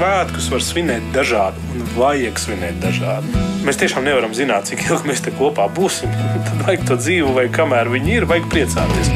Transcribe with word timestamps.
svētkus 0.00 0.46
var 0.48 0.62
svinēt 0.64 1.08
dažādi 1.12 1.60
un 1.74 1.82
vajag 1.92 2.38
svinēt 2.40 2.78
dažādi. 2.80 3.40
Mēs 3.66 3.76
tiešām 3.82 4.06
nevaram 4.06 4.32
zināt, 4.32 4.70
cik 4.70 4.86
ilgi 4.86 5.10
mēs 5.10 5.20
te 5.26 5.32
kopā 5.36 5.66
būsim. 5.76 6.08
Tad 6.46 6.62
vajag 6.64 6.86
to 6.88 6.96
dzīvu, 6.96 7.34
vai 7.36 7.44
kamēr 7.52 7.90
viņi 7.92 8.14
ir, 8.16 8.26
vajag 8.30 8.46
priecāties. 8.54 9.10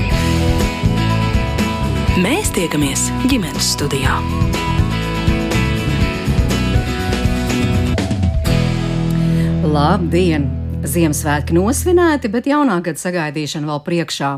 Mēs 2.21 2.53
tiekamies 2.53 3.07
ģimenes 3.31 3.71
studijā. 3.79 4.19
Labdien! 9.65 10.64
Ziemassvētki 10.85 11.55
nosvinēti, 11.57 12.29
bet 12.29 12.45
jaunā 12.45 12.75
gada 12.85 13.01
sagaidīšana 13.01 13.71
vēl 13.71 13.79
priekšā. 13.87 14.31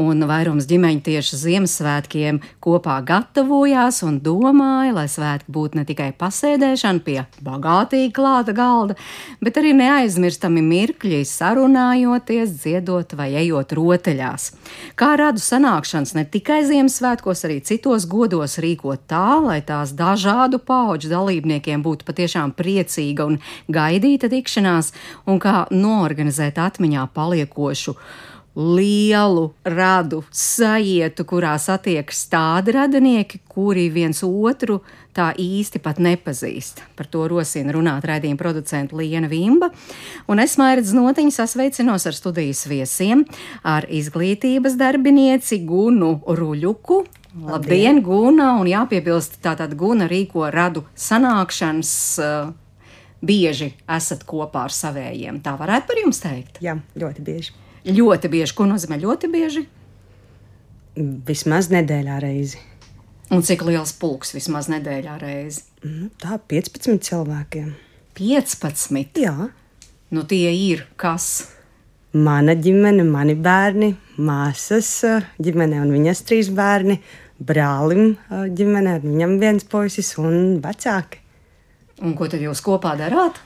Un 0.00 0.24
vairums 0.24 0.64
ģimeņu 0.70 1.02
tieši 1.04 1.36
Ziemassvētkiem 1.42 2.38
kopā 2.64 2.94
gatavojās 3.04 3.98
un 4.08 4.16
domāja, 4.24 4.94
lai 4.96 5.04
svētki 5.12 5.52
būtu 5.52 5.76
ne 5.76 5.84
tikai 5.84 6.06
pasēdēšana 6.16 7.04
pie 7.04 7.18
bagātīgi 7.44 8.14
klāta 8.16 8.54
galda, 8.56 8.96
bet 9.44 9.60
arī 9.60 9.74
neaizmirstami 9.76 10.62
mirkļi 10.70 11.18
sarunājoties, 11.28 12.56
dziedot 12.62 13.12
vai 13.20 13.28
ejot 13.42 13.76
rotaļās. 13.76 14.48
Kā 14.96 15.10
radu 15.20 15.44
sanākšanas 15.44 16.16
ne 16.16 16.24
tikai 16.24 16.62
Ziemassvētkos, 16.70 17.44
arī 17.44 17.60
citos 17.60 18.08
godos 18.08 18.56
rīkot 18.64 19.04
tā, 19.12 19.36
lai 19.44 19.60
tās 19.68 19.92
dažādu 20.00 20.62
pauģu 20.64 21.12
dalībniekiem 21.12 21.84
būtu 21.84 22.08
patiešām 22.08 22.56
priecīga 22.56 23.28
un 23.28 23.38
gaidīta 23.68 24.32
tikšanās, 24.32 24.94
un 25.28 25.44
kā 25.44 25.66
no 25.68 25.89
norganizēt 25.90 26.60
atmiņā 26.62 27.08
paliekošu 27.14 27.96
lielu 28.56 29.50
radu 29.64 30.24
sajietu, 30.34 31.24
kurā 31.24 31.54
satiekas 31.58 32.24
tādi 32.30 32.74
radinieki, 32.74 33.38
kuri 33.48 33.86
viens 33.94 34.24
otru 34.26 34.80
tā 35.14 35.30
īsti 35.38 35.80
pat 35.82 36.00
nepazīst. 36.02 36.82
Par 36.98 37.06
to 37.10 37.26
rosina 37.30 37.74
runāt 37.74 38.06
raidījuma 38.08 38.40
producenta 38.40 38.98
Liena 38.98 39.30
Vimba, 39.30 39.70
un 40.28 40.42
es 40.42 40.56
mairedz 40.58 40.92
notiņu 40.96 41.34
sasveicinos 41.34 42.06
ar 42.10 42.16
studijas 42.16 42.64
viesiem, 42.70 43.24
ar 43.62 43.86
izglītības 43.86 44.76
darbinieci 44.80 45.62
Gunu 45.66 46.18
Ruļuku. 46.26 47.04
Labdien, 47.30 47.52
Labdien 47.52 48.00
Guna, 48.02 48.56
un 48.58 48.66
jāpiebilst, 48.66 49.38
tātad 49.44 49.76
Guna 49.78 50.10
rīko 50.10 50.48
radu 50.50 50.82
sanākšanas 50.98 51.92
uh, 52.18 52.50
bieži 53.24 53.72
esat 53.90 54.24
kopā 54.28 54.66
ar 54.68 54.74
savējiem. 54.74 55.40
Tā 55.44 55.54
varētu 55.60 55.90
par 55.90 56.00
jums 56.00 56.22
teikt? 56.22 56.60
Jā, 56.64 56.76
ļoti 57.00 57.24
bieži. 57.26 57.54
Ļoti 57.90 58.32
bieži. 58.32 58.56
Ko 58.56 58.66
nozīmē 58.68 59.00
ļoti 59.00 59.30
bieži? 59.32 59.64
Vismaz 61.28 61.70
nedēļā 61.72 62.18
reizi. 62.22 62.60
Un 63.30 63.44
cik 63.46 63.62
liels 63.68 63.92
pulks 63.94 64.34
vismaz 64.34 64.66
nedēļā 64.72 65.14
reizi? 65.20 65.62
Nu, 65.86 66.10
tā 66.20 66.40
15 66.50 66.98
cilvēkiem. 67.06 67.70
15? 68.18 69.22
Jā. 69.22 69.50
Nu, 70.10 70.24
tie 70.26 70.50
ir 70.50 70.82
kas? 70.98 71.46
Mana 72.10 72.56
ģimene, 72.58 73.04
mani 73.06 73.36
bērni, 73.38 73.92
māsas 74.18 74.88
ģimene 75.38 75.78
un 75.78 75.92
viņas 75.94 76.24
trīs 76.26 76.50
bērni, 76.50 76.96
brālim 77.38 78.16
ģimene, 78.28 78.96
viņam 79.04 79.36
viens 79.38 79.68
puisis 79.70 80.16
un 80.18 80.58
vecāki. 80.64 81.22
Un 82.00 82.16
ko 82.16 82.28
tad 82.32 82.40
jūs 82.40 82.62
kopā 82.64 82.94
darāt? 82.96 83.36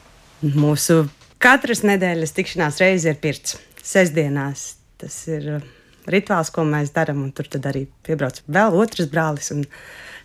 Mūsu 0.45 1.05
katras 1.43 1.83
nedēļas 1.87 2.35
tikšanās 2.37 2.79
reize 2.83 3.11
ir 3.11 3.19
pirts. 3.23 3.59
Sesdienās 3.85 4.75
tas 5.01 5.17
ir 5.29 5.49
uh, 5.57 5.67
rituāls, 6.11 6.53
ko 6.55 6.65
mēs 6.69 6.95
darām, 6.95 7.25
un 7.27 7.35
tur 7.35 7.49
arī 7.65 7.87
piebrauc 8.07 8.41
vēl 8.47 8.79
otrs 8.79 9.11
brālis 9.11 9.51
un 9.55 9.65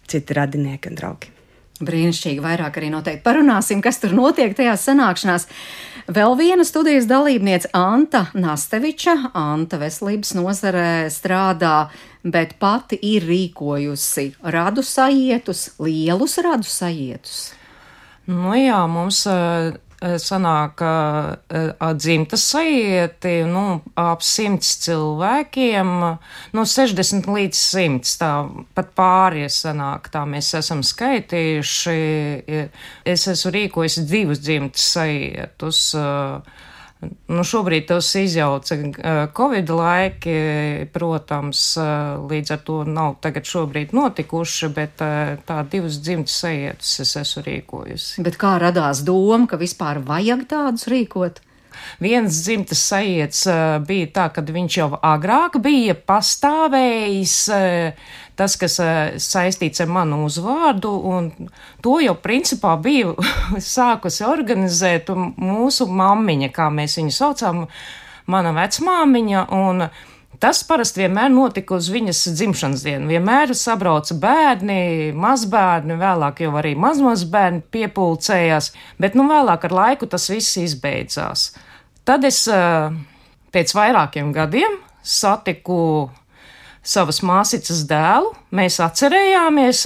citi 0.09 0.37
radinieki 0.37 0.91
un 0.91 0.99
draugi. 0.99 1.35
Brīnišķīgi, 1.79 2.41
vairāk 2.43 2.75
arī 2.75 2.89
noteikti 2.91 3.23
parunāsim, 3.23 3.79
kas 3.79 4.01
tur 4.01 4.11
notiek 4.11 4.51
tajās 4.55 4.83
sanākšanās. 4.89 5.45
Vēl 6.11 6.33
viena 6.35 6.65
studijas 6.67 7.07
dalībniece 7.07 7.69
Anta 7.77 8.25
Nasteviča, 8.35 9.31
Anta 9.37 9.79
veselības 9.79 10.33
nozarē 10.35 10.89
strādā, 11.13 11.87
bet 12.27 12.57
pati 12.59 12.99
ir 13.13 13.23
rīkojusi 13.29 14.33
radu 14.51 14.83
sajietus, 14.83 15.69
lielus 15.79 16.35
radu 16.43 16.67
sajietus. 16.67 17.53
Nu 18.29 18.53
jā, 18.53 18.79
mums 18.85 19.23
uh, 19.25 19.71
sanāk 20.21 20.83
uh, 20.85 21.87
dzimtas 21.97 22.43
sajieti, 22.53 23.39
nu, 23.49 23.79
ap 23.97 24.21
simts 24.23 24.75
cilvēkiem, 24.85 25.89
no 26.53 26.65
60 26.73 27.25
līdz 27.25 27.63
100, 27.63 28.13
tā 28.21 28.31
pat 28.77 28.93
pāris 28.97 29.57
sanāk, 29.65 30.11
tā 30.13 30.23
mēs 30.29 30.53
esam 30.61 30.85
skaitījuši. 30.85 31.99
Es 33.09 33.27
esmu 33.33 33.55
rīkojis 33.57 33.99
divus 34.05 34.45
dzimtas 34.45 34.91
sajietus. 34.93 35.83
Uh, 35.97 36.67
Nu, 36.99 37.43
šobrīd 37.47 37.85
tas 37.87 38.09
izjauca 38.19 38.75
Covid 39.37 39.69
laiki, 39.71 40.33
protams, 40.91 41.61
līdz 42.27 42.51
ar 42.51 42.63
to 42.67 42.79
nav 42.83 43.13
tagad 43.23 43.47
šobrīd 43.47 43.93
notikuši, 43.95 44.71
bet 44.75 44.99
tā 44.99 45.59
divas 45.71 46.01
dzimtas 46.03 46.35
sajietas 46.43 46.97
es 47.05 47.15
esmu 47.21 47.45
rīkojusi. 47.45 48.25
Bet 48.25 48.35
kā 48.41 48.57
radās 48.59 49.05
doma, 49.07 49.47
ka 49.47 49.61
vispār 49.61 50.01
vajag 50.03 50.43
tādus 50.51 50.89
rīkot? 50.91 51.39
Viens 52.03 52.41
dzimtas 52.43 52.81
sajietas 52.91 53.45
bija 53.87 54.09
tā, 54.17 54.27
ka 54.35 54.43
viņš 54.43 54.77
jau 54.81 54.89
agrāk 54.99 55.55
bija 55.63 55.95
pastāvējis, 55.95 57.37
tas, 58.39 58.55
kas 58.59 58.77
saistīts 59.19 59.83
ar 59.83 59.89
manu 59.91 60.23
uzvārdu, 60.27 60.91
un 61.11 61.31
to 61.83 61.97
jau 62.03 62.15
principā 62.19 62.75
bija 62.81 63.15
sākusi 63.75 64.25
organizēt 64.27 65.11
mūsu 65.15 65.89
mammiņa, 65.91 66.53
kā 66.55 66.69
mēs 66.73 66.99
viņu 67.01 67.15
saucām, 67.15 67.65
mana 68.29 68.55
vecmāmiņa, 68.55 69.49
un 69.57 69.89
Tas 70.39 70.61
parasti 70.63 71.01
vienmēr 71.01 71.27
notika 71.33 71.75
uz 71.75 71.89
viņas 71.91 72.21
dzimšanas 72.31 72.83
dienu. 72.85 73.09
Vienmēr 73.11 73.51
sabrauca 73.59 74.15
bērni, 74.15 75.11
mazbērni, 75.11 75.97
vēlāk 75.99 76.39
jau 76.45 76.53
arī 76.61 76.77
mazmazbērni 76.79 77.65
piepulcējās, 77.73 78.69
bet 79.03 79.17
nu 79.19 79.25
vēlāk 79.27 79.67
ar 79.67 79.75
laiku 79.75 80.07
tas 80.07 80.29
viss 80.31 80.55
izbeidzās. 80.61 81.49
Tad 82.07 82.23
es 82.29 82.45
pēc 83.51 83.75
vairākiem 83.75 84.31
gadiem 84.31 84.79
satiku 85.03 85.81
savas 86.85 87.21
māsīcas 87.25 87.83
dēlu. 87.89 88.31
Mēs 88.55 88.79
atcerējāmies 88.83 89.83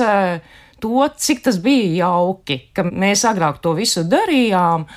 to, 0.84 1.08
cik 1.18 1.44
tas 1.48 1.60
bija 1.64 2.08
jauki, 2.08 2.60
ka 2.76 2.86
mēs 2.88 3.26
agrāk 3.30 3.62
to 3.64 3.76
visu 3.78 4.06
darījām. 4.08 4.88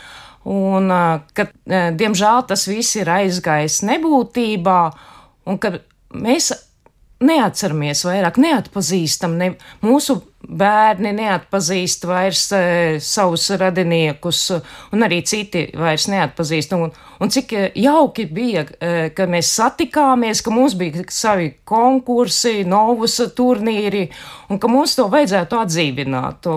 Un 0.47 0.93
ka, 1.35 1.49
diemžēl, 1.67 2.45
tas 2.47 2.69
viss 2.71 2.99
ir 3.01 3.11
aizgājis 3.11 3.81
nebūtībā, 3.89 4.81
un 5.51 5.59
ka 5.63 5.73
mēs 6.15 6.53
neatceramies 7.25 8.05
vairāk, 8.07 8.39
neatpazīstam, 8.43 9.37
ne, 9.41 9.53
mūsu 9.85 10.21
bērni 10.47 11.11
neatpazīst 11.17 12.07
vairs 12.07 12.45
e, 12.55 12.61
savus 13.03 13.49
radiniekus, 13.59 14.41
un 14.95 15.07
arī 15.07 15.21
citi 15.27 15.67
vairs 15.75 16.07
neatpazīst. 16.13 16.75
Un, 16.77 16.93
un 17.21 17.33
cik 17.33 17.55
jauki 17.75 18.29
bija, 18.31 18.67
e, 18.79 18.93
ka 19.17 19.27
mēs 19.31 19.51
satikāmies, 19.59 20.43
ka 20.45 20.55
mums 20.55 20.77
bija 20.79 21.05
savi 21.11 21.51
konkursi, 21.67 22.61
novus 22.69 23.19
turnīri, 23.37 24.07
un 24.51 24.63
ka 24.63 24.71
mums 24.71 24.95
to 24.99 25.09
vajadzētu 25.13 25.63
atdzīvināt. 25.65 26.51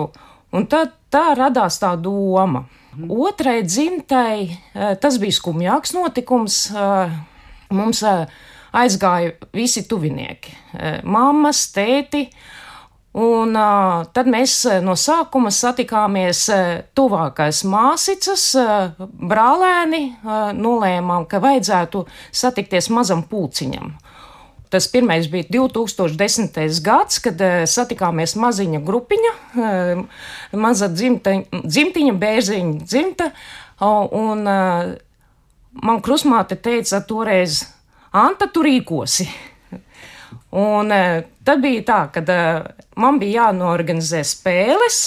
Un 0.54 0.66
tad 0.70 0.94
tā 1.10 1.30
radās 1.38 1.78
tā 1.82 1.94
doma. 1.98 2.64
Otrai 3.10 3.60
dzimtai 3.66 4.36
e, 4.46 4.94
tas 5.02 5.18
bija 5.22 5.38
skumjāks 5.38 5.94
notikums. 5.98 6.62
E, 6.70 6.86
mums 7.74 8.02
e, 8.06 8.14
aizgāja 8.76 9.34
visi 9.54 9.82
tuvinieki- 9.90 10.54
mammas, 11.14 11.66
tēti. 11.74 12.28
Un 13.10 13.56
uh, 13.58 14.04
tad 14.14 14.28
mēs 14.30 14.52
no 14.86 14.94
sākuma 14.94 15.50
satikāmies 15.50 16.44
tuvākais 16.94 17.64
māsicas, 17.66 18.44
uh, 18.54 19.08
brālēni, 19.10 20.04
uh, 20.12 20.52
nolēmām, 20.54 21.26
ka 21.26 21.40
vajadzētu 21.42 22.04
satikties 22.30 22.86
mazam 22.94 23.24
pūciņam. 23.26 23.96
Tas 24.70 24.86
pirmais 24.86 25.26
bija 25.26 25.48
2010. 25.50 26.60
gads, 26.86 27.18
kad 27.18 27.40
satikāmies 27.66 28.36
maziņa 28.38 28.78
grupiņa, 28.86 29.32
maza 30.54 30.86
dzimta, 30.94 31.32
dzimtiņa, 31.64 32.12
bērziņa 32.14 32.86
dzimta, 32.86 33.32
un 34.14 34.46
man 34.46 36.00
krusmāte 36.06 36.54
teica 36.54 37.02
toreiz, 37.02 37.64
Anta, 38.10 38.46
tu 38.50 38.62
rīkosi. 38.66 39.28
Un 40.50 40.90
uh, 40.90 41.22
tad 41.46 41.62
bija 41.62 41.82
tā, 41.86 42.00
ka 42.14 42.22
uh, 42.26 42.64
man 42.98 43.20
bija 43.22 43.46
jānorganizē 43.46 44.24
spēles, 44.26 44.98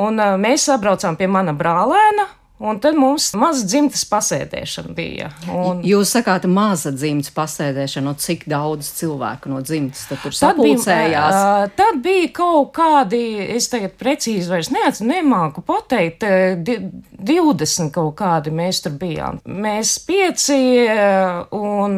un 0.00 0.16
uh, 0.22 0.38
mēs 0.40 0.68
sabraucām 0.70 1.18
pie 1.20 1.28
mana 1.28 1.52
brālēna, 1.56 2.24
Un 2.58 2.80
tad 2.82 2.96
mums 2.98 3.28
maza 3.38 3.62
dzimtas 3.70 4.02
pasēdēšana 4.10 4.94
bija. 4.96 5.28
Un 5.54 5.82
Jūs 5.86 6.10
sakāt, 6.16 6.46
maza 6.50 6.90
dzimtas 6.90 7.30
pasēdēšana, 7.36 8.04
no 8.08 8.14
cik 8.18 8.48
daudz 8.50 8.88
cilvēku 8.98 9.52
no 9.52 9.60
dzimtas 9.62 10.08
tad 10.10 10.18
tur 10.24 10.34
Tad 10.34 10.58
bija, 10.58 10.78
sapulcējās? 10.80 11.36
ā, 11.38 11.68
tad 11.78 12.00
bija 12.02 12.32
kaut 12.34 12.72
kādi, 12.74 13.20
es 13.54 13.68
tagad 13.70 13.94
precīzi 14.00 14.50
vairs 14.50 14.72
neatceros, 14.74 15.04
nemāku 15.06 15.62
pateikt, 15.62 16.26
ā, 16.26 16.56
di- 16.58 16.80
20 17.18 17.90
kaut 17.94 18.16
kādi 18.18 18.50
mēs 18.54 18.82
tur 18.84 18.92
bijām. 18.98 19.38
Mēs 19.46 19.96
pieci 20.06 20.58
un 21.54 21.96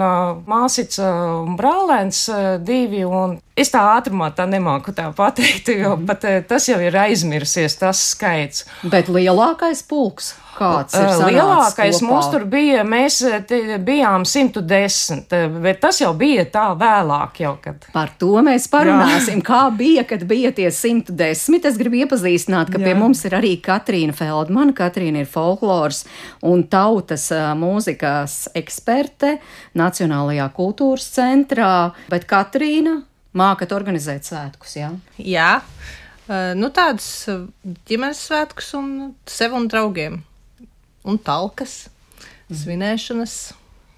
māsica 0.48 1.08
un 1.42 1.56
brālēns 1.58 2.22
divi, 2.64 3.02
un 3.04 3.38
es 3.56 3.72
tā 3.72 3.82
ātrumā 3.98 4.30
tā 4.36 4.46
nemāku 4.48 4.94
tā 4.96 5.08
pateikt, 5.16 5.72
jo 5.76 5.96
pat 6.08 6.24
ā, 6.28 6.36
tas 6.48 6.68
jau 6.70 6.78
ir 6.84 6.96
aizmirsies, 6.96 7.76
tas 7.80 8.00
skaits. 8.14 8.64
Bet 8.84 9.08
lielākais 9.12 9.82
pulks, 9.88 10.34
kāds 10.60 10.96
ir 10.98 11.08
Lielākais 11.34 11.98
kopā? 11.98 12.06
mums 12.06 12.28
tur 12.32 12.44
bija, 12.50 12.84
mēs 12.86 13.18
te 13.48 13.78
bijām 13.84 14.26
110, 14.28 15.24
ā, 15.34 15.40
bet 15.64 15.80
tas 15.82 16.00
jau 16.02 16.12
bija 16.18 16.44
tā 16.52 16.66
vēlāk 16.78 17.40
jau, 17.44 17.54
kad. 17.64 17.86
Par 17.94 18.12
to 18.20 18.42
mēs 18.46 18.68
parunāsim. 18.72 19.42
Kā 19.46 19.62
bija, 19.74 20.04
kad 20.08 20.24
bija 20.28 20.52
tie 20.56 20.68
110? 20.74 21.68
Es 21.70 21.78
gribu 21.80 22.02
iepazīstināt, 22.02 22.72
ka 22.72 22.80
Jā. 22.80 22.90
pie 22.90 22.96
mums 22.98 23.24
ir 23.28 23.36
arī 23.38 23.54
Katrīna 23.64 24.16
Feldmana. 24.16 24.74
Katrīna 24.76 25.24
ir 25.24 25.30
folkloras 25.30 26.04
un 26.46 26.66
tautas 26.70 27.30
mūzikas 27.58 28.42
eksperte 28.58 29.38
Nacionālajā 29.78 30.50
kultūras 30.56 31.08
centrā, 31.16 31.92
bet 32.12 32.28
Katrīna 32.30 33.00
mākat 33.36 33.72
organizēt 33.74 34.26
svētkus, 34.26 34.76
jā? 34.78 34.90
Jā, 35.22 35.52
Eh, 36.30 36.52
nu 36.54 36.68
tādas 36.70 37.06
eh, 37.30 37.46
ģimenes 37.90 38.20
svētkus 38.28 38.74
un 38.78 38.90
sev 39.26 39.56
un 39.58 39.66
draugiem. 39.70 40.20
Un 41.08 41.16
talkas, 41.24 41.86
svinēšanas. 42.52 43.36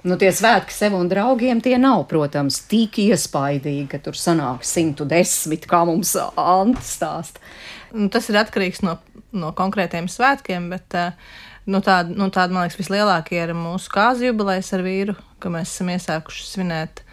Nu, 0.02 0.16
tie 0.18 0.32
svētki 0.34 0.74
sev 0.74 0.96
un 0.98 1.06
draugiem 1.10 1.60
tie 1.62 1.76
nav, 1.78 2.04
protams, 2.10 2.58
tik 2.70 2.98
iespaidīgi, 3.04 3.86
ka 3.90 4.00
tur 4.02 4.18
sanāk 4.18 4.64
110, 4.66 5.66
kā 5.70 5.84
mums 5.86 6.16
Anta 6.18 6.82
stāsta. 6.82 7.42
Nu, 7.94 8.08
tas 8.10 8.26
ir 8.30 8.40
atkarīgs 8.40 8.82
no, 8.82 8.96
no 9.30 9.52
konkrētiem 9.54 10.08
svētkiem, 10.10 10.66
bet 10.72 10.96
eh, 10.98 11.14
nu, 11.70 11.78
tāda, 11.84 12.10
nu, 12.10 12.30
tāda, 12.34 12.50
man 12.50 12.66
liekas, 12.66 12.80
vislielākie 12.80 13.38
ir 13.44 13.54
mūsu 13.54 13.92
kāzu 13.94 14.26
jubilejas 14.26 14.72
ar 14.74 14.82
vīru, 14.86 15.14
ka 15.42 15.52
mēs 15.54 15.76
esam 15.76 15.92
iesākuši 15.94 16.48
svinēt 16.48 17.04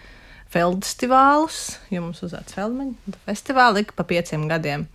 feldestivālus, 0.50 1.78
jo 1.94 2.02
mums 2.08 2.24
uzvārds 2.26 2.58
Feldmaņa 2.58 3.20
festivāli 3.28 3.86
ik 3.86 3.94
pa 3.98 4.06
pieciem 4.10 4.48
gadiem. 4.50 4.88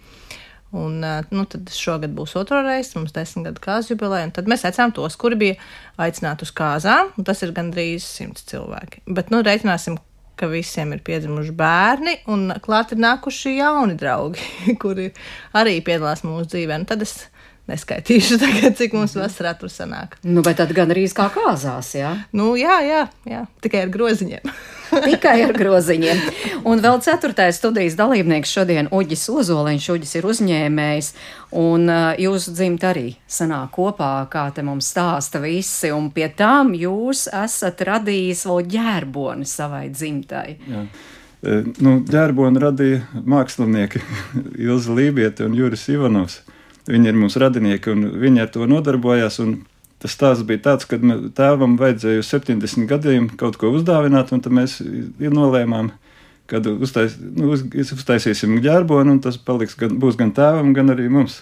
Un, 0.75 0.97
nu, 1.05 1.45
tad 1.47 1.71
šogad 1.71 2.17
būs 2.17 2.33
otro 2.41 2.59
reizi, 2.67 2.97
mums 2.99 3.15
desmit 3.15 3.47
gadu 3.47 3.63
kāzu 3.63 3.93
jubileja, 3.93 4.27
un 4.27 4.33
tad 4.35 4.49
mēs 4.51 4.65
aicinām 4.67 4.95
tos, 4.97 5.15
kuri 5.21 5.39
bija 5.39 5.59
aicināti 6.03 6.43
uz 6.43 6.51
kāzām, 6.57 7.13
un 7.15 7.29
tas 7.29 7.45
ir 7.47 7.53
gandrīz 7.55 8.07
simts 8.09 8.43
cilvēki. 8.51 9.05
Bet, 9.07 9.31
nu, 9.31 9.45
reiķināsim, 9.47 10.01
ka 10.35 10.49
visiem 10.51 10.97
ir 10.97 11.03
piedzimuši 11.07 11.55
bērni, 11.55 12.17
un 12.35 12.49
klāt 12.65 12.95
ir 12.95 13.03
nākuši 13.05 13.55
jauni 13.61 13.95
draugi, 14.01 14.43
kuri 14.83 15.13
arī 15.55 15.79
piedalās 15.87 16.25
mūsu 16.27 16.51
dzīvē. 16.57 16.81
Nu, 16.83 16.91
tad 16.91 17.07
es 17.07 17.21
neskaitīšu 17.71 18.39
tagad, 18.43 18.77
cik 18.79 18.95
mums 18.97 19.17
vasarā 19.19 19.55
tur 19.59 19.73
sanāk. 19.73 20.19
Nu, 20.27 20.43
bet 20.45 20.59
tad 20.61 20.73
gan 20.77 20.93
arī 20.93 21.07
kā 21.15 21.29
kāzās, 21.33 21.95
jā. 21.97 22.13
Nu, 22.37 22.53
jā, 22.61 22.79
jā, 22.85 23.05
jā, 23.29 23.45
tikai 23.65 23.87
ar 23.87 23.93
groziņiem. 23.95 24.55
Tikai 24.95 25.41
ar 25.43 25.55
groziņiem. 25.57 26.21
Un 26.71 26.83
vēl 26.85 27.01
ceturtais 27.03 27.57
studijas 27.59 27.97
dalībnieks 27.99 28.53
šodien 28.53 28.91
Uģis 28.95 29.25
Ozoliņš. 29.33 29.89
Uģis 29.91 30.13
ir 30.21 30.29
uzņēmējs, 30.31 31.09
un 31.59 31.89
uh, 31.91 32.13
jūsu 32.21 32.55
dzimta 32.55 32.93
arī 32.93 33.09
sanāk 33.27 33.73
kopā, 33.75 34.13
kā 34.31 34.45
te 34.55 34.63
mums 34.63 34.93
stāsta 34.93 35.43
visi, 35.43 35.91
un 35.91 36.13
pie 36.15 36.29
tām 36.37 36.77
jūs 36.79 37.27
esat 37.33 37.83
radījis 37.89 38.47
vēl 38.51 38.71
ģērboni 38.77 39.51
savai 39.51 39.89
dzimtai. 39.91 40.47
Jā. 40.71 40.87
E, 41.45 41.61
Nu, 41.85 41.99
ģērboni 42.09 42.61
radīja 42.63 43.25
mākslinieki 43.29 44.01
Ilza 44.63 44.95
Lībieta 44.97 45.49
un 45.49 45.57
Juris 45.59 45.89
Ivanovs. 45.93 46.39
Viņi 46.91 47.09
ir 47.09 47.17
mūsu 47.17 47.41
radinieki, 47.41 47.95
un 47.95 48.09
viņi 48.21 48.43
ar 48.45 48.51
to 48.53 48.67
nodarbojās. 48.69 49.41
Tas 50.05 50.13
stāsts 50.13 50.45
bija 50.45 50.61
tāds, 50.67 50.85
ka 50.89 50.99
tēvam 51.37 51.79
vajadzēja 51.81 52.21
uz 52.21 52.29
70 52.29 52.89
gadiem 52.91 53.31
kaut 53.41 53.57
ko 53.61 53.71
uzdāvināt, 53.73 54.35
un 54.37 54.43
tad 54.45 54.53
mēs 54.53 54.83
nolēmām, 54.85 55.95
ka 56.51 56.61
uztais, 56.75 57.17
nu, 57.17 57.55
uz, 57.57 57.65
uztaisīsim 57.97 58.59
ģērboni, 58.65 59.15
un 59.17 59.23
tas 59.25 59.41
paliks 59.41 59.79
gan, 59.81 59.97
būs 60.03 60.21
gan 60.21 60.35
tēvam, 60.37 60.75
gan 60.77 60.93
arī 60.93 61.09
mums. 61.09 61.41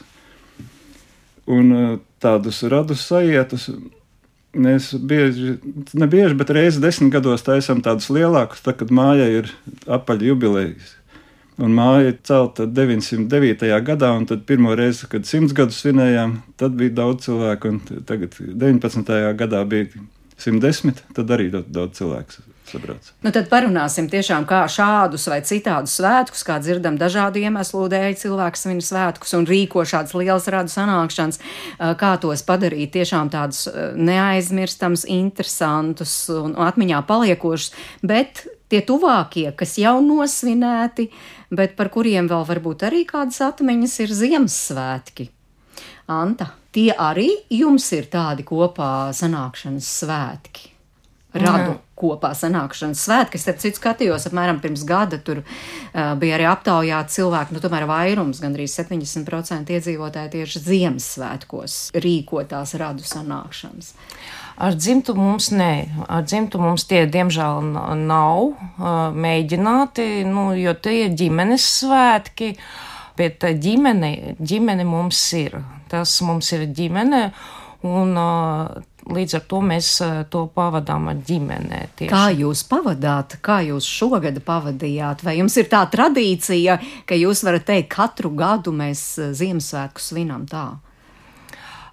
Un 1.50 1.74
uh, 1.74 1.98
tādus 2.22 2.62
radus 2.70 3.02
sajietus 3.08 3.66
mēs 4.52 4.92
bieži, 4.94 5.56
ne 5.96 6.06
bieži, 6.06 6.36
bet 6.38 6.52
reizes 6.54 6.80
desmit 6.82 7.12
gados 7.14 7.42
taisām 7.42 7.82
tādus 7.82 8.10
lielākus, 8.12 8.62
tā, 8.62 8.76
kad 8.76 8.92
mājai 8.94 9.30
ir 9.40 9.52
apaļa 9.90 10.28
jubilejas. 10.28 10.94
Un 11.60 11.74
māja 11.76 12.08
ir 12.08 12.16
celta 12.24 12.64
909. 12.64 13.68
gadā, 13.84 14.12
un 14.16 14.24
tad 14.28 14.46
pirmo 14.48 14.72
reizi, 14.78 15.04
kad 15.12 15.28
simts 15.28 15.52
gadus 15.56 15.82
svinējām, 15.82 16.38
tad 16.60 16.78
bija 16.78 16.94
daudz 17.02 17.26
cilvēku, 17.26 17.74
un 17.74 18.04
tagad 18.08 18.38
19. 18.40 19.12
gadā 19.36 19.60
bija 19.68 19.90
110, 20.40 21.04
tad 21.12 21.36
arī 21.36 21.50
daudz, 21.52 21.68
daudz 21.74 22.00
cilvēku 22.00 22.40
sabrauc. 22.72 23.10
Nu, 23.24 23.32
tad 23.34 23.48
parunāsim 23.50 24.08
tiešām, 24.10 24.46
kā 24.48 24.62
šādus 24.70 25.26
vai 25.30 25.40
citādus 25.46 25.98
svētkus, 25.98 26.44
kā 26.46 26.56
dzirdam, 26.62 26.96
dažādu 27.00 27.42
iemeslu 27.42 27.84
dēļ 27.92 28.16
cilvēks 28.22 28.64
svin 28.66 28.80
svētkus 28.84 29.36
un 29.38 29.46
rīko 29.48 29.84
šādas 29.88 30.16
lielas 30.16 30.48
radu 30.52 30.72
sanākšanas, 30.72 31.42
kā 32.00 32.14
tos 32.22 32.44
padarīt 32.48 32.94
tiešām 32.96 33.32
tādus 33.34 33.66
neaizmirstams, 33.98 35.04
interesantus 35.10 36.16
un 36.32 36.56
atmiņā 36.56 37.04
paliekošus, 37.08 37.72
bet 38.06 38.46
tie 38.72 38.80
tuvākie, 38.88 39.46
kas 39.58 39.76
jau 39.80 39.98
nosvinēti, 40.04 41.08
bet 41.52 41.76
par 41.78 41.92
kuriem 41.94 42.30
vēl 42.32 42.44
varbūt 42.48 42.88
arī 42.88 43.04
kādas 43.08 43.42
atmiņas 43.44 44.00
ir 44.06 44.16
Ziemassvētki. 44.22 45.30
Anta, 46.12 46.50
tie 46.74 46.90
arī 46.96 47.30
jums 47.52 47.86
ir 47.96 48.10
tādi 48.12 48.44
kopā 48.48 49.12
sanākšanas 49.16 49.96
svētki 50.02 50.72
radu 51.32 51.76
kopā 51.96 52.32
sanākšanas 52.36 53.04
svētki. 53.06 53.38
Es, 53.38 53.46
starp 53.46 53.60
citu, 53.62 53.78
skatījos 53.80 54.26
apmēram 54.28 54.60
pirms 54.62 54.84
gada. 54.88 55.18
Tur 55.22 55.42
uh, 55.42 56.12
bija 56.20 56.36
arī 56.36 56.48
aptaujāti 56.50 57.16
cilvēki, 57.16 57.56
nu, 57.56 57.62
tomēr 57.62 57.86
vairums, 57.88 58.42
gandrīz 58.42 58.74
70% 58.80 59.72
iedzīvotāji 59.76 60.34
tieši 60.36 60.64
Ziemassvētkos 60.66 61.78
rīkotās 62.02 62.76
radu 62.80 63.06
sanākšanas. 63.06 63.94
Ar 64.62 64.76
dzimtu 64.78 65.16
mums 65.18 65.48
nē, 65.50 65.72
ar 66.06 66.22
dzimtu 66.22 66.60
mums 66.62 66.84
tie 66.86 67.02
diemžēl 67.10 67.64
nav 67.98 68.52
mēģināti, 69.24 70.06
nu, 70.28 70.52
jo 70.54 70.76
tie 70.78 71.08
ir 71.08 71.16
ģimenes 71.18 71.64
svētki, 71.80 72.52
bet 73.18 73.42
ģimene, 73.42 74.36
ģimene 74.38 74.86
mums 74.86 75.24
ir. 75.34 75.58
Tas 75.90 76.14
mums 76.22 76.52
ir 76.54 76.68
ģimene, 76.78 77.24
un 77.90 78.14
līdz 79.12 79.34
ar 79.40 79.42
to 79.50 79.58
mēs 79.66 79.90
to 80.30 80.44
pavadām 80.54 81.10
ar 81.10 81.18
ģimenē. 81.26 81.82
Tieši. 81.98 82.12
Kā 82.14 82.28
jūs 82.30 82.62
pavadāt, 82.70 83.40
kā 83.42 83.58
jūs 83.66 83.88
šogad 83.98 84.38
pavadījāt? 84.46 85.26
Vai 85.26 85.40
jums 85.40 85.58
ir 85.58 85.66
tā 85.74 85.82
tradīcija, 85.90 86.78
ka 87.10 87.18
jūs 87.18 87.42
varat 87.42 87.66
teikt, 87.66 87.90
katru 87.98 88.30
gadu 88.38 88.70
mēs 88.78 89.04
Ziemassvētku 89.34 90.06
svinam 90.06 90.46
tā? 90.46 90.68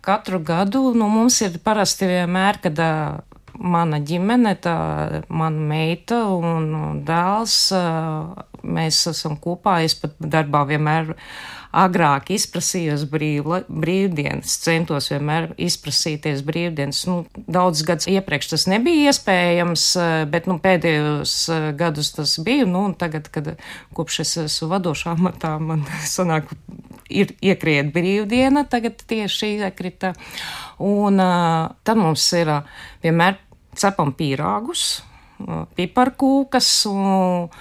Katru 0.01 0.39
gadu 0.39 0.93
nu, 0.95 1.09
mums 1.11 1.41
ir 1.43 1.59
parasti 1.63 2.07
vienmēr, 2.07 2.61
kad 2.63 2.79
mana 3.59 3.99
ģimene, 3.99 4.55
tā 4.63 4.75
mana 5.27 5.69
meita 5.71 6.23
un 6.31 7.03
dēls, 7.05 7.57
mēs 8.63 8.99
esam 9.11 9.37
kopā. 9.39 9.81
Es 9.83 9.95
pat 9.99 10.15
darbā 10.19 10.63
vienmēr 10.69 11.13
agrāk 11.69 12.31
izprasījos 12.33 13.03
brīvla, 13.11 13.61
brīvdienas, 13.69 14.55
centos 14.63 15.11
vienmēr 15.11 15.51
izprasīties 15.61 16.41
brīvdienas. 16.47 17.03
Nu, 17.09 17.19
daudz 17.51 17.83
gadus 17.85 18.09
iepriekš 18.09 18.53
tas 18.55 18.65
nebija 18.71 19.11
iespējams, 19.11 19.85
bet 20.31 20.49
nu, 20.49 20.57
pēdējos 20.63 21.35
gadus 21.79 22.13
tas 22.17 22.37
bija. 22.45 22.65
Nu, 22.69 22.87
tagad, 22.97 23.29
kad 23.33 23.53
kopš 23.97 24.23
es 24.25 24.35
esmu 24.47 24.71
vadošā 24.73 25.13
amatā, 25.17 25.57
man 25.61 25.85
sanāk 26.15 26.49
ir 27.09 27.33
iekriet 27.41 27.91
brīvdiena, 27.95 28.65
tagad 28.69 29.01
tieši 29.09 29.55
iekrita. 29.65 30.13
Un 30.85 31.19
uh, 31.21 31.69
tad 31.83 31.99
mums 31.99 32.25
ir 32.37 32.53
uh, 32.53 32.79
vienmēr 33.03 33.39
cepam 33.79 34.13
pīrāgus, 34.17 34.87
uh, 35.45 35.67
piparkūkas. 35.75 36.71
Un, 36.93 37.51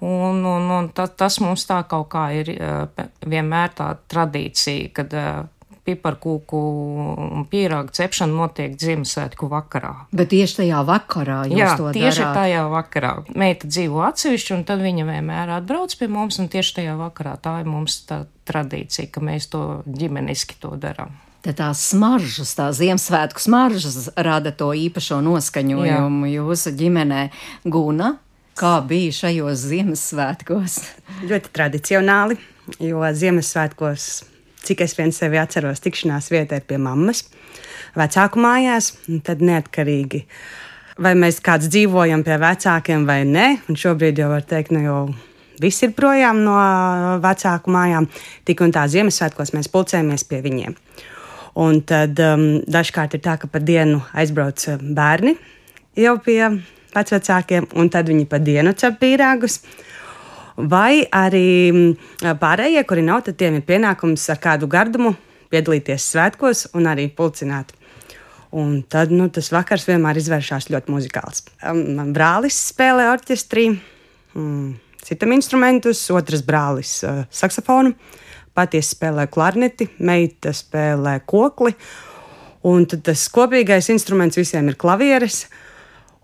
Un, 0.00 0.38
un, 0.48 0.70
un 0.72 0.86
ta, 0.96 1.04
tas 1.12 1.34
mums 1.44 1.66
tā 1.68 1.82
kaut 1.84 2.06
kā 2.14 2.22
ir 2.32 2.48
vienmēr 3.28 3.74
tā 3.76 3.90
tradīcija, 4.08 4.86
kad 4.96 5.12
piparkūku 5.90 6.60
un 7.36 7.46
pīrāgu 7.50 7.92
cepšana 7.98 8.32
notiek 8.32 8.74
Ziemassvētku 8.80 9.50
vakarā. 9.50 9.92
Bet 10.14 10.32
tieši 10.32 10.62
tajā 10.62 10.82
vakarā 10.88 11.42
jūs 11.50 11.60
Jā, 11.60 11.72
to 11.78 11.92
tieši 11.94 12.22
darāt. 12.24 12.38
tajā 12.40 12.64
vakarā. 12.72 13.12
Meita 13.34 13.70
dzīvo 13.70 14.04
atsevišķi, 14.08 14.54
un 14.56 14.64
tad 14.68 14.84
viņa 14.84 15.08
vienmēr 15.10 15.54
atbrauc 15.58 15.96
pie 16.00 16.08
mums, 16.10 16.38
un 16.42 16.48
tieši 16.52 16.78
tajā 16.80 16.94
vakarā 17.00 17.36
tā 17.42 17.58
ir 17.64 17.68
mums 17.70 18.00
tā 18.08 18.24
tradīcija, 18.50 19.10
ka 19.12 19.22
mēs 19.24 19.50
to 19.52 19.64
ģimeniski 19.86 20.56
to 20.62 20.72
darām. 20.80 21.12
Tad 21.40 21.56
tās 21.56 21.80
smaržas, 21.94 22.50
tā 22.52 22.66
Ziemassvētku 22.76 23.40
smaržas 23.40 24.10
rada 24.20 24.50
to 24.52 24.74
īpašo 24.76 25.22
noskaņojumu 25.24 26.26
Jā. 26.28 26.34
jūsu 26.36 26.72
ģimenē. 26.76 27.22
Guna, 27.64 28.10
kā 28.60 28.74
bija 28.84 29.14
šajos 29.22 29.62
Ziemassvētkos? 29.70 30.74
Ļoti 31.30 31.52
tradicionāli, 31.56 32.36
jo 32.84 33.00
Ziemassvētkos, 33.00 34.08
cik 34.66 34.84
es 34.86 34.96
vien 34.98 35.12
sevi 35.14 35.40
atceros, 35.40 35.82
tikšanās 35.84 36.30
vietā 36.32 36.60
ir 36.60 36.66
pie 36.68 36.78
mammas, 36.80 37.24
vecāku 37.98 38.42
mājās, 38.42 38.92
tad 39.26 39.42
neatkarīgi. 39.44 40.24
Vai 41.00 41.14
mēs 41.16 41.40
kāds 41.44 41.70
dzīvojam 41.72 42.24
pie 42.26 42.36
vecākiem 42.40 43.06
vai 43.08 43.22
nē, 43.24 43.46
un 43.70 43.78
šobrīd 43.78 44.20
jau 44.20 44.28
var 44.32 44.44
teikt, 44.48 44.74
nu 44.76 44.82
jau 44.84 44.98
visi 45.60 45.86
ir 45.88 45.94
projām 45.96 46.42
no 46.44 46.56
vecāku 47.22 47.72
mājām. 47.72 48.08
Tik 48.48 48.64
un 48.64 48.74
tā 48.74 48.84
Ziemassvētkos 48.90 49.54
mēs 49.56 49.70
pulcējamies 49.72 50.26
pie 50.28 50.42
viņiem. 50.44 50.76
Un 51.60 51.80
tad 51.86 52.20
um, 52.22 52.44
dažkārt 52.70 53.16
ir 53.16 53.24
tā, 53.24 53.34
ka 53.40 53.48
pa 53.50 53.58
dienu 53.62 54.04
aizbrauc 54.14 54.62
uh, 54.70 54.78
bērni 54.80 55.34
jau 55.98 56.14
pie 56.22 56.42
vecākiem, 56.94 57.66
un 57.78 57.90
tad 57.90 58.10
viņi 58.10 58.26
pa 58.30 58.38
dienu 58.42 58.74
cep 58.78 59.00
pīrāgus. 59.02 59.60
Vai 60.70 61.04
arī 61.14 61.48
um, 61.72 61.80
pārējie, 62.40 62.84
kuri 62.88 63.04
nav, 63.06 63.24
tad 63.26 63.38
tiem 63.40 63.58
ir 63.58 63.66
pienākums 63.66 64.26
ar 64.32 64.40
kādu 64.42 64.68
gardumu 64.70 65.14
piedalīties 65.50 66.10
svētkos 66.12 66.68
un 66.78 66.88
arī 66.90 67.08
pulcināt. 67.14 67.72
Un 68.50 68.80
tad 68.90 69.12
nu, 69.14 69.28
tas 69.30 69.52
vakars 69.54 69.86
vienmēr 69.86 70.18
izvēršas 70.18 70.70
ļoti 70.74 70.90
muzikāls. 70.90 71.44
Um, 71.62 72.10
brālis 72.14 72.58
spēlē 72.72 73.10
orķestrī, 73.12 73.68
mm, 74.34 74.72
citam 75.06 75.36
instrumentus, 75.36 76.02
otrs 76.14 76.42
brālis 76.46 76.98
uh, 77.06 77.22
saksofonu. 77.30 77.94
Uh, 77.94 78.26
patiesi 78.54 78.94
spēlē 78.96 79.26
klarneti, 79.30 79.88
meita 80.04 80.52
spēlē 80.56 81.20
kokli. 81.28 81.74
Un 82.68 82.84
tas 82.90 83.24
kopīgais 83.32 83.88
instruments 83.92 84.36
visiem 84.36 84.68
ir 84.68 84.76
klavieres. 84.80 85.46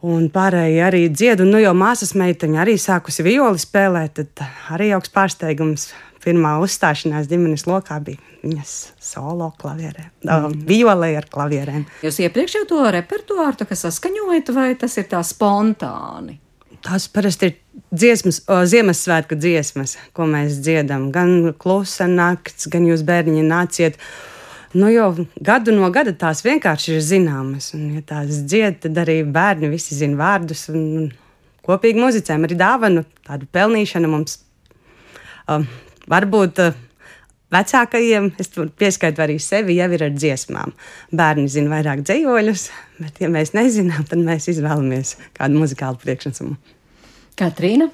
Un 0.04 0.28
pārējie 0.28 0.82
arī 0.84 1.06
dzied, 1.08 1.40
un 1.40 1.54
nu 1.54 1.60
jau 1.62 1.72
māsas 1.76 2.12
meiteņa 2.18 2.60
arī 2.66 2.76
sākusi 2.80 3.24
violi 3.24 3.60
spēlēt. 3.60 4.20
Tad 4.20 4.44
arī 4.76 4.92
augsts 4.96 5.14
pārsteigums. 5.14 5.90
Pirmā 6.26 6.56
uzstāšanās 6.58 7.28
ģimenes 7.30 7.68
lokā 7.70 8.00
bija 8.02 8.18
viņas 8.42 8.72
solo 9.02 9.52
klavierē, 9.60 10.08
mm. 10.26 10.56
violē 10.66 11.12
ar 11.20 11.28
klavierēm. 11.30 11.84
Jūs 12.02 12.18
iepriekš 12.24 12.56
jau 12.58 12.64
to 12.72 12.80
repertuāru 12.96 13.66
saskaņojat, 13.70 14.50
vai 14.56 14.72
tas 14.80 14.96
ir 14.98 15.06
tā 15.10 15.22
spontāni? 15.26 16.40
Tās 16.86 17.06
parasti 17.10 17.50
ir 17.50 17.54
dziesmas, 17.94 18.42
o, 18.50 18.60
Ziemassvētku 18.68 19.38
dziesmas, 19.38 19.96
ko 20.14 20.26
mēs 20.30 20.60
dziedam. 20.62 21.08
Gan 21.14 21.52
klusa 21.58 22.06
nakts, 22.10 22.68
gan 22.70 22.86
jūs 22.86 23.06
bērniņi 23.06 23.46
nāciet. 23.46 23.98
Nu, 24.75 24.88
jau 24.90 25.12
gadu 25.46 25.75
no 25.75 25.90
gada 25.94 26.14
tās 26.16 26.42
vienkārši 26.46 26.96
ir 26.96 27.04
zināmas. 27.04 27.70
Un, 27.76 27.92
ja 27.99 28.02
tās 28.06 28.42
dzied, 28.49 28.80
tad 28.87 28.99
arī 29.04 29.20
bērni 29.23 29.70
visi 29.73 29.99
zina 29.99 30.18
vārdus. 30.18 30.66
Un, 30.73 30.82
un 31.00 31.12
kopīgi 31.66 32.02
muzicējam 32.02 32.49
arī 32.49 32.58
dāvanu, 32.58 33.04
tādu 33.26 33.49
pelnīšanu 33.54 34.11
mums. 34.11 34.40
Um, 35.46 35.68
varbūt 36.11 36.62
uh, 36.64 36.78
vecākajiem, 37.54 38.32
es 38.42 38.50
pieskaitu 38.78 39.23
arī 39.25 39.38
sevi, 39.42 39.76
jau 39.78 39.90
ir 39.94 40.06
ar 40.08 40.14
dziesmām. 40.14 40.75
Bērni 41.14 41.46
zina 41.52 41.76
vairāk 41.76 42.02
dzējoļus, 42.06 42.66
bet, 43.02 43.20
ja 43.23 43.30
mēs 43.32 43.54
nezinām, 43.56 44.06
tad 44.11 44.23
mēs 44.26 44.50
izvēlamies 44.52 45.16
kādu 45.37 45.62
muzikālu 45.62 46.02
priekšnesumu. 46.02 46.58
Katrīna? 47.38 47.90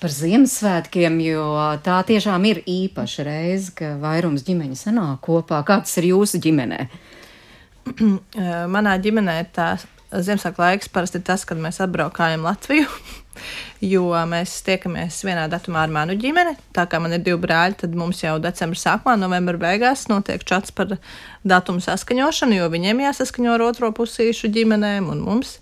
Par 0.00 0.12
Ziemassvētkiem, 0.16 1.18
jo 1.20 1.44
tā 1.84 1.98
tiešām 2.08 2.44
ir 2.48 2.62
īpaša 2.64 3.24
reize, 3.26 3.72
ka 3.76 3.90
vairums 4.00 4.46
ģimeņa 4.46 4.78
sanāk 4.80 5.18
kopā. 5.26 5.58
Kāds 5.68 5.92
ir 6.00 6.06
jūsu 6.14 6.40
ģimenē? 6.40 6.78
Manā 8.74 8.94
ģimenē 9.04 9.34
tā 9.52 9.74
Ziemassvētku 10.10 10.64
laiks 10.64 10.88
parasti 10.90 11.20
ir 11.20 11.26
tas, 11.28 11.44
kad 11.44 11.60
mēs 11.60 11.82
atbraukājam 11.84 12.48
Latviju, 12.48 12.88
jo 13.92 14.08
mēs 14.26 14.56
tiekamies 14.66 15.20
vienā 15.28 15.44
datumā 15.52 15.84
ar 15.84 15.92
manu 15.92 16.16
ģimeni. 16.18 16.56
Tā 16.74 16.88
kā 16.88 16.98
man 16.98 17.14
ir 17.14 17.20
divi 17.22 17.36
brāļi, 17.44 17.82
tad 17.84 17.94
mums 17.94 18.24
jau 18.24 18.38
decembra 18.42 18.80
sākumā, 18.80 19.14
novembra 19.20 19.60
beigās 19.60 20.08
notiek 20.08 20.48
čats 20.48 20.72
par 20.72 20.96
datumu 21.44 21.84
saskaņošanu, 21.84 22.56
jo 22.56 22.72
viņiem 22.72 23.04
jāsaskaņo 23.04 23.52
ar 23.54 23.68
otro 23.68 23.92
pusīšu 24.00 24.50
ģimenēm 24.56 25.12
un 25.12 25.22
mums. 25.28 25.58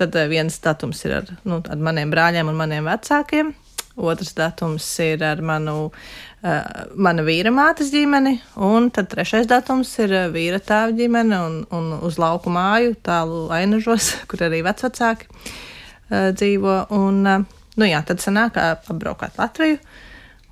Tad 0.00 0.16
eh, 0.16 0.30
viens 0.32 0.54
datums 0.64 1.02
ir 1.04 1.18
ar, 1.18 1.26
nu, 1.44 1.58
ar 1.60 1.80
maniem 1.84 2.12
brāļiem 2.12 2.48
un 2.48 2.56
maniem 2.56 2.86
vecākiem. 2.88 3.52
Otrs 4.00 4.32
datums 4.32 4.86
ir 5.04 5.20
ar 5.26 5.42
manu, 5.44 5.90
uh, 5.90 6.68
mana 6.96 7.24
vīra 7.26 7.50
mātes 7.52 7.90
ģimeni, 7.92 8.36
un 8.64 8.86
tad 8.94 9.10
trešais 9.12 9.48
datums 9.50 9.90
ir 10.00 10.14
eh, 10.14 10.28
vīra 10.32 10.60
tēva 10.62 10.94
ģimene 10.96 11.40
un, 11.44 11.58
un 11.76 11.90
uz 12.06 12.16
lauku 12.22 12.52
māju, 12.54 12.94
tālu 13.04 13.42
ainažos, 13.52 14.14
kur 14.30 14.46
arī 14.46 14.62
vecvecāki 14.64 15.28
uh, 15.28 16.30
dzīvo. 16.32 16.76
Un, 16.96 17.20
uh, 17.28 17.66
nu 17.76 17.90
jā, 17.90 18.00
tad 18.06 18.24
sanāk 18.24 18.56
apbraukāt 18.62 19.36
Latviju. 19.42 19.82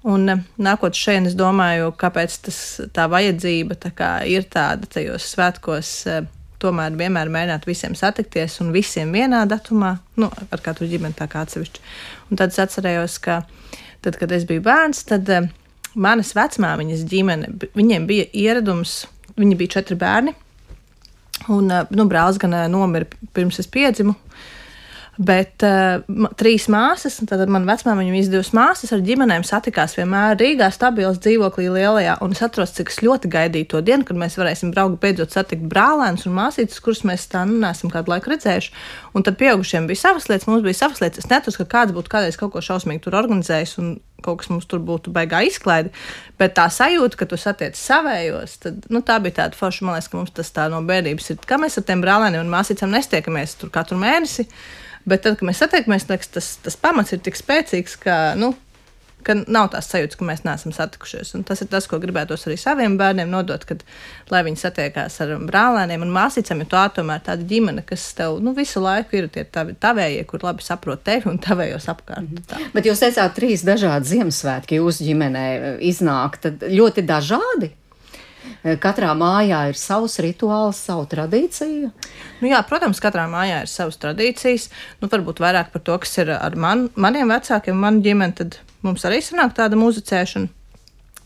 Un 0.08 0.28
nākot 0.60 0.94
šeit, 0.94 1.24
es 1.30 1.38
domāju, 1.38 1.94
kāpēc 1.98 2.36
tas, 2.44 2.58
tā 2.94 3.08
vajadzība 3.10 3.80
tā 3.80 4.10
ir 4.28 4.44
tāda 4.52 4.90
tajos 4.92 5.32
svētkos. 5.32 5.94
Uh, 6.04 6.34
tomēr 6.62 6.96
vienmēr 6.98 7.30
mēģināt 7.32 7.68
visiem 7.68 7.94
satikties 7.98 8.58
un 8.64 8.72
visiem 8.74 9.12
vienā 9.14 9.44
datumā, 9.50 9.94
nu, 10.18 10.30
ar 10.50 10.64
katru 10.64 10.88
ģimeni 10.90 11.16
tā 11.18 11.28
kā 11.30 11.44
atsevišķi. 11.46 11.84
Un 12.30 12.40
tad 12.40 12.54
es 12.54 12.60
atcerējos, 12.64 13.18
ka 13.24 13.40
tad, 14.04 14.18
kad 14.18 14.32
es 14.34 14.46
biju 14.48 14.64
bērns, 14.66 15.04
tad 15.08 15.30
uh, 15.34 15.48
manas 15.94 16.34
vecmāmiņas 16.38 17.06
ģimene, 17.08 17.54
viņiem 17.78 18.06
bija 18.10 18.28
ieradums, 18.32 19.00
viņi 19.38 19.58
bija 19.58 19.78
četri 19.78 19.98
bērni, 19.98 20.34
un 21.48 21.70
uh, 21.70 21.84
nu, 21.94 22.08
brālis 22.10 22.40
gan 22.42 22.56
uh, 22.56 22.66
nomira 22.70 23.08
pirms 23.36 23.62
es 23.62 23.70
piedzimu. 23.70 24.16
Uh, 24.16 24.54
Bet 25.18 25.64
uh, 25.66 25.98
trīs 26.38 26.68
māsas, 26.70 27.16
tad 27.26 27.40
man 27.50 27.64
vecmāmiņa 27.66 28.06
viņam 28.06 28.18
izdevās 28.20 28.52
māsas 28.54 28.92
ar 28.94 29.00
ģimenēm 29.02 29.42
satikās 29.46 29.96
vienmēr 29.98 30.36
Rīgā, 30.38 30.68
stabils 30.70 31.18
dzīvoklī 31.24 31.66
lielajā. 31.74 32.14
Un 32.22 32.36
es 32.36 32.42
atceros, 32.46 32.76
cik 32.76 32.92
es 32.92 33.00
ļoti 33.02 33.30
gaidīju 33.32 33.70
to 33.72 33.82
dienu, 33.82 34.06
kad 34.06 34.20
mēs 34.20 34.38
varēsim 34.38 34.70
braukt, 34.70 35.00
beidzot 35.02 35.34
satikt 35.34 35.66
brālēnus 35.72 36.28
un 36.30 36.38
māsītes, 36.38 36.78
kurus 36.84 37.02
mēs 37.08 37.26
tā 37.32 37.42
nu 37.50 37.58
neesam 37.58 37.90
kādu 37.90 38.14
laiku 38.14 38.30
redzējuši. 38.30 38.70
Un 39.18 39.26
tad 39.26 39.40
pieaugušiem 39.42 39.90
bija 39.90 40.04
savas 40.04 40.30
lietas, 40.30 40.46
mums 40.46 40.62
bija 40.62 40.78
savas 40.84 41.02
lietas. 41.02 41.26
Es 41.26 41.32
netus, 41.32 41.58
ka 41.58 41.66
kāds 41.66 41.98
būtu 41.98 42.14
kādreiz 42.14 42.38
kaut 42.38 42.54
ko 42.54 42.62
šausmīgi 42.62 43.02
tur 43.02 43.18
organizējis 43.18 43.74
un 43.82 43.96
kaut 44.22 44.42
kas 44.42 44.50
mums 44.54 44.70
tur 44.70 44.82
būtu 44.86 45.10
baigā 45.14 45.42
izklaide. 45.50 45.90
Bet 46.38 46.54
tā 46.58 46.70
sajūta, 46.70 47.18
ka 47.18 47.26
tu 47.26 47.38
satiec 47.38 47.78
savējos, 47.78 48.58
tad, 48.62 48.86
nu, 48.94 49.02
tā 49.02 49.18
bija 49.22 49.42
tāda 49.42 49.58
forša. 49.58 49.86
Man 49.86 49.98
liekas, 49.98 50.10
ka 50.10 50.22
mums 50.22 50.34
tas 50.34 50.54
tā 50.54 50.70
no 50.70 50.78
bērnības 50.86 51.32
ir. 51.34 51.46
Kā 51.46 51.58
mēs 51.58 51.78
ar 51.78 51.86
tiem 51.90 52.02
brālēniem 52.06 52.46
un 52.46 52.52
māsīcām 52.54 52.94
nestiekamies 52.94 53.58
tur 53.58 53.74
katru 53.74 53.98
mēnesi. 53.98 54.46
Bet 55.08 55.24
tad, 55.24 55.38
kad 55.38 55.48
mēs 55.48 55.60
satiekamies, 55.62 56.08
liekas, 56.10 56.32
tas, 56.34 56.54
tas 56.64 56.76
pamats 56.80 57.14
ir 57.14 57.22
tik 57.24 57.38
spēcīgs, 57.38 57.94
ka, 58.02 58.16
nu, 58.38 58.52
ka 59.26 59.34
nav 59.50 59.70
tās 59.72 59.88
sajūtas, 59.90 60.18
ka 60.18 60.26
mēs 60.26 60.44
neesam 60.46 60.72
satikušies. 60.74 61.32
Un 61.36 61.44
tas 61.48 61.62
ir 61.62 61.70
tas, 61.72 61.86
ko 61.90 61.98
gribētos 62.02 62.46
arī 62.48 62.58
saviem 62.60 62.96
bērniem 63.00 63.30
nodot, 63.32 63.64
kad, 63.68 63.82
lai 64.32 64.42
viņi 64.46 64.60
satiekās 64.62 65.18
ar 65.24 65.34
brālēniem 65.48 66.04
un 66.06 66.12
māsīcām, 66.14 66.62
jo 66.62 66.68
tā 66.72 66.84
tomēr 66.98 67.24
tāda 67.26 67.46
ģimene, 67.48 67.84
kas 67.88 68.06
tev 68.18 68.38
nu, 68.44 68.54
visu 68.56 68.82
laiku 68.84 69.18
ir 69.18 69.30
tie 69.34 69.44
tavi, 69.44 69.76
tavējie, 69.80 70.22
kur 70.28 70.44
labi 70.46 70.66
saprot 70.66 71.02
tevi 71.06 71.30
un 71.32 71.40
tavējos 71.42 71.88
apkārt. 71.92 72.28
Mm 72.28 72.44
-hmm. 72.44 72.70
Bet 72.74 72.88
jūs 72.88 73.02
teicāt, 73.04 73.34
trīs 73.36 73.66
dažādi 73.66 74.14
Ziemassvētki 74.14 74.80
jūsu 74.80 75.08
ģimenē 75.08 75.46
iznāk, 75.90 76.40
tad 76.42 76.64
ļoti 76.68 77.06
dažādi. 77.06 77.72
Eh, 78.66 78.74
katrā 78.82 79.12
mājā 79.14 79.60
ir 79.70 79.78
savs 79.78 80.18
rituāls, 80.24 80.80
savu 80.88 81.06
tradīciju. 81.10 81.92
Nu, 82.40 82.48
jā, 82.50 82.58
protams, 82.66 82.98
katrā 83.02 83.28
mājā 83.30 83.62
ir 83.62 83.70
savas 83.70 84.00
tradīcijas. 84.02 84.68
Nu, 85.02 85.10
varbūt 85.12 85.42
vairāk 85.42 85.70
par 85.74 85.84
to, 85.86 85.98
kas 86.02 86.16
ir 86.18 86.32
ar 86.34 86.56
man, 86.58 86.88
maniem 86.98 87.30
vecākiem, 87.30 87.78
manu 87.78 88.02
ģimeni, 88.02 88.34
tad 88.40 88.58
mums 88.82 89.06
arī 89.06 89.20
sanāk 89.22 89.54
tāda 89.58 89.78
muzicēšana. 89.78 90.50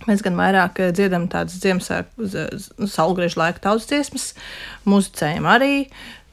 Mēs 0.09 0.25
gan 0.27 0.37
vairāk 0.37 0.83
eh, 0.83 0.93
dziedam 0.93 1.29
tādas 1.33 1.57
Ziemassvētku 1.63 2.89
saulgriežu 2.91 3.41
laika 3.41 3.65
tautas 3.65 3.89
dziesmas, 3.89 4.33
muzicējam 4.85 5.49
arī, 5.49 5.87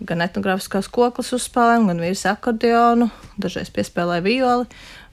gan 0.03 0.25
etnogrāfiskās 0.25 0.91
koklas 0.91 1.31
uzspēlēm, 1.37 1.87
gan 1.91 2.03
vīrs 2.03 2.25
akordeonu, 2.27 3.07
dažreiz 3.39 3.71
piespēlē 3.71 4.19
violi. 4.25 4.67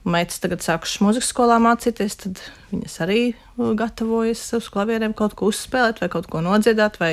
Meitas 0.07 0.39
tagad 0.39 0.63
sākušas 0.63 1.01
mūzikas 1.03 1.29
skolā 1.33 1.57
mācīties, 1.59 2.15
tad 2.21 2.41
viņas 2.71 2.93
arī 3.03 3.21
uh, 3.33 3.73
gatavojas 3.75 4.45
uz 4.55 4.69
klavierēm 4.71 5.17
kaut 5.19 5.35
ko 5.35 5.49
uzspēlēt, 5.51 5.99
vai 5.99 6.09
kaut 6.13 6.29
ko 6.31 6.43
nodziedāt, 6.47 7.01
vai, 7.03 7.11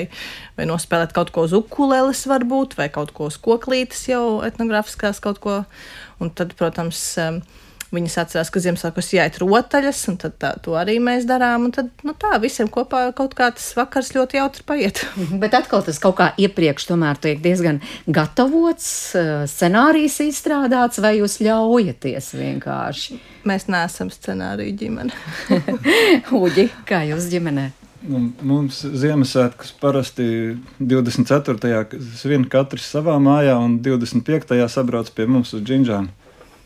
vai 0.59 0.67
nospēlēt 0.69 1.15
kaut 1.15 1.31
ko 1.33 1.47
uz 1.47 1.55
ukuleles, 1.57 2.21
varbūt, 2.29 2.77
vai 2.77 2.91
kaut 2.93 3.15
ko 3.17 3.31
uz 3.31 3.39
koklītes 3.41 4.05
jau 4.11 4.43
etnogrāfiskās 4.45 5.23
kaut 5.25 5.41
ko. 5.41 5.57
Un 6.21 6.29
tad, 6.37 6.53
protams, 6.59 7.01
um, 7.23 7.41
Viņas 7.93 8.15
atcerās, 8.23 8.49
ka 8.49 8.61
Ziemassvētkos 8.63 9.11
jāiet 9.13 9.35
rotaļas, 9.41 9.99
un 10.09 10.15
tad 10.23 10.39
tā, 10.41 10.53
to 10.65 10.73
arī 10.79 10.95
mēs 11.03 11.27
darām. 11.29 11.67
Tad 11.75 11.91
nu, 12.07 12.15
tā 12.17 12.39
visiem 12.41 12.69
kopā 12.73 13.03
kaut 13.13 13.35
kā 13.37 13.51
tas 13.53 13.67
vakars 13.77 14.13
ļoti 14.15 14.39
jautri 14.39 14.65
paiet. 14.65 15.03
Bet 15.43 15.53
atkal 15.57 15.85
tas 15.85 16.01
kaut 16.01 16.17
kā 16.17 16.31
iepriekš 16.41 16.89
tomēr 16.89 17.21
tiek 17.21 17.43
diezgan 17.43 17.83
gatavots, 18.09 18.87
eh, 19.19 19.45
scenārijs 19.51 20.17
izstrādāts, 20.25 21.01
vai 21.03 21.19
jūs 21.19 21.37
ļaujaties 21.45 22.33
vienkārši? 22.39 23.21
Mēs 23.45 23.69
neesam 23.69 24.09
scenāriju 24.13 24.73
ģimene. 24.81 25.23
Uģi, 26.43 26.69
kā 26.89 27.05
jūs 27.11 27.29
ģimenē? 27.29 27.69
Nu, 28.03 28.19
mums 28.43 28.81
Ziemassvētkus 28.83 29.71
parasti 29.79 30.25
24. 30.79 32.01
svin 32.19 32.43
katrs 32.51 32.89
savā 32.91 33.15
mājā, 33.23 33.53
un 33.63 33.77
25. 33.85 34.57
sabrauc 34.67 35.13
pie 35.15 35.29
mums 35.29 35.53
uz 35.55 35.63
džinžām. 35.63 36.09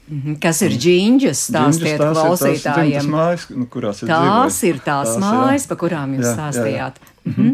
Mhm, 0.07 0.37
Kas 0.39 0.61
ir 0.63 0.71
džinģis? 0.71 1.39
Stāstiet 1.49 1.83
tās 1.83 1.91
ir 1.91 1.99
tās 1.99 2.17
klausītājiem. 2.17 3.09
mājas, 3.11 3.49
nu, 3.51 3.65
kurās 3.67 4.01
ir 4.03 4.07
Tās 4.07 4.59
dzīvoju. 4.61 4.69
ir 4.69 4.77
tās 4.85 5.09
Tās, 5.11 5.17
jā. 5.19 5.31
mājas, 5.33 5.65
pa 5.67 5.75
kurām 5.75 6.13
jūs 6.15 6.23
Jā, 6.23 6.29
jā, 6.29 6.31
jā. 6.31 6.37
stāstījāt. 6.37 7.01
Mhm. 7.27 7.49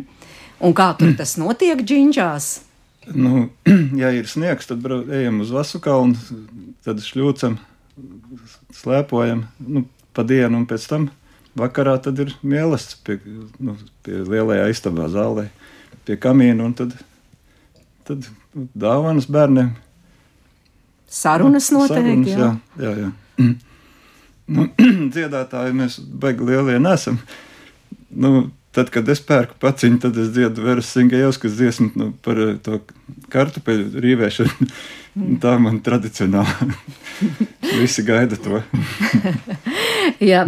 Un 0.64 0.74
kā 0.78 0.92
tur 0.98 1.16
tas 1.18 1.34
notiek 1.42 1.82
džinģās? 1.82 2.52
Nu, 3.16 3.50
ja 4.02 4.12
ir 4.16 4.30
sniegs, 4.32 4.70
tad 4.70 4.80
brau, 4.86 5.02
ejam 5.12 5.42
uz 5.44 5.50
Vasu 5.52 5.82
kalnu, 5.84 6.16
tad 6.86 7.02
šļūcam, 7.04 7.58
slēpojam 8.74 9.44
nu, 9.60 9.86
pa 10.14 10.24
dienu, 10.24 10.62
un 10.62 10.68
pēc 10.70 10.86
tam 10.90 11.10
vakarā 11.60 11.98
tad 12.02 12.20
ir 12.24 12.32
mīlestības 12.42 13.02
pie, 13.06 13.18
nu, 13.60 13.76
pie 14.06 14.22
lielajā 14.24 14.70
istabā 14.74 15.10
zālē, 15.14 15.48
pie 16.06 16.18
kamīna, 16.22 16.66
un 16.70 16.74
tad, 16.78 16.94
tad 18.08 18.30
dāvanas 18.78 19.28
bērniem. 19.30 19.74
Sarunas 21.14 21.70
noteikti. 21.74 22.34
Sarunas, 22.34 22.82
jā, 22.82 22.96
jā. 22.98 23.08
jā. 23.08 23.54
Nu, 24.54 24.68
dziedātāji 25.14 25.78
mēs 25.78 26.00
baigi 26.02 26.50
lielie 26.50 26.80
nesam. 26.82 27.20
Nu, 28.14 28.50
tad, 28.76 28.90
kad 28.94 29.08
es 29.10 29.22
pērku 29.24 29.56
paciņu, 29.62 30.02
tad 30.04 30.18
es 30.20 30.34
dziedu 30.36 30.66
Veras 30.66 30.92
Singējovskas 30.94 31.56
dziesmu 31.58 31.90
nu, 32.00 32.10
par 32.26 32.42
eh, 32.42 32.56
to 32.64 32.82
kartupeļu 33.34 34.04
rīvēšanu. 34.04 34.70
Tā 35.44 35.54
man 35.62 35.78
tradicionāli. 35.86 36.74
Visi 37.82 38.06
gaida 38.06 38.40
to. 38.42 38.64
Jā, 40.32 40.44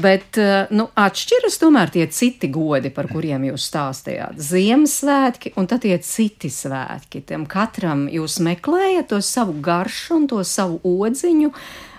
bet 0.00 0.38
nu, 0.74 0.88
atšķiras 0.98 1.58
tomēr 1.60 1.92
tie 1.94 2.06
citi 2.12 2.50
godi, 2.52 2.92
par 2.94 3.08
kuriem 3.10 3.48
jūs 3.50 3.68
stāstījāt. 3.70 4.38
Ziemassvētki 4.42 5.54
un 5.58 5.68
tad 5.70 5.84
tie 5.84 5.96
citi 6.04 6.50
svētki. 6.52 7.22
Tam 7.28 7.46
katram 7.50 8.06
jūs 8.12 8.38
meklējat 8.44 9.10
to 9.12 9.20
savu 9.24 9.56
garšu 9.64 10.18
un 10.20 10.28
to 10.30 10.42
savu 10.46 10.80
odziņu, 10.84 11.52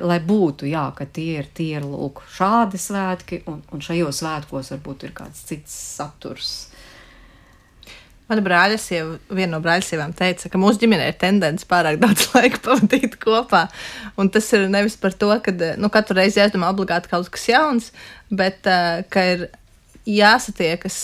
lai 0.05 0.19
būtu, 0.23 0.69
jā, 0.69 0.87
ka 0.95 1.05
tie 1.05 1.39
ir 1.43 1.49
tie 1.55 1.75
ir 1.79 1.85
lūk, 1.87 2.23
šādi 2.35 2.79
svētki, 2.81 3.43
un, 3.49 3.61
un 3.73 3.83
šajos 3.83 4.23
svētkos 4.23 4.73
varbūt 4.75 5.07
ir 5.07 5.15
kāds 5.17 5.45
cits 5.49 5.75
saturs. 5.99 6.68
Mana 8.29 8.43
brāļasieva, 8.45 9.15
viena 9.33 9.55
no 9.55 9.59
brāļasievām 9.63 10.13
teica, 10.17 10.51
ka 10.53 10.61
mūsu 10.61 10.83
ģimenē 10.83 11.07
ir 11.09 11.17
tendence 11.21 11.65
pārāk 11.69 11.97
daudz 12.01 12.27
laika 12.35 12.61
pavadīt 12.65 13.17
kopā. 13.21 13.63
Un 14.21 14.29
tas 14.33 14.49
ir 14.53 14.67
nevis 14.69 14.99
par 15.01 15.15
to, 15.17 15.31
ka 15.45 15.53
nu, 15.81 15.89
katru 15.93 16.19
reizi 16.19 16.41
jāizdomā 16.41 16.69
obligāti 16.73 17.09
kaut 17.11 17.31
kas 17.33 17.47
jauns, 17.49 17.89
bet 18.29 18.69
uh, 18.69 19.01
ka 19.09 19.25
ir 19.33 19.47
jāsatiekas 20.09 20.99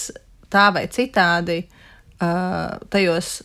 tā 0.53 0.69
vai 0.75 0.85
citādi 0.93 1.63
uh, 1.65 2.77
tajos 2.93 3.39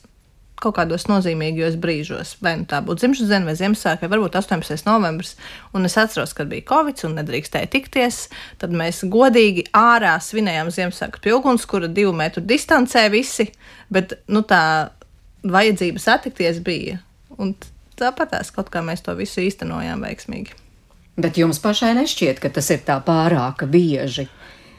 kaut 0.62 0.76
kādos 0.78 1.06
nozīmīgos 1.10 1.78
brīžos. 1.80 2.36
Vai 2.44 2.54
nu 2.60 2.68
tā 2.68 2.82
būtu 2.84 3.04
dzimšanas 3.04 3.32
diena 3.32 3.48
vai 3.48 3.56
Ziemassvētka, 3.58 4.06
vai 4.06 4.12
varbūt 4.14 4.38
18. 4.40 4.86
novembris. 4.88 5.34
Un 5.76 5.88
es 5.88 5.98
atceros, 6.00 6.34
kad 6.36 6.50
bija 6.52 6.66
Covid 6.70 7.04
un 7.08 7.18
nedrīkstēja 7.20 7.70
tikties. 7.72 8.22
Tad 8.62 8.76
mēs 8.76 9.02
godīgi 9.10 9.66
ārā 9.76 10.14
svinējām 10.22 10.72
Ziemassvētku 10.76 11.22
pie 11.24 11.34
uguns, 11.36 11.66
kura 11.70 11.90
divu 11.90 12.14
metru 12.16 12.44
distancē 12.44 13.08
visi. 13.12 13.50
Bet 13.90 14.18
nu, 14.30 14.44
tā 14.46 14.62
vajadzība 15.42 16.02
satikties 16.02 16.60
bija. 16.64 17.00
Un 17.40 17.54
tāpatās 18.00 18.52
kaut 18.54 18.72
kā 18.72 18.82
mēs 18.84 19.04
to 19.04 19.14
visu 19.18 19.42
īstenojām 19.44 20.04
veiksmīgi. 20.04 20.56
Bet 21.20 21.36
jums 21.40 21.60
pašai 21.60 21.94
nešķiet, 21.98 22.40
ka 22.40 22.52
tas 22.54 22.70
ir 22.72 22.84
tā 22.86 22.96
pārāk 23.04 23.66
bieži. 23.70 24.28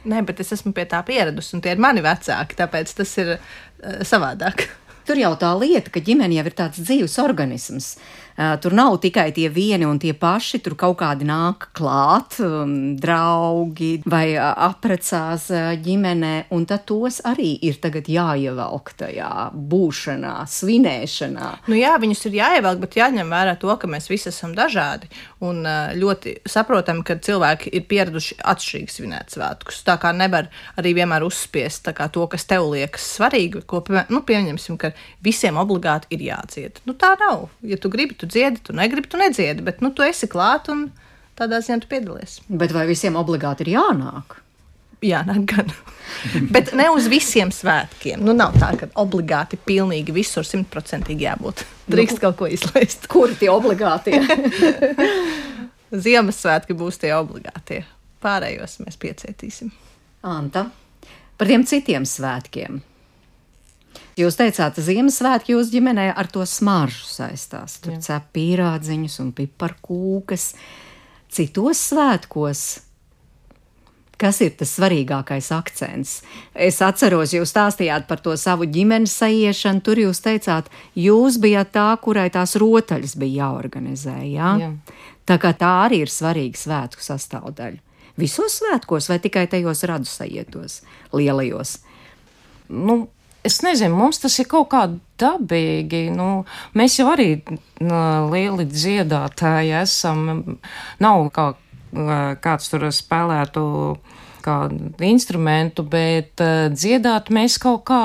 Nē, 0.09 0.23
bet 0.25 0.39
es 0.41 0.49
esmu 0.55 0.71
pie 0.73 0.87
tā 0.89 1.03
pieradusi, 1.05 1.53
un 1.53 1.61
tie 1.61 1.75
ir 1.75 1.81
mani 1.81 2.01
vecāki, 2.01 2.57
tāpēc 2.57 2.93
tas 2.97 3.11
ir 3.21 3.35
uh, 3.35 3.99
savādāk. 4.07 4.63
Tur 5.07 5.19
jau 5.21 5.31
tā 5.39 5.51
lieta, 5.57 5.91
ka 5.93 6.03
ģimene 6.03 6.37
jau 6.37 6.45
ir 6.45 6.57
tāds 6.57 6.81
dzīves 6.81 7.17
organisms. 7.23 7.95
Uh, 8.41 8.57
Tur 8.61 8.73
nav 8.73 8.95
tikai 8.97 9.29
tie 9.35 9.49
vieni 9.53 9.85
un 9.85 9.99
tie 10.01 10.13
paši, 10.17 10.59
tur 10.65 10.73
kaut 10.79 10.95
kādi 10.97 11.25
nāk 11.29 11.67
klāt, 11.77 12.39
um, 12.41 12.95
draugi 12.97 13.91
vai 14.09 14.33
apprecās 14.39 15.45
uh, 15.53 15.71
ģimenē, 15.77 16.47
un 16.55 16.65
tad 16.65 16.87
tos 16.89 17.19
arī 17.27 17.51
ir 17.67 17.77
tagad 17.83 18.09
jāievelk 18.09 18.93
tajā 18.97 19.51
būšanā, 19.53 20.33
svinēšanā. 20.49 21.49
Nu, 21.69 21.77
jā, 21.77 21.91
viņus 22.01 22.25
ir 22.31 22.39
jāievelk, 22.39 22.81
bet 22.81 22.97
jāņem 22.97 23.29
vērā 23.29 23.53
to, 23.61 23.69
ka 23.77 23.89
mēs 23.91 24.09
visi 24.09 24.31
esam 24.31 24.55
dažādi. 24.57 25.11
Un 25.45 25.61
ā, 25.67 25.77
ļoti 25.97 26.39
saprotam, 26.49 27.03
ka 27.05 27.19
cilvēki 27.21 27.75
ir 27.77 27.85
pieraduši 27.91 28.39
atšķirīgi 28.41 28.95
svinēt 28.95 29.37
svētkus. 29.37 29.83
Tā 29.85 29.99
kā 30.01 30.13
nevar 30.17 30.49
arī 30.81 30.95
vienmēr 30.97 31.27
uzspiest 31.27 31.91
to, 31.91 32.25
kas 32.31 32.47
tev 32.49 32.71
liekas 32.71 33.05
svarīgi, 33.19 33.63
ko 33.69 33.83
nu, 34.09 34.23
pieņemsim, 34.25 34.81
ka 34.81 34.93
visiem 35.23 35.61
obligāti 35.61 36.15
ir 36.15 36.25
jādzied. 36.31 36.81
Nu, 36.89 36.97
tā 36.97 37.13
nav. 37.21 37.49
Ja 37.65 37.77
tu 37.81 37.91
gribi, 37.93 38.17
tu 38.17 38.30
dziedi, 38.31 38.63
tu 38.65 38.75
negribi, 38.77 39.09
tu 39.11 39.19
nedziedi, 39.21 39.63
bet 39.65 39.83
nu, 39.83 39.91
tu 39.95 40.05
esi 40.05 40.29
klāt 40.31 40.71
un 40.73 40.87
tādā 41.39 41.61
ziņā 41.63 41.83
tu 41.83 41.91
piedalies. 41.91 42.39
Bet 42.47 42.73
vai 42.75 42.87
visiem 42.89 43.19
obligāti 43.19 43.65
ir 43.67 43.75
jānāk? 43.77 44.39
Jā, 45.01 45.23
nāk 45.25 45.47
gan. 45.49 45.71
Bet 46.53 46.75
ne 46.77 46.85
uz 46.93 47.07
visiem 47.09 47.49
svētkiem. 47.49 48.21
Nu, 48.21 48.35
nav 48.37 48.53
tā, 48.61 48.69
ka 48.77 48.89
obligāti 49.01 49.57
pilnīgi 49.57 50.13
visur 50.13 50.45
simtprocentīgi 50.45 51.25
jābūt. 51.25 51.63
Drīkst 51.89 52.21
kaut 52.21 52.37
ko 52.37 52.49
izlaist. 52.51 53.07
Kur 53.09 53.33
tie 53.39 53.49
obligāti? 53.49 54.13
Ziemassvētki 56.05 56.77
būs 56.77 57.01
tie 57.01 57.15
obligātie. 57.17 57.81
Pārējos 58.21 58.77
mēs 58.85 59.01
piecietīsim. 59.01 59.73
Anta, 60.29 60.67
par 61.41 61.49
tiem 61.49 61.65
citiem 61.65 62.05
svētkiem. 62.05 62.83
Jūs 64.19 64.37
teicāt, 64.39 64.77
Ziemassvētki 64.83 65.55
jūsu 65.55 65.77
ģimenē 65.77 66.11
ar 66.11 66.27
to 66.31 66.43
smaržu 66.47 67.07
saistās. 67.07 67.79
Tur 67.83 67.99
cep 68.03 68.31
pīrādziņus 68.35 69.19
un 69.23 69.33
piparkūkas. 69.37 70.51
Citos 71.31 71.85
svētkos 71.91 72.65
Kas 74.21 74.37
ir 74.45 74.51
tas 74.53 74.69
svarīgākais 74.77 75.47
akcents? 75.55 76.19
Es 76.53 76.77
atceros, 76.85 77.31
jūs 77.33 77.49
stāstījāt 77.49 78.05
par 78.05 78.19
to 78.21 78.35
savu 78.37 78.67
ģimenes 78.69 79.15
sajiešanu. 79.17 79.81
Tur 79.81 79.97
jūs 80.03 80.21
teicāt, 80.21 80.67
jūs 80.93 81.39
bijat 81.41 81.71
tā, 81.73 81.87
kurai 82.03 82.27
tās 82.33 82.53
rotaļas 82.61 83.15
bija 83.17 83.47
jāorganizē. 83.47 84.19
Jā? 84.29 84.51
Jā. 84.61 84.69
Tā 85.25 85.39
kā 85.41 85.55
tā 85.57 85.71
arī 85.87 86.03
ir 86.05 86.13
svarīga 86.13 86.61
svētku 86.61 87.01
sastāvdaļa. 87.01 87.81
Visos 88.21 88.59
svētkos 88.59 89.09
vai 89.09 89.17
tikai 89.23 89.47
tajos 89.49 89.81
radu 89.89 90.05
sajietos, 90.05 90.83
lielajos? 91.17 91.79
nu, 92.71 93.07
es 93.43 93.61
nezinu, 93.65 93.97
mums 93.97 94.21
tas 94.21 94.37
ir 94.41 94.49
kaut 94.51 94.69
kā 94.71 94.85
dabīgi. 95.21 96.07
Nu, 96.15 96.43
mēs 96.77 96.99
jau 96.99 97.09
arī 97.13 97.33
nu, 97.81 97.99
lieli 98.31 98.67
dziedātāji 98.69 99.75
esam. 99.81 100.25
Nav 101.01 101.27
kā, 101.35 101.51
kāds 102.43 102.73
tur 102.73 102.89
spēlētu. 102.93 103.67
Kādu 104.41 105.03
instrumentu, 105.05 105.83
bet 105.85 106.41
dziedāt 106.73 107.27
mēs 107.29 107.59
kaut 107.61 107.83
kā 107.85 107.99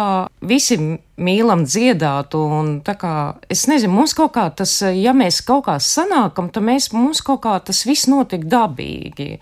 visi 0.45 0.77
mīlam 1.17 1.63
dziedāt. 1.65 2.37
Un, 2.37 2.75
tā 2.85 2.93
kā, 3.01 3.13
es 3.49 3.63
nezinu, 3.71 3.95
mums 3.97 4.13
kaut 4.13 4.35
kā 4.35 4.45
tas, 4.53 4.75
ja 4.93 5.15
mēs 5.17 5.39
kaut 5.49 5.65
kā 5.71 5.79
sanākam, 5.81 6.51
tad 6.53 6.67
mēs, 6.69 6.91
mums 6.93 7.25
kaut 7.25 7.41
kā 7.47 7.55
tas 7.65 7.81
viss 7.89 8.05
notiek 8.13 8.45
dabīgi. 8.53 9.39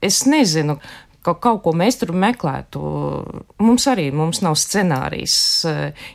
Es 0.00 0.22
nezinu, 0.24 0.78
ka 1.26 1.34
kaut 1.42 1.60
ko 1.64 1.72
mēs 1.76 1.98
tur 2.00 2.12
meklētu. 2.16 2.80
Mums 3.62 3.86
arī 3.90 4.08
mums 4.14 4.40
nav 4.44 4.56
scenārijs. 4.58 5.36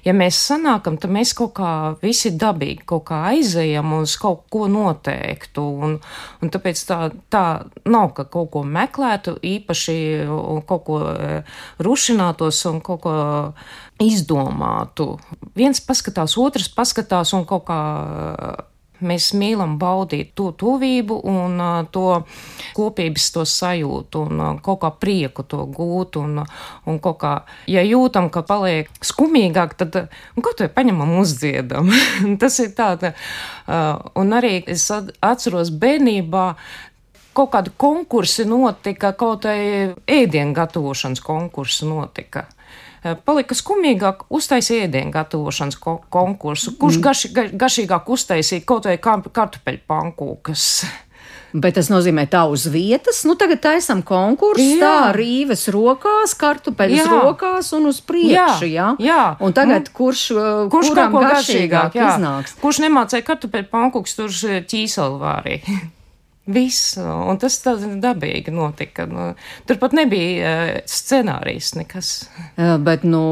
Ja 0.06 0.16
mēs 0.16 0.39
sanākam, 0.48 0.98
tad 1.02 1.13
mēs 1.13 1.34
kaut 1.38 1.54
kā 1.60 1.72
visi 2.02 2.34
dabīgi 2.39 2.88
kaut 2.89 3.06
kā 3.12 3.20
aizejam 3.34 3.94
uz 4.00 4.16
kaut 4.22 4.46
ko 4.54 4.68
noteiktu. 4.72 5.66
Un, 5.86 5.98
un 6.42 6.54
tāpēc 6.54 6.84
tā, 6.89 7.00
tā 7.34 7.46
nav, 7.86 8.13
ka 8.18 8.28
kaut 8.32 8.52
ko 8.56 8.63
meklētu 8.63 9.38
īpaši 9.54 9.98
un 10.34 10.63
kaut 10.68 10.86
ko 10.88 11.00
eh, 11.13 11.56
rušinātos 11.84 12.63
un 12.72 12.82
kaut 12.86 13.04
ko 13.04 13.16
izdomātu. 14.04 15.13
Viens 15.58 15.84
paskatās, 15.84 16.38
otrs 16.42 16.72
paskatās 16.74 17.36
un 17.38 17.46
kaut 17.50 17.68
kā 17.68 17.82
mēs 19.06 19.32
mīlam 19.38 19.76
baudīt 19.82 20.32
to 20.38 20.52
tuvību 20.58 21.20
un 21.30 21.60
to 21.94 22.24
kopības 22.78 23.28
to 23.36 23.44
sajūtu 23.48 24.24
un 24.28 24.44
kaut 24.63 24.82
kā 24.84 24.92
prieku 25.00 25.46
to 25.48 25.66
gūt. 25.68 26.18
Un, 26.22 26.44
un 26.89 27.00
kaut 27.04 27.20
kā, 27.22 27.34
ja 27.70 27.84
jūtam, 27.86 28.30
ka 28.34 28.44
paliek 28.48 28.89
skumīgāk, 29.04 29.76
tad 29.80 30.00
un 30.04 30.46
kaut 30.46 30.63
vai 30.63 30.70
paņemam 30.74 31.18
uzdziedam. 31.22 31.92
Tas 32.42 32.60
ir 32.63 32.74
tā, 32.78 32.94
tā. 33.02 33.13
Uh, 33.68 34.00
un 34.20 34.34
arī 34.36 34.58
es 34.68 34.88
at- 34.94 35.13
atceros 35.24 35.72
bērnībā. 35.72 36.48
Kaut 37.34 37.50
kādi 37.56 37.72
konkursi 37.82 38.44
notika, 38.46 39.10
kaut 39.18 39.48
arī 39.50 39.96
ēdienu 40.06 40.54
gatavošanas 40.54 41.24
konkursi 41.26 41.88
notika. 41.89 42.44
Eh, 43.04 43.16
Palika 43.20 43.56
skumīgāk 43.58 44.28
uztaisīt 44.32 44.86
ēdienu 44.88 45.12
gatavošanas 45.12 45.76
ko 45.80 45.98
konkursu. 46.13 46.78
Kurš 46.80 47.00
gaši, 47.04 47.32
ga, 47.36 47.48
gašīgāk 47.66 48.12
uztaisīja 48.16 48.63
kaut 48.68 48.88
vai 48.88 48.96
kartupeļu 49.00 49.84
pankūkas? 49.92 50.68
Bet 51.54 51.76
tas 51.78 51.92
nozīmē, 51.92 52.24
tā 52.32 52.48
uz 52.50 52.63
vietas, 52.74 53.20
nu 53.30 53.36
tagad 53.38 53.60
taisam 53.62 54.00
konkursu, 54.02 54.63
Jā. 54.63 54.80
tā 54.82 55.12
rīves 55.13 55.68
rokās, 55.70 56.34
kartupeļus 56.39 57.04
Jā. 57.04 57.10
rokās 57.12 57.70
un 57.78 57.92
uz 57.92 58.00
priekšu, 58.02 58.72
jā. 58.72 58.88
Jā, 58.98 59.06
jā. 59.06 59.24
Un 59.38 59.54
tagad 59.54 59.92
kurš, 59.94 60.24
uh, 60.34 60.48
Kurš 60.74 60.96
kuram 60.96 61.13
garšīgāk 61.20 62.00
jā. 62.00 62.16
iznāks? 62.16 62.56
Kurš 62.63 62.82
nemācēja 62.88 63.28
kartupeļu 63.28 63.70
pankūks, 63.70 64.18
tur 64.18 64.34
ķīseli 64.74 65.22
vārīja. 65.22 65.78
Viss, 66.43 66.97
un 66.99 67.38
tas 67.39 67.56
tā 67.63 67.77
dabīgi 67.79 68.51
notika. 68.51 69.06
Nu, 69.08 69.29
tur 69.69 69.79
pat 69.79 69.95
nebija 69.95 70.49
uh, 70.49 70.73
scenārijs 70.89 71.71
nekas. 71.79 72.12
Bet, 72.84 73.08
nu, 73.08 73.23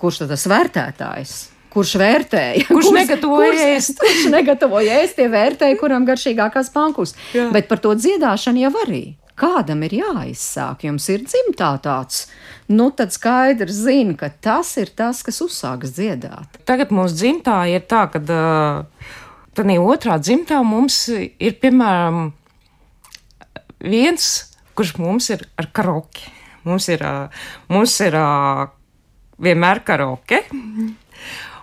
kurš 0.00 0.24
tad 0.24 0.34
tas 0.34 0.48
vērtētājs? 0.50 1.38
Kurš 1.70 1.94
vērtēja? 2.00 2.66
Kurš 2.66 2.90
negatavoja 2.96 3.52
kurš, 3.52 3.62
ēst? 3.76 3.98
Kurš 4.02 4.26
negatavoja 4.32 4.98
ēst, 5.04 5.16
tie 5.20 5.28
vērtēja, 5.30 5.78
kuram 5.78 6.06
garšīgākās 6.08 6.72
pankus. 6.74 7.14
Jā. 7.36 7.46
Bet 7.54 7.70
par 7.70 7.82
to 7.84 7.94
dziedāšanu 7.94 8.64
jau 8.64 8.72
arī. 8.82 9.04
Kādam 9.40 9.84
ir 9.86 9.94
jāizsāk, 10.02 10.82
jums 10.84 11.06
ir 11.08 11.22
dzimtā 11.24 11.70
tāds, 11.80 12.26
nu 12.68 12.90
tad 12.92 13.14
skaidrs 13.14 13.78
zina, 13.86 14.16
ka 14.18 14.28
tas 14.28 14.74
ir 14.82 14.90
tas, 14.98 15.22
kas 15.24 15.38
uzsāks 15.40 15.94
dziedāt. 15.96 16.58
Tagad 16.68 16.92
mūsu 16.92 17.16
dzimtā 17.22 17.62
ir 17.72 17.86
tā, 17.88 18.02
ka 18.12 18.20
uh, 18.20 19.78
otrā 19.80 20.18
dzimtā 20.20 20.60
mums 20.66 21.06
ir 21.14 21.56
piemēram 21.62 22.34
viens, 23.80 24.28
kurš 24.78 24.96
mums 25.00 25.30
ir 25.34 25.46
ar 25.60 25.70
karoki. 25.72 26.28
Mums 26.64 26.88
ir, 26.92 27.04
mums 27.72 27.94
ir 28.04 28.16
vienmēr 29.40 29.80
karoke. 29.86 30.42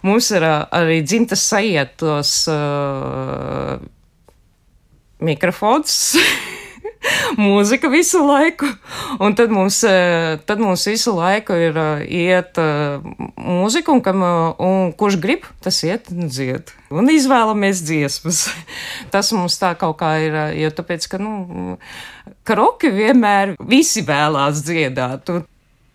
Mums 0.05 0.29
ir 0.33 0.45
arī 0.47 1.01
dzimtas 1.05 1.43
sajietos 1.49 2.33
uh, 2.53 3.77
mikrofons. 5.21 5.97
mūzika 7.41 7.89
visu 7.91 8.21
laiku. 8.25 8.69
Un 9.23 9.35
tad 9.37 9.51
mums, 9.53 9.79
eh, 9.87 10.37
tad 10.47 10.61
mums 10.61 10.85
visu 10.89 11.13
laiku 11.17 11.57
ir 11.57 11.77
eh, 11.81 12.05
iet 12.27 12.59
eh, 12.61 12.99
mūzika, 13.37 13.93
un, 13.93 14.03
kam, 14.05 14.23
un 14.63 14.93
kurš 14.97 15.19
grib, 15.23 15.47
tas 15.63 15.79
iet 15.87 16.11
un 16.13 16.31
dzied. 16.31 16.73
Un 16.93 17.11
izvēlamies 17.11 17.83
dziesmas. 17.83 18.45
Tas 19.13 19.33
mums 19.35 19.57
tā 19.59 19.73
kaut 19.79 19.97
kā 19.99 20.13
ir, 20.23 20.37
jo 20.55 20.71
tāpēc, 20.77 21.09
ka, 21.11 21.19
nu, 21.19 21.75
karoki 22.47 22.91
vienmēr 22.93 23.57
visi 23.59 24.05
vēlās 24.07 24.63
dziedāt. 24.67 25.33
Un, 25.33 25.43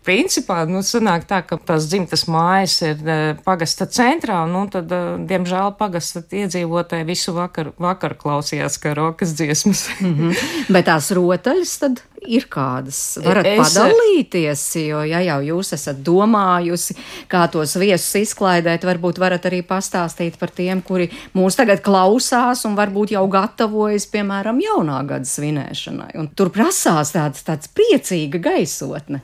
Principā, 0.03 0.63
nu, 0.67 0.81
sanāk 0.83 1.23
tā, 1.29 1.39
ka 1.47 1.55
tās 1.63 1.87
dzimtas 1.87 2.25
mājas 2.31 2.77
ir 2.83 3.03
eh, 3.07 3.21
pagasta 3.45 3.87
centrā, 3.87 4.41
un, 4.43 4.51
nu, 4.55 4.63
tad, 4.71 4.91
eh, 4.91 5.13
diemžēl, 5.29 5.75
pagasta 5.79 6.23
iedzīvotāji 6.27 7.07
visu 7.07 7.35
vakaru, 7.37 7.71
vakaru 7.79 8.17
klausījās 8.19 8.79
karokas 8.83 9.35
dziesmas. 9.37 9.87
Mhm. 10.03 10.33
Bet 10.73 10.89
tās 10.91 11.11
rotaļas 11.15 11.77
tad 11.79 12.03
ir 12.27 12.47
kādas. 12.51 13.17
Varat 13.23 13.47
Es- 13.47 13.59
padalīties, 13.75 14.63
jo, 14.87 15.01
ja 15.07 15.19
jau 15.23 15.39
jūs 15.43 15.73
esat 15.75 15.99
domājusi, 16.03 16.95
kā 17.31 17.45
tos 17.51 17.75
viesus 17.79 18.15
izklaidēt, 18.23 18.83
varbūt 18.87 19.19
varat 19.19 19.47
arī 19.49 19.61
pastāstīt 19.67 20.37
par 20.39 20.51
tiem, 20.51 20.81
kuri 20.81 21.09
mūs 21.35 21.55
tagad 21.59 21.83
klausās 21.83 22.65
un 22.65 22.75
varbūt 22.79 23.15
jau 23.15 23.27
gatavojas, 23.27 24.07
piemēram, 24.07 24.59
jaunā 24.63 24.99
gada 25.07 25.27
svinēšanai. 25.27 26.15
Un 26.19 26.27
tur 26.35 26.49
prasās 26.49 27.13
tāds, 27.15 27.43
tāds 27.43 27.71
priecīga 27.71 28.39
gaisotne. 28.39 29.21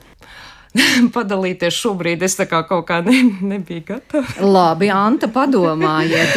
Padalīties 1.14 1.74
šobrīd 1.74 2.22
es 2.22 2.36
tā 2.38 2.46
kā 2.50 2.60
kaut 2.68 2.84
kā 2.88 3.00
ne, 3.02 3.16
nebiju 3.52 3.82
gatava. 3.88 4.26
Labi, 4.44 4.90
Anta, 4.94 5.26
padomājiet, 5.32 6.36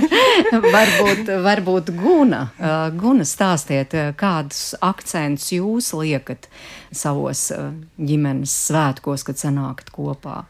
varbūt, 0.76 1.32
varbūt 1.46 1.92
Guna, 1.96 2.42
eh, 2.58 2.84
Guna 2.98 3.24
stāstiet, 3.28 3.96
eh, 3.96 4.12
kādus 4.18 4.74
akcentus 4.84 5.48
jūs 5.56 5.92
liekat 5.96 6.50
savos 6.92 7.48
eh, 7.54 7.72
ģimenes 7.96 8.52
svētkos, 8.68 9.24
kad 9.28 9.40
sanākat 9.40 9.92
kopā. 9.94 10.42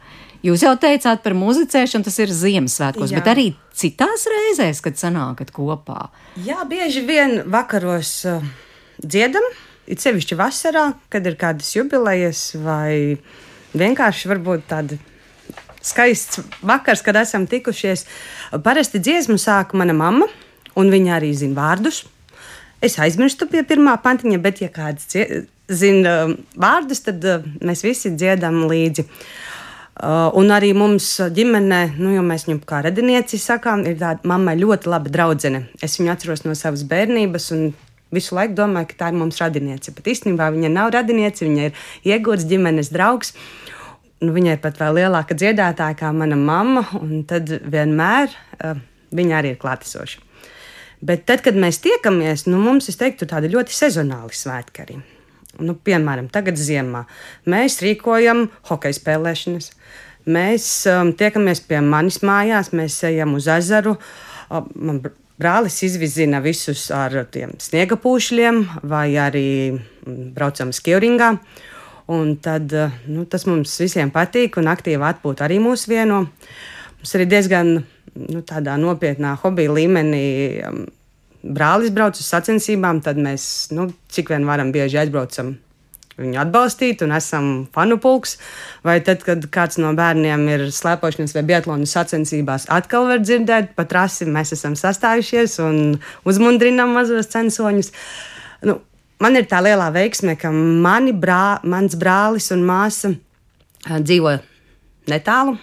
Jūs 0.42 0.64
jau 0.66 0.74
teicāt 0.82 1.22
par 1.22 1.38
muzicēšanu, 1.38 2.02
tas 2.02 2.18
ir 2.18 2.32
Ziemassvētkos, 2.34 3.12
Jā. 3.12 3.20
bet 3.20 3.30
arī 3.30 3.44
citās 3.78 4.26
reizēs, 4.26 4.82
kad 4.82 4.98
sanākat 4.98 5.54
kopā. 5.54 6.08
Jā, 6.42 6.64
bieži 6.66 7.04
vien 7.06 7.44
vakaros 7.46 8.16
dziedam, 8.98 9.46
it 9.86 10.02
sevišķi 10.02 10.38
vasarā, 10.38 10.92
kad 11.12 11.26
ir 11.26 11.38
kādas 11.40 11.72
jubilejas 11.74 12.52
vai 12.62 13.18
vienkārši 13.78 14.30
varbūt 14.32 14.68
tāda. 14.70 14.98
Skaists 15.82 16.38
vakars, 16.62 17.02
kad 17.02 17.16
esam 17.18 17.48
tikušies. 17.50 18.04
Parasti 18.62 19.00
dziesmu 19.02 19.34
sāk 19.42 19.74
mana 19.74 19.96
mamma, 19.96 20.28
un 20.78 20.92
viņa 20.92 21.16
arī 21.16 21.32
zina 21.34 21.58
vārdus. 21.58 22.04
Es 22.82 22.98
aizmirstu 23.02 23.48
pie 23.50 23.64
pirmā 23.66 23.96
pantiņa, 24.02 24.38
bet, 24.42 24.62
ja 24.62 24.70
kāds 24.70 25.10
zina 25.72 26.14
um, 26.26 26.36
vārdus, 26.58 27.02
tad 27.06 27.22
uh, 27.26 27.42
mēs 27.62 27.82
visi 27.86 28.14
dziedam 28.14 28.64
līdzi. 28.70 29.06
Uh, 29.92 30.30
un 30.38 30.50
arī 30.54 30.72
mums 30.74 31.08
ģimenē, 31.34 31.82
nu, 31.98 32.14
jau 32.14 32.24
mēs 32.26 32.46
viņu 32.48 32.62
kā 32.66 32.80
radinieci 32.86 33.38
sakām, 33.38 33.84
ir 33.86 33.98
tāda 34.00 34.26
mamma 34.26 34.54
ļoti 34.58 34.90
laba 34.90 35.10
draudzene. 35.12 35.66
Es 35.82 35.98
viņu 35.98 36.14
atceros 36.14 36.46
no 36.46 36.56
savas 36.58 36.86
bērnības. 36.90 37.50
un 37.54 37.72
Visu 38.12 38.36
laiku 38.36 38.56
domāju, 38.58 38.90
ka 38.90 38.98
tā 39.00 39.10
ir 39.12 39.18
mums 39.20 39.40
radiniece. 39.40 39.94
Bet 39.96 40.10
īstenībā 40.12 40.50
viņa 40.52 40.70
nav 40.72 40.92
radiniece, 40.92 41.46
viņa 41.48 41.68
ir 41.68 41.84
iegūts 42.12 42.44
ģimenes 42.50 42.92
draugs. 42.92 43.32
Nu, 44.22 44.34
viņa 44.36 44.56
ir 44.56 44.60
pat 44.62 44.76
vēl 44.78 45.00
lielāka 45.00 45.34
dziedātāja 45.34 45.96
kā 45.98 46.12
mana 46.14 46.36
mamma, 46.38 46.84
un 47.00 47.24
tad 47.26 47.48
vienmēr 47.48 48.28
uh, 48.30 48.76
viņa 49.16 49.38
arī 49.40 49.54
ir 49.54 49.58
klātesoša. 49.62 50.20
Bet 51.02 51.24
tad, 51.26 51.40
kad 51.42 51.56
mēs 51.58 51.80
tiekamies, 51.82 52.44
nu, 52.46 52.60
mums, 52.62 52.86
es 52.92 53.00
teiktu, 53.00 53.26
tādi 53.26 53.50
ļoti 53.50 53.74
sezonāli 53.74 54.36
svētki 54.38 54.84
arī. 54.84 55.00
Nu, 55.60 55.74
piemēram, 55.74 56.28
tagad 56.32 56.60
ziemā 56.60 57.02
mēs 57.50 57.80
rīkojam 57.82 58.46
hokeja 58.70 58.96
spēlēšanas. 59.00 59.72
Mēs 60.32 60.68
um, 60.86 61.10
tiekamies 61.18 61.64
pie 61.66 61.80
manis 61.82 62.20
mājās, 62.22 62.70
mēs 62.76 63.00
ejam 63.08 63.34
uz 63.40 63.50
ezeru. 63.50 63.96
Uh, 64.46 64.62
man 64.78 65.02
brālis 65.42 65.80
izvizina 65.82 66.40
visus 66.44 66.86
ar 66.94 67.16
tiem 67.34 67.56
sniega 67.62 67.98
pūšļiem, 68.00 68.62
vai 68.88 69.08
arī 69.18 69.48
mm, 69.74 70.32
braucam 70.36 70.72
skieringā. 70.74 71.34
Un 72.12 72.36
tad, 72.42 72.72
nu, 73.08 73.24
tas 73.30 73.46
mums 73.48 73.74
visiem 73.80 74.10
patīk, 74.14 74.58
un 74.60 74.70
aktīva 74.70 75.12
atpūta 75.12 75.46
arī 75.46 75.60
mūs 75.62 75.86
vieno. 75.90 76.24
Mums 76.98 77.14
arī 77.16 77.28
diezgan 77.30 77.74
nu, 77.78 78.42
tādā 78.46 78.74
nopietnā 78.80 79.36
hobija 79.42 79.74
līmenī. 79.78 80.24
Brālis 81.42 81.90
brauc 81.94 82.18
uz 82.18 82.26
sacensībām, 82.26 83.00
tad 83.02 83.18
mēs, 83.18 83.44
nu, 83.74 83.88
cik 84.12 84.34
vien 84.34 84.46
varam, 84.46 84.70
bieži 84.74 85.00
aizbraucam 85.02 85.56
viņu 86.18 86.40
atbalstīt, 86.42 87.02
un 87.04 87.14
esam 87.16 87.48
fanu 87.74 87.98
pulks. 88.02 88.36
Vai 88.84 88.98
tad, 89.04 89.24
kad 89.26 89.44
kāds 89.52 89.78
no 89.80 89.92
bērniem 89.96 90.46
ir 90.52 90.66
slēpošanas 90.74 91.34
vai 91.36 91.44
biatlona 91.48 91.88
sacensībās, 91.88 92.68
atkal 92.72 93.08
var 93.10 93.22
dzirdēt, 93.24 93.72
pa 93.78 93.86
trasi 93.88 94.28
mēs 94.28 94.54
esam 94.56 94.76
sastājušies 94.78 95.58
un 95.64 95.82
uzmundrinām 96.28 96.94
mazos 96.96 97.30
censoņus. 97.32 97.92
Nu, 98.68 98.78
man 99.22 99.38
ir 99.40 99.48
tā 99.50 99.62
lielā 99.64 99.88
veiksme, 99.94 100.36
ka 100.40 100.52
mani 100.52 101.14
brā, 101.16 101.60
mans 101.64 101.96
brālis 101.98 102.50
un 102.54 102.66
māsa 102.68 103.14
dzīvo 103.88 104.38
netālu. 105.10 105.56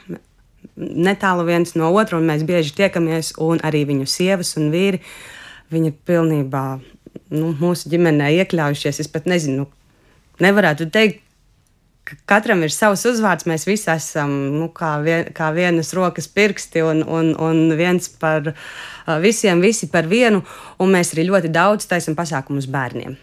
Netālu 0.80 1.44
viens 1.48 1.76
no 1.76 1.90
otra, 1.92 2.18
un 2.20 2.28
mēs 2.28 2.46
bieži 2.48 2.72
tiekamies, 2.78 3.34
un 3.44 3.60
arī 3.68 3.84
viņu 3.88 4.08
sievas 4.08 4.56
un 4.60 4.70
vīri. 4.72 5.02
Viņi 5.70 5.92
pilnībā 6.08 6.64
nu, 7.36 7.52
mūsu 7.60 7.92
ģimenē 7.92 8.32
iekļaujušies. 8.40 9.02
Es 9.04 9.12
pat 9.12 9.28
nezinu, 9.30 9.68
nevarētu 10.44 10.90
teikt, 10.94 11.24
ka 12.10 12.18
katram 12.30 12.64
ir 12.66 12.74
savs 12.74 13.06
uzvārds. 13.10 13.48
Mēs 13.50 13.68
visi 13.70 13.90
esam 13.94 14.34
nu, 14.56 14.70
kā, 14.76 14.96
vien, 15.06 15.30
kā 15.36 15.52
vienas 15.56 15.94
rokas 15.98 16.30
pirksti 16.32 16.84
un, 16.86 17.04
un, 17.06 17.34
un 17.38 17.76
viens 17.78 18.10
par 18.22 18.54
visiem, 19.22 19.62
visi 19.62 19.90
par 19.94 20.10
vienu. 20.10 20.42
Un 20.82 20.94
mēs 20.96 21.14
arī 21.14 21.28
ļoti 21.30 21.54
daudz 21.54 21.90
taisam 21.90 22.18
pasākumus 22.18 22.70
bērniem. 22.72 23.18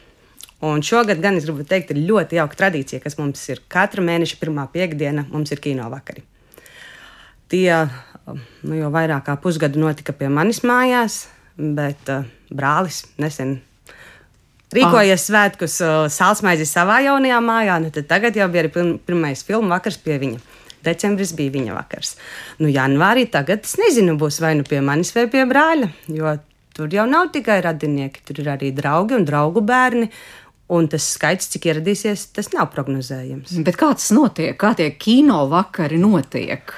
Un 0.66 0.80
šogad 0.86 1.20
gan 1.20 1.36
es 1.36 1.44
gribu 1.44 1.66
teikt, 1.68 1.92
ir 1.92 2.06
ļoti 2.08 2.38
jauka 2.38 2.56
tradīcija, 2.62 3.02
kas 3.02 3.18
mums 3.18 3.42
ir 3.52 3.60
katra 3.68 4.04
mēneša 4.04 4.38
pirmā 4.40 4.64
piekdiena, 4.72 5.26
mums 5.28 5.52
ir 5.52 5.60
kino 5.60 5.90
vakari. 5.92 6.24
Tie 7.52 7.68
nu, 8.64 8.74
jau 8.78 8.88
vairāk 8.94 9.26
kā 9.28 9.36
pusgadu 9.42 9.82
notika 9.82 10.14
pie 10.16 10.30
manis 10.32 10.62
mājās, 10.66 11.26
bet 11.56 12.08
uh, 12.10 12.24
brālis 12.50 13.04
nesen 13.20 13.58
rīkojies 14.74 15.28
svētkus 15.28 15.78
uh, 15.84 15.94
sālsmaizi 16.10 16.66
savā 16.68 17.00
jaunajā 17.06 17.38
mājā. 17.44 17.78
Nu, 17.82 17.92
tad 17.94 18.08
tagad 18.10 18.36
jau 18.38 18.48
bija 18.50 18.64
arī 18.64 18.72
pirm- 18.74 18.96
pirmais 19.06 19.44
filmu 19.46 19.70
vakars 19.74 19.98
pie 20.02 20.18
viņa. 20.22 20.42
Decembris 20.86 21.32
bija 21.36 21.54
viņa 21.54 21.74
vakars. 21.74 22.14
Nu, 22.62 22.70
janvārī 22.70 23.26
tagad 23.30 23.66
es 23.66 23.76
nezinu, 23.80 24.16
būs 24.20 24.40
vai 24.42 24.54
nu 24.58 24.66
pie 24.66 24.80
manis 24.84 25.12
vai 25.16 25.26
pie 25.30 25.44
brāļa, 25.48 25.90
jo 26.14 26.34
tur 26.76 26.92
jau 26.92 27.06
nav 27.10 27.30
tikai 27.34 27.60
radinieki, 27.64 28.22
tur 28.26 28.42
ir 28.42 28.50
arī 28.52 28.72
draugi 28.76 29.16
un 29.16 29.24
draugu 29.26 29.62
bērni. 29.66 30.10
Un 30.66 30.88
tas 30.90 31.04
skaits, 31.14 31.46
cik 31.52 31.68
ieradīsies, 31.70 32.24
tas 32.34 32.50
nav 32.50 32.72
prognozējams. 32.72 33.52
Bet 33.62 33.76
kā 33.78 33.92
tas 33.94 34.08
notiek? 34.10 34.56
Kā 34.58 34.72
tie 34.74 34.88
kino 34.98 35.44
vakari 35.46 35.98
notiek? 36.02 36.72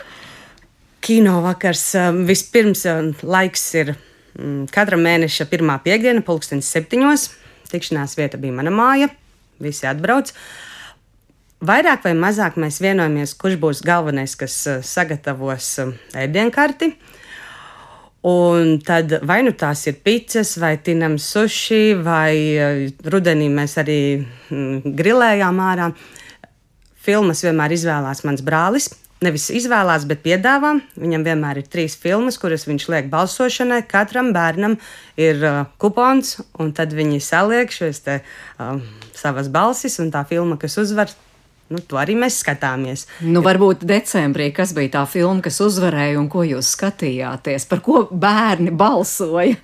Kino 1.01 1.39
vakars 1.41 1.87
um, 1.97 2.19
vispirms 2.29 2.85
um, 2.91 3.15
laiks 3.25 3.65
ir 3.81 3.95
mm, 3.95 4.67
katra 4.75 4.99
mēneša 5.01 5.49
pirmā 5.49 5.79
piekdiena, 5.81 6.21
pulkstenis 6.27 6.69
septiņos. 6.69 7.25
Tikšanās 7.73 8.17
vieta 8.19 8.41
bija 8.41 8.57
mana 8.57 8.73
māja, 8.75 9.11
visi 9.63 9.87
atbrauc. 9.89 10.33
Vairāk 11.59 12.05
vai 12.07 12.15
mazāk 12.15 12.59
mēs 12.61 12.79
vienojamies, 12.79 13.35
kurš 13.39 13.57
būs 13.59 13.81
galvenais, 13.87 14.37
kas 14.39 14.55
eh, 14.71 14.83
sagatavos 14.87 15.73
eh, 15.83 15.95
ēdienkarti. 16.27 16.93
Un 18.29 18.77
tad 18.83 19.17
vai 19.27 19.41
nu 19.47 19.55
tās 19.55 19.85
ir 19.91 19.99
pizzas, 20.03 20.57
vai 20.59 20.77
tinam 20.83 21.17
suši, 21.23 21.83
vai 22.03 22.35
eh, 22.35 22.87
rudenī 23.03 23.51
mēs 23.51 23.75
arī 23.83 24.01
mm, 24.23 24.95
grilējām 24.99 25.61
ārā. 25.65 25.91
Filmas 27.09 27.43
vienmēr 27.43 27.75
izvēlās 27.75 28.23
mans 28.27 28.45
brālis. 28.47 28.91
Nevis 29.19 29.49
izvēlās, 29.51 30.05
bet 30.07 30.21
piedāvā. 30.23 30.77
Viņam 30.95 31.25
vienmēr 31.27 31.59
ir 31.59 31.67
trīs 31.67 31.97
filmas, 31.99 32.37
kuras 32.39 32.69
viņš 32.69 32.85
liek 32.93 33.09
balsošanai. 33.11 33.81
Katram 33.91 34.29
bērnam 34.37 34.77
ir 35.19 35.41
uh, 35.43 35.57
kupons, 35.83 36.37
un 36.63 36.71
tad 36.77 36.95
viņi 36.95 37.19
saliek 37.27 37.73
šīs 37.75 37.99
te, 38.07 38.21
uh, 38.63 38.79
savas 39.19 39.51
balsis, 39.51 39.99
un 39.99 40.13
tā 40.15 40.23
filma, 40.31 40.55
kas 40.63 40.79
uzvar, 40.79 41.11
nu, 41.75 41.83
to 41.83 41.99
arī 41.99 42.15
mēs 42.21 42.39
skatāmies. 42.45 43.09
Nu, 43.27 43.43
varbūt 43.43 43.83
decembrī, 43.91 44.53
kas 44.55 44.71
bija 44.79 45.01
tā 45.01 45.03
filma, 45.11 45.43
kas 45.43 45.59
uzvarēja 45.67 46.21
un 46.23 46.31
ko 46.31 46.47
jūs 46.47 46.71
skatījāties, 46.79 47.67
par 47.75 47.83
ko 47.83 48.05
bērni 48.13 48.71
balsoja? 48.71 49.59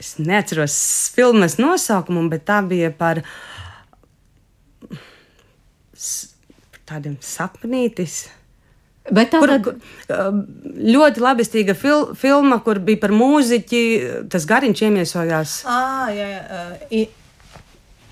Es 0.00 0.14
neatceros 0.16 0.80
filmas 1.12 1.58
nosaukumu, 1.60 2.24
bet 2.32 2.48
tā 2.48 2.62
bija 2.64 2.88
par 2.96 3.20
s- 5.92 6.29
tādiem 6.90 7.16
sapnītis. 7.24 8.26
Bet 9.10 9.32
tā 9.32 9.40
Kur, 9.40 9.50
tad, 9.50 9.86
um, 10.12 10.42
ļoti 10.84 11.22
labestīga 11.24 11.74
fil, 11.78 12.10
filma, 12.18 12.60
kur 12.62 12.78
bija 12.84 13.00
par 13.00 13.14
mūziķi. 13.16 13.80
Tas 14.30 14.44
gariņš 14.46 14.84
iemiesojās. 14.86 15.56
Ah, 15.70 16.10
jā, 16.14 16.28
jā. 16.28 17.06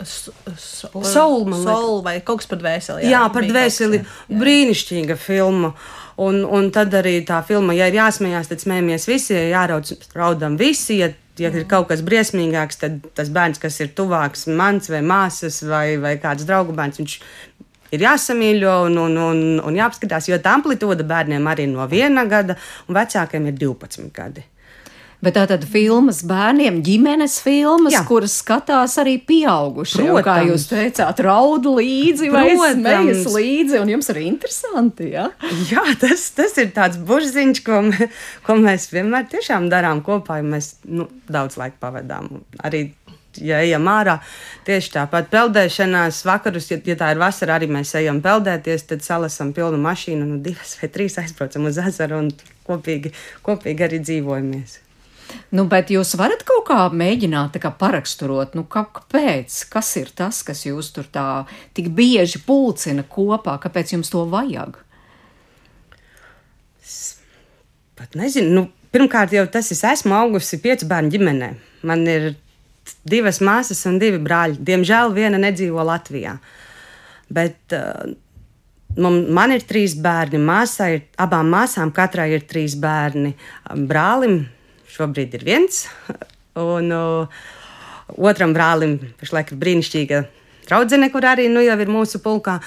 Soul. 0.07 1.53
Soul 1.59 2.03
vai 2.07 2.19
kaut 2.23 2.43
kas 2.43 2.51
par 2.51 2.61
dvēseli. 2.63 3.07
Jā, 3.11 3.25
par 3.35 3.45
bija 3.45 3.55
dvēseli. 3.57 4.01
jā. 4.01 4.41
Brīnišķīga 4.41 5.19
filma. 5.21 5.73
Un, 6.19 6.41
un 6.43 6.73
tad 6.75 6.95
arī 6.99 7.21
tā 7.27 7.39
filma, 7.47 7.77
ja 7.79 7.87
ir 7.87 7.95
jāsmējās, 8.01 8.49
tad 8.51 8.63
smējamies 8.63 9.05
visi, 9.07 9.37
ja 9.37 9.45
jāraud, 9.53 9.93
raudam 10.19 10.57
visi. 10.59 10.97
Ja, 10.99 11.13
ja 11.39 11.53
ir 11.55 11.67
kaut 11.71 11.93
kas 11.93 12.03
briesmīgāks, 12.07 12.81
tad 12.81 13.05
tas 13.15 13.31
bērns, 13.31 13.61
kas 13.63 13.79
ir 13.85 13.93
tuvāks, 13.95 14.49
mans 14.51 14.91
vai 14.91 15.05
māsas 15.07 15.61
vai, 15.63 15.95
vai 16.03 16.17
kāds 16.19 16.49
draugu 16.49 16.75
bērns, 16.75 16.99
viņš 16.99 17.15
ir 17.95 18.05
jāsamīļo 18.05 18.77
un, 18.89 18.99
un, 19.07 19.17
un, 19.31 19.43
un 19.65 19.81
jāapskatās, 19.81 20.29
jo 20.29 20.39
tā 20.43 20.57
amplitūda 20.59 21.07
bērniem 21.09 21.47
arī 21.51 21.67
no 21.71 21.87
viena 21.91 22.27
gada, 22.29 22.59
un 22.89 22.95
vecākiem 23.01 23.51
ir 23.53 23.59
12 23.61 24.13
gadi. 24.15 24.45
bet 25.19 25.35
tā 25.35 25.49
tad 25.51 25.65
filmas 25.67 26.21
bērniem, 26.23 26.77
ģimenes 26.87 27.41
filmas, 27.43 27.91
Jā. 27.91 28.05
kuras 28.07 28.37
skatās 28.39 28.93
arī 29.03 29.17
pieaugušie. 29.27 30.05
un 30.05 30.21
Kā 30.23 30.37
Protams. 30.37 30.51
jūs 30.53 30.67
teicāt, 30.71 31.23
raud 31.27 31.65
līdzi 31.67 32.29
vai 32.31 32.45
Protams. 32.53 32.77
smejas 32.77 33.25
līdzi, 33.35 33.81
un 33.83 33.91
jums 33.97 34.09
ir 34.15 34.21
interesanti, 34.23 35.09
jā? 35.17 35.25
Jā, 35.73 35.83
tas, 35.99 36.29
tas 36.39 36.55
ir 36.63 36.71
tāds 36.77 37.01
burziņš, 37.03 37.63
ko, 37.67 37.81
mē, 37.89 38.09
ko 38.47 38.59
mēs 38.63 38.87
vienmēr 38.95 39.27
tiešām 39.35 39.67
darām 39.73 40.05
kopā, 40.07 40.39
ja 40.39 40.47
mēs 40.47 40.77
nu, 40.87 41.09
daudz 41.27 41.59
laika 41.59 41.83
pavadām. 41.89 42.31
Arī, 42.63 42.85
ja 43.37 43.61
ejam 43.63 43.87
ārā, 43.91 44.19
tieši 44.67 44.95
tāpat 44.97 45.31
peldēšanās 45.33 46.25
vakarus, 46.27 46.71
ja, 46.73 46.81
ja 46.85 46.97
tā 46.99 47.13
ir 47.15 47.23
vasara, 47.23 47.59
arī 47.59 47.69
mēs 47.73 47.95
ejam 47.99 48.23
peldēties, 48.25 48.89
tad 48.91 49.05
salasam 49.07 49.53
pilnu 49.57 49.81
mašīnu, 49.85 50.27
nu 50.27 50.41
divas 50.43 50.77
vai 50.81 50.91
trīs 50.95 51.19
aizbraucam 51.21 51.69
uz 51.71 51.81
ezeru 51.83 52.23
un 52.25 52.33
kopīgi, 52.69 53.15
kopīgi 53.47 53.89
arī 53.89 54.03
dzīvojamies. 54.05 54.79
Nu, 55.53 55.67
bet 55.69 55.91
jūs 55.93 56.15
varat 56.17 56.41
kaut 56.49 56.65
kā 56.71 56.79
mēģināt 56.89 57.59
kā 57.61 57.71
paraksturot, 57.81 58.55
nu, 58.57 58.65
kā, 58.71 58.87
kāpēc, 58.97 59.61
kas 59.73 59.91
ir 60.01 60.11
tas, 60.17 60.41
kas 60.47 60.65
jūs 60.65 60.89
tur 60.97 61.09
tā 61.13 61.45
tik 61.77 61.91
bieži 61.97 62.41
pulcina 62.47 63.05
kopā, 63.05 63.59
kāpēc 63.61 63.93
jums 63.97 64.13
to 64.13 64.25
vajag? 64.33 64.81
Pat 67.99 68.15
nezinu, 68.17 68.53
nu, 68.55 68.67
pirmkārt 68.95 69.35
jau 69.35 69.45
tas 69.53 69.73
es 69.75 69.83
esmu 69.85 70.17
augusi 70.17 70.61
piecu 70.63 70.89
bērnu 70.89 71.13
ģimenē. 71.13 71.49
Man 71.89 72.05
ir 72.09 72.31
divas 73.09 73.43
māsas 73.45 73.85
un 73.91 73.99
divi 74.03 74.21
brāļi. 74.23 74.61
Diemžēl 74.65 75.15
viena 75.17 75.41
nedzīvo 75.41 75.85
Latvijā. 75.87 76.37
Bet 77.33 77.77
uh, 77.77 78.09
man, 78.97 79.21
man 79.35 79.55
ir 79.55 79.67
trīs 79.69 79.97
bērni, 80.01 80.41
māsai 80.41 80.91
ir 80.97 81.05
abām 81.21 81.51
māsām, 81.53 81.93
katrai 81.95 82.31
ir 82.37 82.47
trīs 82.49 82.77
bērni. 82.81 83.35
Brālim 83.89 84.43
šobrīd 84.89 85.37
ir 85.39 85.47
viens, 85.47 85.85
un 86.59 86.93
uh, 86.95 87.41
otram 88.17 88.55
brālim 88.57 88.99
pašlaik 89.21 89.53
ir 89.53 89.61
brīnišķīga 89.63 90.23
draudzene, 90.69 91.11
kur 91.13 91.27
arī 91.29 91.49
nu, 91.53 91.63
jau 91.65 91.77
ir 91.81 91.93
mūsu 91.93 92.23
pulkā. 92.25 92.59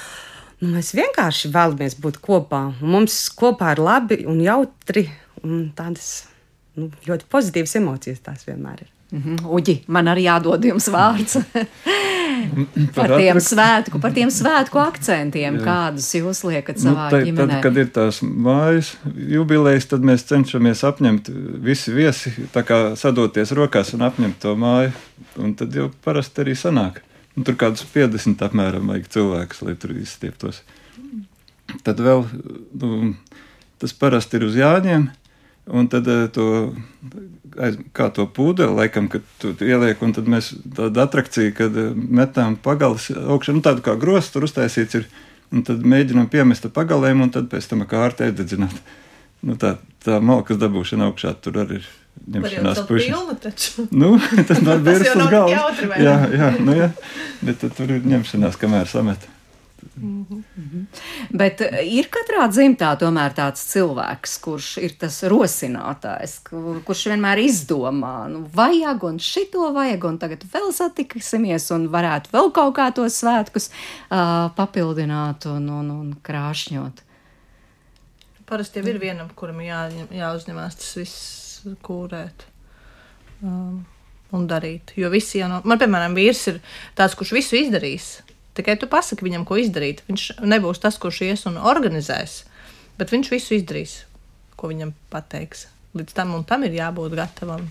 Nu, 0.62 0.76
mēs 0.76 0.94
vienkārši 0.98 1.50
vēlamies 1.54 1.98
būt 2.02 2.20
kopā. 2.22 2.68
Mums 2.86 3.24
kopā 3.38 3.74
ir 3.76 3.82
labi 3.82 4.22
un 4.30 4.42
jautri, 4.46 5.08
un 5.42 5.72
tādas 5.78 6.28
nu, 6.78 6.92
ļoti 7.08 7.28
pozitīvas 7.32 7.80
emocijas 7.82 8.22
tās 8.26 8.46
vienmēr 8.48 8.86
ir. 8.86 8.92
Mhm. 9.12 9.42
Uģi, 9.52 9.74
man 9.92 10.08
arī 10.08 10.22
jādod 10.30 10.64
jums 10.64 10.86
vārds 10.94 11.34
par 12.96 13.12
tiem 13.20 13.40
svētku, 13.44 14.00
par 14.02 14.14
tiem 14.16 14.30
svētku 14.32 14.80
akcentiem, 14.82 15.58
kādus 15.66 16.08
jūs 16.16 16.44
liekat 16.48 16.80
savā 16.80 17.10
Nu, 17.10 17.12
te- 17.12 17.22
ģimenē. 17.28 17.58
Tad, 17.58 17.64
kad 17.66 17.80
ir 17.82 17.90
tās 17.92 18.22
mājas 18.24 18.94
jubilejas, 19.06 19.90
tad 19.92 20.06
mēs 20.08 20.24
cenšamies 20.30 20.84
apņemt 20.88 21.28
visi 21.68 21.94
viesi, 21.96 22.32
tā 22.56 22.64
kā 22.68 22.80
sadoties 23.00 23.52
rokās 23.58 23.94
un 23.98 24.06
apņemt 24.08 24.40
to 24.44 24.56
māju. 24.60 24.94
Un 25.44 25.54
tad 25.60 25.76
jau 25.76 25.90
parasti 26.08 26.44
arī 26.46 26.56
sanāk. 26.58 27.02
Un 27.38 27.46
tur 27.48 27.56
kādus 27.60 27.84
50 27.94 28.42
apmēram 28.48 28.90
vajag 28.92 29.12
cilvēkus, 29.14 29.62
lai 29.68 29.76
tur 29.80 29.94
izstieptos. 29.96 30.64
Tad 31.84 32.00
vēl 32.04 32.26
nu, 32.82 33.14
tas 33.80 33.94
parasti 33.96 34.40
ir 34.40 34.48
uz 34.50 34.58
Jāņiem. 34.60 35.06
Un 35.70 35.88
tad 35.92 36.08
eh, 36.10 36.26
to, 36.34 36.46
aiz, 37.62 37.78
kā 37.94 38.10
to 38.14 38.26
pūdeli, 38.26 38.74
laikam, 38.80 39.08
kad 39.12 39.26
tu 39.42 39.54
ieliek, 39.62 40.02
un 40.02 40.16
tad 40.16 40.30
mēs 40.32 40.54
tādu 40.78 41.04
atrakciju, 41.04 41.54
kad 41.58 41.78
eh, 41.78 41.92
metām 41.94 42.58
pagalas 42.58 43.12
augšā, 43.14 43.54
nu 43.56 43.62
tādu 43.66 43.86
kā 43.86 43.96
grostu 44.00 44.40
tur 44.40 44.48
uztaisīts 44.50 44.98
ir, 44.98 45.08
un 45.54 45.66
tad 45.68 45.86
mēģinām 45.86 46.32
piemest 46.34 46.66
pagalēm, 46.74 47.22
un 47.28 47.34
tad 47.34 47.52
pēc 47.52 47.70
tam 47.70 47.86
kā 47.90 48.02
ārte 48.08 48.30
iededzināt. 48.30 48.82
Nu, 49.46 49.58
tā, 49.58 49.76
tā 50.06 50.20
malkas 50.22 50.60
dabūšana 50.62 51.10
augšā 51.10 51.34
tur 51.42 51.62
arī 51.64 51.80
ir 51.82 51.92
ņemšanās 52.32 52.82
puša. 52.88 53.06
pilnu 53.08 53.38
taču. 53.42 53.86
Nu, 54.02 54.16
tas 54.48 54.62
nav 54.66 54.82
bijis 54.86 55.14
uz 55.14 55.30
galvas. 55.32 55.86
Jā, 56.02 56.18
jā, 56.34 56.50
nu 56.62 56.78
jā. 56.78 56.90
Bet 57.46 57.64
tur 57.78 57.96
ir 57.98 58.06
ņemšanās, 58.06 58.58
kamēr 58.62 58.90
samet. 58.90 59.30
Bet 61.42 61.62
eh, 61.66 61.82
ir 62.00 62.10
katrā 62.14 62.48
dzimtā 62.52 62.92
tomēr 63.02 63.36
tāds 63.38 63.64
cilvēks, 63.72 64.36
kurš 64.44 64.70
ir 64.84 64.96
tas 65.02 65.22
rosinātājs, 65.32 66.38
kur, 66.48 66.82
kurš 66.88 67.06
vienmēr 67.12 67.42
izdomā, 67.44 68.16
nu, 68.32 68.44
vajag 68.56 69.06
un 69.10 69.20
šito 69.22 69.72
vajag, 69.76 70.08
un 70.10 70.20
tagad 70.22 70.46
vēl 70.54 70.72
satiksimies 70.76 71.70
un 71.76 71.88
varētu 71.94 72.34
vēl 72.34 72.52
kaut 72.56 72.76
kā 72.78 72.90
tos 72.96 73.20
svētkus 73.22 73.70
uh, 73.72 74.50
papildināt 74.58 75.48
un, 75.52 75.70
un, 75.82 75.94
un 75.96 76.12
krāšņot. 76.26 77.06
Parasti 78.52 78.82
jau 78.82 78.90
ir 78.92 79.00
vienam, 79.00 79.30
kuram 79.38 79.62
jā, 79.64 79.86
jāuzņemās 80.12 80.76
tas 80.82 80.96
viss 81.00 81.22
kūrēt 81.86 82.44
um, 83.46 83.86
un 84.36 84.48
darīt. 84.50 84.92
Jo 85.00 85.12
visi 85.14 85.40
jau 85.40 85.48
no. 85.52 85.62
Man, 85.68 85.80
piemēram, 85.82 86.18
vīrs 86.18 86.44
ir 86.52 86.60
tāds, 86.98 87.16
kurš 87.20 87.32
visu 87.38 87.60
izdarīs. 87.60 88.18
Tikai 88.58 88.76
tu 88.80 88.90
pasaki 88.92 89.26
viņam, 89.26 89.46
ko 89.48 89.58
izdarīt. 89.62 90.04
Viņš 90.10 90.26
nebūs 90.44 90.82
tas, 90.84 90.98
kurš 91.00 91.22
ies 91.30 91.46
un 91.48 91.58
organizēs, 91.58 92.42
bet 93.00 93.14
viņš 93.14 93.32
visu 93.32 93.56
izdarīs, 93.56 94.02
ko 94.60 94.72
viņam 94.72 94.92
pateiks. 95.14 95.70
Līdz 95.96 96.16
tam 96.16 96.36
un 96.36 96.44
tam 96.48 96.66
ir 96.68 96.76
jābūt 96.76 97.16
gatavam. 97.20 97.66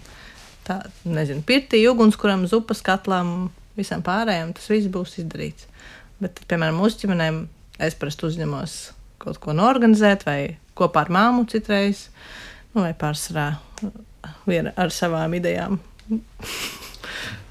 Tā, 0.65 0.83
nezinu, 1.09 1.45
pirtī, 1.47 1.83
ugunskuram, 1.89 2.47
zupas 2.49 2.83
katlam, 2.85 3.51
visam 3.77 4.05
pārējiem 4.05 4.53
tas 4.57 4.69
viss 4.73 4.91
būs 4.93 5.19
izdarīts. 5.23 5.69
Bet, 6.21 6.43
piemēram, 6.49 6.81
mūsu 6.81 7.05
ģimenēm 7.05 7.47
es 7.81 7.97
parasti 7.97 8.29
uzņemos 8.29 8.77
kaut 9.21 9.41
ko 9.41 9.57
norganizēt, 9.57 10.27
vai 10.29 10.41
kopā 10.77 11.07
ar 11.07 11.13
māmu 11.13 11.47
citreiz, 11.49 12.07
nu, 12.75 12.85
vai 12.85 12.93
pārsvarā 12.97 13.49
ar 14.77 14.95
savām 14.97 15.37
idejām. 15.41 15.81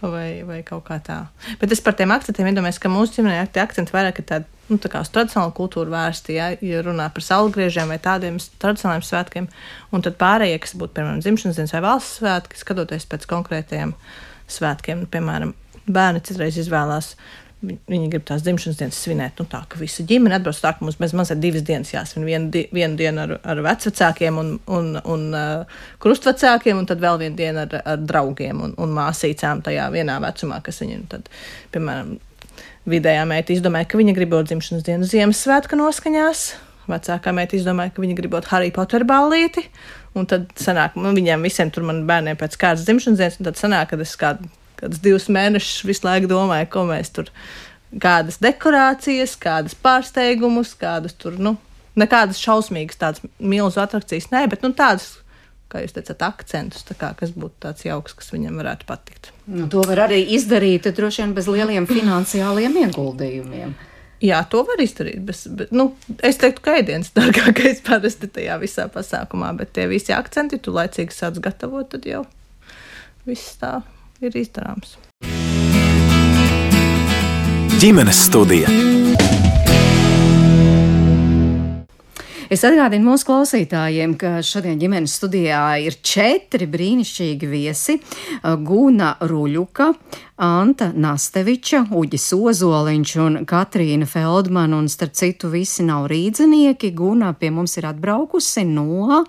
vai, 0.01 0.41
vai 0.47 0.59
kaut 0.67 0.85
kā 0.87 0.99
tā. 1.03 1.19
Bet 1.61 1.73
es 1.75 1.81
par 1.83 1.97
tiem 1.97 2.13
akcentiem 2.15 2.49
iedomājos, 2.51 2.79
ka 2.81 2.91
mūsu 2.91 3.19
ģimenē 3.19 3.43
tie 3.53 3.63
akcenti 3.63 3.95
vairāk 3.95 4.21
ir 4.21 4.27
tādi, 4.29 4.47
nu, 4.69 4.77
tā 4.81 4.91
kā 4.91 5.01
uz 5.03 5.11
tradicionālu 5.13 5.55
kultūru 5.57 5.93
vērsti, 5.93 6.37
ja, 6.37 6.49
ja 6.65 6.83
runā 6.85 7.09
par 7.13 7.25
saulgriežiem 7.25 7.91
vai 7.91 7.99
tādiem 8.03 8.39
tradicionāliem 8.61 9.05
svētkiem, 9.05 9.49
un 9.95 10.05
tad 10.05 10.19
pārējie, 10.21 10.61
kas 10.63 10.75
būtu, 10.79 10.95
piemēram, 10.99 11.23
dzimšanas 11.25 11.59
dienas 11.59 11.75
vai 11.75 11.83
valsts 11.87 12.21
svētki, 12.21 12.61
skatoties 12.61 13.09
pēc 13.09 13.27
konkrētiem 13.29 13.95
svētkiem, 14.49 15.05
piemēram, 15.13 15.55
bērni 15.89 16.23
citreiz 16.25 16.57
izvēlās 16.61 17.15
Viņi 17.59 18.05
grib 18.07 18.23
tās 18.23 18.45
dzimšanas 18.45 18.77
dienas 18.79 18.97
svinēt, 19.03 19.41
nu 19.41 19.43
tā, 19.51 19.59
ka 19.67 19.81
visa 19.81 20.05
ģimene 20.07 20.37
atbrauc 20.37 20.61
tā, 20.63 20.69
ka 20.77 20.85
mums 20.85 20.95
bez 20.95 21.11
mazliet 21.17 21.41
divas 21.43 21.65
dienas 21.67 21.89
jāsvin. 21.91 22.23
Vienu, 22.23 22.47
di 22.53 22.61
vienu 22.71 22.95
dienu 22.99 23.25
ar, 23.25 23.33
ar 23.43 23.59
vecvecākiem 23.65 24.37
un, 24.39 24.53
un, 24.71 24.87
un 25.03 25.25
uh, 25.35 25.81
krustvecākiem, 25.99 26.79
un 26.79 26.87
tad 26.87 27.03
vēl 27.03 27.19
vienu 27.25 27.35
dienu 27.35 27.65
ar, 27.65 27.75
ar 27.83 27.99
draugiem 27.99 28.63
un, 28.63 28.77
un 28.79 28.95
māsīcām 28.95 29.65
tajā 29.65 29.89
vienā 29.91 30.15
vecumā, 30.23 30.61
kas 30.63 30.79
viņiem 30.85 31.03
tad, 31.11 31.27
piemēram, 31.75 32.15
vidējā 32.89 33.25
meita 33.27 33.53
izdomāja, 33.53 33.89
ka 33.91 33.99
viņa 33.99 34.15
gribot 34.15 34.47
dzimšanas 34.47 34.85
dienu 34.87 35.09
Ziemassvētka 35.09 35.79
noskaņās. 35.79 36.45
Vecākā 36.89 37.33
meita 37.35 37.57
izdomāja, 37.57 37.91
ka 37.93 38.01
viņa 38.01 38.15
gribot 38.17 38.47
Harry 38.49 38.71
Potter 38.73 39.03
ballīti. 39.07 39.65
Un 40.17 40.25
tad 40.29 40.47
sanāk, 40.57 40.95
nu, 40.97 41.11
viņiem 41.13 41.43
visiem 41.45 41.69
tur 41.75 41.85
man 41.85 42.05
bērniem 42.09 42.39
pēc 42.39 42.55
kādas 42.59 42.87
dzimšanas 42.87 43.19
dienas, 43.19 43.37
un 43.37 43.49
tad 43.51 43.59
sanāk, 43.59 43.91
ka 43.91 43.99
es 44.01 44.15
kādu, 44.19 44.49
kādus 44.79 45.01
divus 45.03 45.29
mēnešus 45.31 45.85
visu 45.87 46.07
laiku 46.07 46.29
domāju, 46.31 46.69
ko 46.73 46.85
mēs 46.89 47.11
tur, 47.15 47.31
kādas 48.01 48.39
dekorācijas, 48.43 49.35
kādas 49.41 49.75
pārsteigumus, 49.77 50.75
kādas 50.79 51.15
tur, 51.19 51.39
nu, 51.41 51.55
nekādas 51.99 52.41
šausmīgas 52.41 53.01
tādas 53.01 53.25
milzu 53.39 53.81
atrakcijas, 53.83 54.29
nē, 54.33 54.45
bet, 54.51 54.63
nu, 54.65 54.71
tādas, 54.77 55.17
kā 55.69 55.83
jūs 55.83 55.95
teicat, 55.97 56.23
akcentus, 56.29 56.85
kā, 56.97 57.11
kas 57.17 57.33
būtu 57.35 57.55
tāds 57.65 57.85
jauks, 57.85 58.15
kas 58.17 58.33
viņam 58.33 58.57
varētu 58.61 58.89
patikt. 58.89 59.31
Nu, 59.49 59.67
to 59.71 59.83
var 59.89 60.05
arī 60.07 60.21
izdarīt 60.37 60.89
droši 60.95 61.25
vien 61.25 61.37
bez 61.37 61.49
lieliem 61.51 61.89
finansiāliem 61.89 62.77
ieguldījumiem. 62.85 63.77
Jā, 64.19 64.41
to 64.51 64.65
var 64.67 64.81
izdarīt. 64.83 65.21
Bet, 65.23 65.45
bet, 65.55 65.69
nu, 65.71 65.93
es 66.27 66.39
teiktu, 66.41 66.63
ka 66.65 66.75
ēdienas 66.81 67.13
dārgākais 67.15 67.79
parasti 67.85 68.27
tajā 68.27 68.57
visā 68.59 68.89
pasākumā, 68.91 69.53
bet 69.61 69.71
tie 69.77 69.87
visi 69.91 70.11
akcenti, 70.15 70.59
tu 70.59 70.75
laicīgi 70.75 71.15
sāc 71.15 71.39
gatavot, 71.43 71.87
tad 71.93 72.07
jau 72.09 72.25
viss 73.27 73.55
tā 73.61 73.77
ir 74.21 74.35
izdarāms. 74.35 74.97
ģimenes 77.79 78.17
studija. 78.27 78.67
Es 82.51 82.65
atgādinu 82.67 83.11
mūsu 83.11 83.27
klausītājiem, 83.29 84.17
ka 84.19 84.41
šodien 84.43 84.75
ģimenes 84.81 85.13
studijā 85.15 85.61
ir 85.85 85.95
četri 86.03 86.67
brīnišķīgi 86.67 87.47
viesi- 87.47 87.95
Guna 88.67 89.13
Ruļuka, 89.21 89.93
Anta 90.43 90.91
Nasteviča, 90.91 91.85
Uģis 91.95 92.27
Ozoliņš 92.35 93.15
un 93.23 93.45
Katrīna 93.45 94.09
Feldmana, 94.09 94.75
un 94.75 94.89
starp 94.89 95.13
citu 95.13 95.47
visi 95.47 95.83
nav 95.83 96.09
rīdzinieki. 96.09 96.91
Guna 96.93 97.31
pie 97.33 97.49
mums 97.49 97.77
ir 97.77 97.83
atbraukusi 97.83 98.65
no 98.65 99.23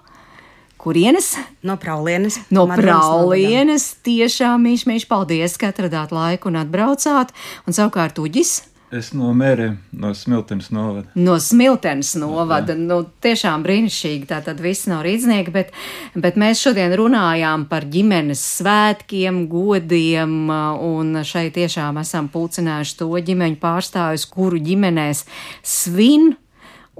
kurienes? 0.80 1.34
No 1.66 1.76
Praulienes. 1.80 2.40
No. 2.50 2.66
Praulienes. 2.70 3.92
Tiešām 4.06 4.64
mīļš, 4.66 4.86
mīļš, 4.88 5.06
paldies, 5.10 5.58
ka 5.60 5.74
atradāt 5.74 6.14
laiku 6.14 6.50
un 6.50 6.60
atbraucāt. 6.62 7.34
Un 7.68 7.76
savukārt 7.76 8.20
Uģis. 8.22 8.58
Es 8.90 9.12
no 9.14 9.28
mēriem, 9.38 9.76
no 9.94 10.10
Smiltenes 10.18 10.72
novada. 10.74 11.04
No 11.14 11.36
Smiltenes 11.38 12.16
novada. 12.18 12.74
Nu, 12.74 13.04
tiešām 13.22 13.62
brīnišķīgi. 13.62 14.26
Tātad 14.32 14.58
viss 14.58 14.88
nav 14.90 15.04
rīznieki, 15.06 15.54
bet, 15.54 15.70
bet 16.18 16.38
mēs 16.40 16.64
šodien 16.64 16.90
runājām 16.98 17.68
par 17.70 17.86
ģimenes 17.86 18.42
svētkiem, 18.58 19.44
godiem, 19.52 20.50
un 20.50 21.22
šeit 21.22 21.54
tiešām 21.54 22.02
esam 22.02 22.26
pulcinājuši 22.34 22.98
to 22.98 23.12
ģimeņu 23.30 23.60
pārstāvjus, 23.62 24.26
kuru 24.34 24.58
ģimenēs 24.66 25.22
svin. 25.62 26.32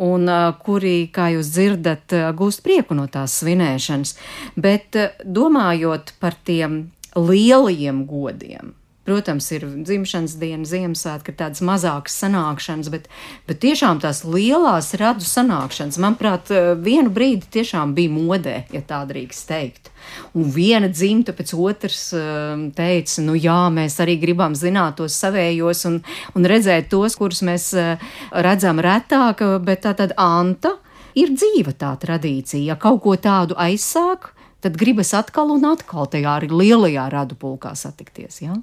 Un 0.01 0.31
kuri, 0.65 1.11
kā 1.13 1.29
jūs 1.35 1.51
dzirdat, 1.53 2.15
gūst 2.37 2.63
prieku 2.65 2.97
no 2.97 3.05
tās 3.13 3.35
svinēšanas. 3.43 4.15
Bet 4.57 4.97
domājot 5.25 6.15
par 6.23 6.39
tiem 6.49 6.87
lielajiem 7.17 8.07
godiem, 8.09 8.73
Protams, 9.09 9.47
ir 9.57 9.65
dzimšanas 9.65 10.35
diena, 10.37 10.67
Ziemassvētka, 10.69 11.33
tādas 11.33 11.63
mazākas 11.65 12.19
sanākšanas, 12.21 12.91
bet, 12.93 13.07
bet 13.49 13.59
tiešām 13.63 14.03
tās 14.03 14.21
lielās 14.29 14.93
radu 15.01 15.25
sanākšanas, 15.25 15.97
manuprāt, 16.05 16.53
vienu 16.85 17.09
brīdi 17.09 17.49
tiešām 17.57 17.95
bija 17.97 18.13
modē, 18.13 18.57
ja 18.75 18.83
tā 18.85 19.01
drīkst 19.09 19.47
teikt. 19.49 19.89
Un 20.37 20.53
viena 20.53 20.91
dzimta 20.93 21.33
pēc 21.37 21.55
otras 21.57 22.03
um, 22.13 22.67
teica, 22.77 23.25
nu 23.25 23.39
jā, 23.41 23.57
mēs 23.73 23.97
arī 24.05 24.19
gribam 24.21 24.53
zināt 24.59 24.99
tos 25.01 25.17
savējos 25.17 25.87
un, 25.89 25.97
un 26.37 26.49
redzēt 26.53 26.91
tos, 26.93 27.17
kurus 27.17 27.41
mēs 27.47 27.71
uh, 27.79 28.11
redzam 28.37 28.83
retāk, 28.85 29.41
bet 29.65 29.87
tā 29.87 29.95
tad 29.97 30.13
Anta 30.21 30.75
ir 31.17 31.33
dzīva 31.33 31.73
tā 31.73 31.95
tradīcija. 32.05 32.75
Ja 32.75 32.77
kaut 32.77 33.01
ko 33.07 33.17
tādu 33.17 33.57
aizsāk, 33.57 34.35
tad 34.61 34.77
gribas 34.77 35.15
atkal 35.17 35.55
un 35.57 35.65
atkal 35.73 36.05
tajā 36.11 36.37
lielajā 36.51 37.09
radu 37.13 37.39
pulkā 37.41 37.73
satikties. 37.79 38.43
Ja? 38.45 38.59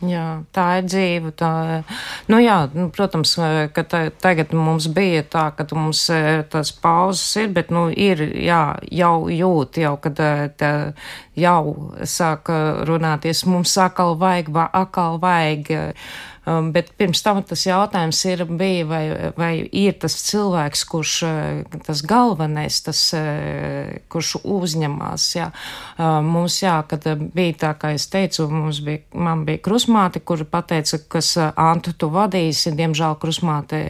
Jā, 0.00 0.40
tā 0.56 0.64
ir 0.80 0.86
dzīve. 0.88 1.30
Tā, 1.36 1.50
nu 2.32 2.38
jā, 2.40 2.56
nu, 2.72 2.86
protams, 2.94 3.34
ka 3.76 3.84
tā, 3.84 4.06
tagad 4.22 4.54
mums 4.56 4.86
bija 4.96 5.20
tā, 5.28 5.50
ka 5.52 5.66
mums 5.76 6.06
e, 6.14 6.40
tas 6.48 6.72
pauzes 6.72 7.26
ir, 7.42 7.50
bet 7.52 7.68
nu, 7.74 7.88
ir 7.92 8.22
jā, 8.40 8.62
jau 8.96 9.28
jūt, 9.28 9.82
jau, 9.84 9.92
kad 10.00 10.22
e, 10.24 10.32
tā, 10.56 10.72
jau 11.36 11.92
sāk 12.08 12.48
runāties, 12.88 13.44
mums 13.44 13.76
atkal 13.76 14.16
vajag, 14.20 14.48
va, 14.56 14.70
atkal 14.80 15.20
vajag. 15.20 15.74
Um, 16.48 16.70
bet 16.72 16.88
pirms 16.96 17.20
tam 17.20 17.42
tas 17.44 17.66
jautājums 17.66 18.18
ir, 18.24 18.46
bija, 18.48 18.84
vai, 18.88 19.02
vai 19.36 19.50
ir 19.76 19.98
tas 20.00 20.14
cilvēks, 20.24 20.84
kurš 20.88 21.14
tas 21.84 22.00
galvenais, 22.08 22.78
tas, 22.86 23.02
kurš 24.08 24.38
uzņemās. 24.40 25.26
Jā. 25.36 25.50
Um, 26.00 26.30
mums, 26.32 26.56
jā, 26.62 26.78
kad 26.88 27.04
bija 27.36 27.58
tā, 27.64 27.74
kā 27.76 27.92
es 27.96 28.08
teicu, 28.08 28.48
mums 28.48 28.80
bija, 28.86 29.04
man 29.12 29.44
bija 29.48 29.60
krusmāte, 29.64 30.22
kur 30.24 30.46
pateica, 30.48 31.02
kas 31.12 31.34
Antu 31.60 31.92
tu 31.92 32.08
vadīsi, 32.12 32.72
diemžēl 32.78 33.18
krusmāte 33.20 33.82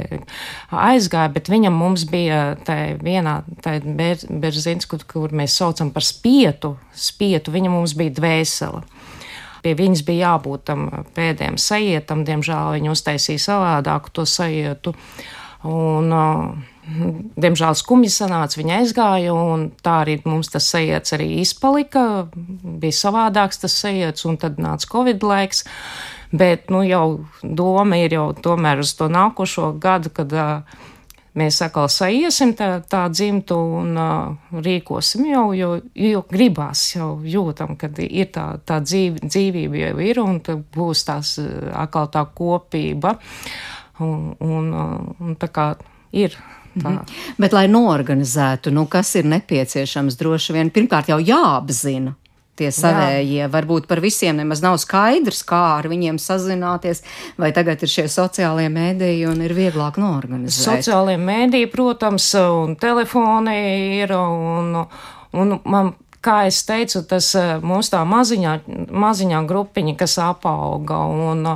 aizgāja, 0.74 1.30
bet 1.36 1.52
viņam 1.52 1.78
mums 1.78 2.06
bija 2.10 2.56
tā 2.66 2.96
vienā, 2.98 3.40
tā 3.62 3.78
berzins, 3.84 4.90
kur, 4.90 5.06
kur 5.06 5.30
mēs 5.36 5.54
saucam 5.60 5.94
par 5.94 6.06
spietu, 6.06 6.74
spietu, 6.98 7.54
viņa 7.54 7.72
mums 7.78 7.94
bija 7.98 8.18
dvēsela. 8.18 8.82
Pie 9.64 9.74
viņas 9.76 10.04
bija 10.06 10.32
jābūt 10.34 10.64
tam 10.70 10.88
pēdējiem 11.16 11.58
sajietam, 11.60 12.24
diemžēl 12.28 12.76
viņa 12.78 12.94
uztaisīja 12.94 13.44
savādāku 13.44 14.12
to 14.16 14.26
sajietu. 14.28 14.94
Un, 15.68 16.08
uh, 16.08 16.70
diemžēl 17.40 17.76
skumji 17.76 18.10
sanāca, 18.12 18.58
viņa 18.58 18.78
aizgāja, 18.80 19.34
un 19.36 19.68
tā 19.84 20.00
arī 20.04 20.16
mums 20.24 20.50
tas 20.52 20.68
sajiets 20.72 21.14
arī 21.16 21.28
izpalika. 21.42 22.04
Bija 22.32 22.96
savādāks 22.96 23.60
tas 23.64 23.76
sajiets, 23.82 24.24
un 24.28 24.40
tad 24.40 24.60
nāca 24.62 24.88
Covid 24.90 25.26
laiks. 25.26 25.66
Bet, 26.30 26.68
nu, 26.70 26.84
jau 26.86 27.26
doma 27.42 27.98
ir 27.98 28.14
jau 28.14 28.28
tomēr 28.38 28.84
uz 28.84 28.94
to 28.94 29.10
nākošo 29.10 29.72
gadu, 29.82 30.12
kad 30.14 30.32
uh, 30.32 30.80
mēs 31.38 31.60
atkal 31.64 31.88
saiesim 31.92 32.54
tā, 32.58 32.70
tā 32.90 33.04
dzimtu 33.12 33.56
un 33.80 33.98
uh, 34.00 34.60
rīkosim 34.64 35.28
jau, 35.30 35.44
jo, 35.56 35.70
jo 35.94 36.22
gribās, 36.30 36.84
jau 36.96 37.12
jūtam, 37.22 37.76
ka 37.80 37.90
ir 38.06 38.30
tā, 38.34 38.46
tā 38.66 38.80
dzīv, 38.84 39.20
dzīvība 39.26 39.84
jau 39.84 39.92
ir 40.04 40.22
un 40.22 40.40
būs 40.74 41.04
tās 41.08 41.36
atkal 41.72 42.10
tā 42.12 42.24
kopība. 42.34 43.16
Un, 44.00 44.30
un, 44.40 44.72
un 45.20 45.36
tā 45.36 45.50
kā 45.52 45.74
ir. 46.16 46.38
Tā. 46.70 46.88
Mhm. 46.88 47.34
Bet, 47.42 47.52
lai 47.52 47.66
norganizētu, 47.68 48.70
nu, 48.72 48.86
kas 48.88 49.10
ir 49.18 49.26
nepieciešams, 49.28 50.16
droši 50.16 50.54
vien 50.54 50.70
pirmkārt 50.70 51.10
jau 51.10 51.18
jāapzina 51.18 52.14
tie 52.60 52.70
savējie. 52.74 53.46
Varbūt 53.52 53.88
par 53.90 54.02
visiem 54.04 54.38
nemaz 54.40 54.62
nav 54.64 54.78
skaidrs, 54.82 55.42
kā 55.48 55.62
ar 55.78 55.88
viņiem 55.90 56.20
sazināties, 56.20 57.02
vai 57.40 57.52
tagad 57.56 57.82
ir 57.84 57.92
šie 57.92 58.06
sociālie 58.12 58.68
mēdīji 58.72 59.26
un 59.30 59.40
ir 59.46 59.56
vieglāk 59.56 60.00
norganizēt. 60.00 60.60
Sociālie 60.68 61.16
mēdīji, 61.20 61.70
protams, 61.72 62.28
un 62.40 62.76
telefoni 62.80 63.56
ir, 64.02 64.14
un, 64.16 64.84
un 65.32 65.58
man 65.64 65.94
kā 66.24 66.42
es 66.50 66.60
teicu, 66.68 67.02
tas 67.08 67.32
mūsu 67.64 67.94
tā 67.94 68.04
maziņā, 68.08 68.54
maziņā 68.92 69.40
grupiņa, 69.48 69.96
kas 70.00 70.18
apauga, 70.24 71.00
un 71.08 71.46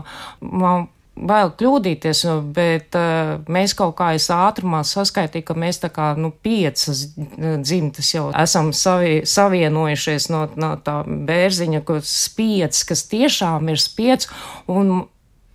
man 0.40 0.88
bail 1.14 1.53
kļūdīties, 1.55 2.24
bet 2.55 2.96
uh, 2.98 3.37
mēs 3.50 3.77
kaut 3.79 3.94
kā 3.98 4.12
es 4.18 4.27
ātrumā 4.35 4.83
saskaitīju, 4.87 5.46
ka 5.46 5.57
mēs 5.59 5.81
tā 5.85 5.90
kā, 5.94 6.11
nu, 6.18 6.33
piecas 6.44 7.07
dzimtas 7.14 8.11
jau 8.14 8.29
esam 8.35 8.72
savi, 8.74 9.22
savienojušies 9.29 10.29
no, 10.35 10.44
no 10.59 10.74
tā 10.83 11.00
bērziņa, 11.07 11.85
kas 11.87 12.11
spiec, 12.27 12.83
kas 12.88 13.07
tiešām 13.12 13.70
ir 13.70 13.83
spiec, 13.83 14.27
un 14.66 15.07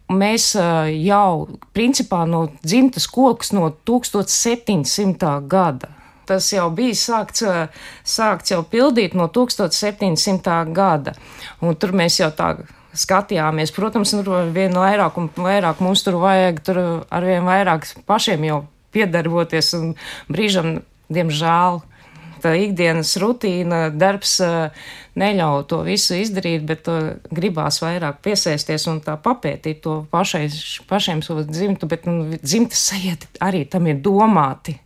mēs 0.10 0.54
uh, 0.58 0.88
jau, 0.95 1.60
principā, 1.76 2.24
no 2.30 2.48
dzimtas 2.63 3.10
koks 3.12 3.54
no 3.56 3.69
1700. 3.88 5.39
gada 5.48 5.95
tas 6.30 6.45
jau 6.54 6.67
bija 6.69 6.93
sākts, 6.93 7.41
sākts 8.06 8.54
jau 8.54 8.60
pildīt 8.62 9.15
no 9.17 9.26
1700. 9.34 10.60
gada. 10.78 11.15
Un 11.65 11.74
tur 11.74 11.95
mēs 11.98 12.19
jau 12.22 12.29
tā 12.29 12.52
skatījāmies. 12.98 13.73
Protams, 13.75 14.13
nu, 14.17 14.23
vien 14.54 14.73
vairāk 14.73 15.17
un 15.21 15.29
vairāk 15.35 15.81
mums 15.83 16.04
tur 16.06 16.19
vajag 16.21 16.63
tur 16.65 16.81
arvien 17.13 17.46
vairāk 17.48 17.87
pašiem 18.10 18.48
jau 18.48 18.63
piedarboties 18.96 19.73
un 19.77 19.94
brīžam, 20.31 20.81
diemžēl. 21.13 21.83
tā 22.40 22.54
ikdienas 22.56 23.17
rutīna, 23.19 23.90
darbs 23.92 24.37
neļauj 25.19 25.63
to 25.67 25.81
visu 25.83 26.15
izdarīt, 26.15 26.63
bet 26.63 26.87
gribās 27.35 27.81
vairāk 27.83 28.21
piesaisties 28.23 28.87
un 28.87 29.02
tā 29.04 29.17
papētīt 29.19 29.81
to 29.83 30.06
pašai, 30.12 30.46
pašiem 30.87 31.19
savu 31.21 31.44
dzimtu, 31.44 31.90
bet 31.92 32.08
nu, 32.08 32.37
dzimtas 32.40 32.85
sajūta 32.94 33.27
arī 33.44 33.65
tam 33.67 33.90
ir 33.92 34.00
domāti, 34.00 34.77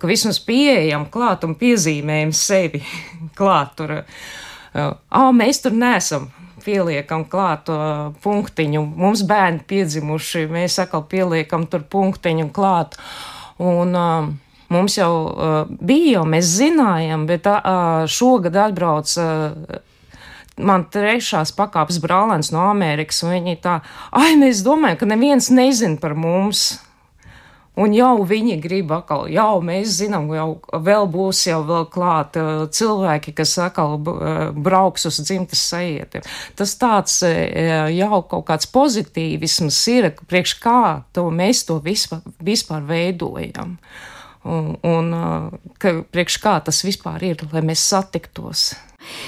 ka 0.00 0.08
vismaz 0.08 0.40
pieejam 0.40 1.04
klāt 1.12 1.44
un 1.44 1.58
piezīmējam 1.60 2.32
sevi 2.32 2.80
klāt 3.38 3.76
tur. 3.76 4.00
Ah, 4.72 5.28
mēs 5.36 5.60
tur 5.60 5.76
nesam 5.76 6.32
pieliekam 6.64 7.26
klāt 7.30 7.66
to 7.68 7.76
punktiņu. 8.24 8.84
Mums 8.96 9.24
bērni 9.28 9.62
piedzimuši, 9.68 10.46
mēs 10.52 10.80
atkal 10.82 11.04
pieliekam 11.10 11.68
tur 11.70 11.84
punktiņu 11.90 12.50
klāt. 12.54 12.98
Un, 13.62 13.94
uh, 13.94 14.32
Mums 14.72 14.96
jau 14.96 15.10
uh, 15.28 15.50
bija, 15.68 16.18
jau 16.18 16.22
mēs 16.26 16.48
zinājām, 16.56 17.26
bet 17.28 17.44
uh, 17.46 18.06
šogad 18.10 18.56
atbrauc 18.58 19.10
uh, 19.20 19.76
man 20.56 20.86
trešās 20.92 21.52
pakāpes 21.56 22.00
brālēns 22.02 22.50
no 22.54 22.64
Amerikas, 22.70 23.20
un 23.26 23.34
viņi 23.36 23.58
tā, 23.64 23.78
ai, 24.16 24.34
mēs 24.40 24.64
domājam, 24.66 25.00
ka 25.02 25.10
neviens 25.10 25.50
nezin 25.54 25.98
par 26.00 26.16
mums. 26.18 26.78
Un 27.74 27.90
jau 27.90 28.22
viņi 28.22 28.60
grib 28.62 28.92
atkal, 28.94 29.24
jau 29.34 29.58
mēs 29.66 29.96
zinām, 29.98 30.28
jau 30.30 30.60
vēl 30.86 31.08
būs 31.10 31.40
jau 31.48 31.58
vēl 31.66 31.88
klāt 31.90 32.38
cilvēki, 32.70 33.34
kas 33.34 33.56
atkal 33.64 33.96
brauks 33.98 35.08
uz 35.10 35.18
dzimtas 35.18 35.64
sajietiem. 35.72 36.22
Tas 36.54 36.76
tāds 36.78 37.18
jau 37.24 38.20
kaut 38.30 38.46
kāds 38.52 38.70
pozitīvisms 38.70 39.80
ir, 39.90 40.12
priekš 40.30 40.54
kā 40.62 40.80
to 41.16 41.26
mēs 41.34 41.64
to 41.66 41.80
vispār, 41.82 42.22
vispār 42.38 42.86
veidojam. 42.86 43.74
Un, 44.44 44.74
un 44.86 45.10
ka 45.82 45.96
priekš 46.14 46.38
kā 46.44 46.58
tas 46.62 46.78
vispār 46.86 47.26
ir, 47.26 47.42
lai 47.50 47.64
mēs 47.64 47.82
satiktos. 47.90 48.74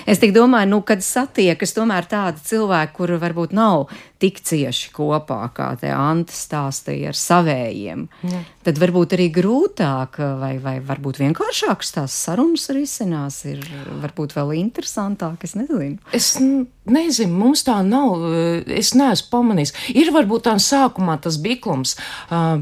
Es 0.06 0.20
tik 0.22 0.34
domāju, 0.36 0.70
nu, 0.74 0.80
kad 0.86 1.04
satiekas 1.04 1.74
tomēr 1.76 2.08
tādi 2.10 2.42
cilvēki, 2.46 2.94
kuri 2.96 3.18
varbūt 3.22 3.54
nav 3.56 3.88
tik 4.22 4.40
cieši 4.40 4.90
kopā, 4.96 5.42
kā 5.56 5.68
te 5.80 5.90
Anta 5.92 6.32
stāstīja 6.32 7.10
ar 7.12 7.18
savējiem, 7.20 8.06
ja. 8.30 8.40
tad 8.64 8.80
varbūt 8.80 9.16
arī 9.16 9.28
grūtāk 9.34 10.20
vai, 10.40 10.54
vai 10.62 10.76
varbūt 10.84 11.20
vienkāršākas 11.20 11.92
tās 11.98 12.16
sarunas 12.26 12.68
risinās, 12.72 13.42
ir 13.50 13.64
varbūt 14.04 14.36
vēl 14.38 14.54
interesantāk, 14.62 15.44
es 15.44 15.56
nezinu. 15.58 15.98
Es 16.16 16.32
nezinu, 16.40 17.32
mums 17.36 17.66
tā 17.66 17.82
nav, 17.84 18.24
es 18.72 18.94
neesmu 18.96 19.32
pamanījis. 19.32 19.74
Ir 19.96 20.12
varbūt 20.16 20.48
tā 20.48 20.56
sākumā 20.62 21.20
tas 21.24 21.40
biklums, 21.42 21.98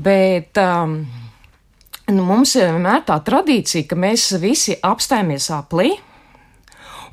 bet. 0.03 0.59
Um, 0.59 1.05
Nu, 2.05 2.21
mums 2.21 2.51
ir 2.59 2.67
vienmēr 2.69 3.01
tā 3.09 3.15
tradīcija, 3.25 3.87
ka 3.89 3.97
mēs 3.97 4.27
visi 4.37 4.75
apstājamies 4.85 5.47
aplī, 5.57 5.95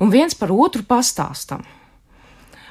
un 0.02 0.10
viens 0.10 0.34
par 0.34 0.50
otru 0.50 0.84
pastāstam. 0.88 1.62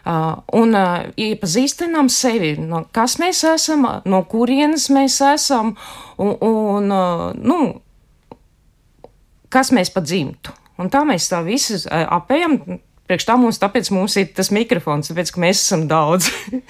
Uh, 0.02 0.40
un 0.58 0.74
uh, 0.74 1.04
iepazīstinām 1.14 2.08
sevi, 2.10 2.56
no 2.58 2.88
kas 2.90 3.20
mēs 3.22 3.44
esam, 3.46 3.86
no 4.10 4.24
kurienes 4.26 4.88
mēs 4.90 5.20
esam, 5.22 5.76
un, 6.18 6.32
un 6.42 6.96
uh, 6.96 7.28
nu, 7.38 7.60
kas 9.54 9.70
mēs 9.78 9.94
pa 9.94 10.02
dzimtu. 10.02 10.56
Un 10.82 10.90
tā 10.90 11.04
mēs 11.06 11.30
tā 11.30 11.44
visi 11.46 11.78
uh, 11.84 12.02
apējam, 12.18 12.58
Priekš 13.12 13.26
tā 13.28 13.34
mums, 13.36 13.58
tāpēc 13.60 13.90
mums 13.92 14.14
ir 14.22 14.30
tas 14.32 14.54
mikrofons, 14.56 15.10
tāpēc, 15.12 15.34
ka 15.36 15.42
mēs 15.44 15.60
esam 15.66 15.82
daudz. 15.90 16.30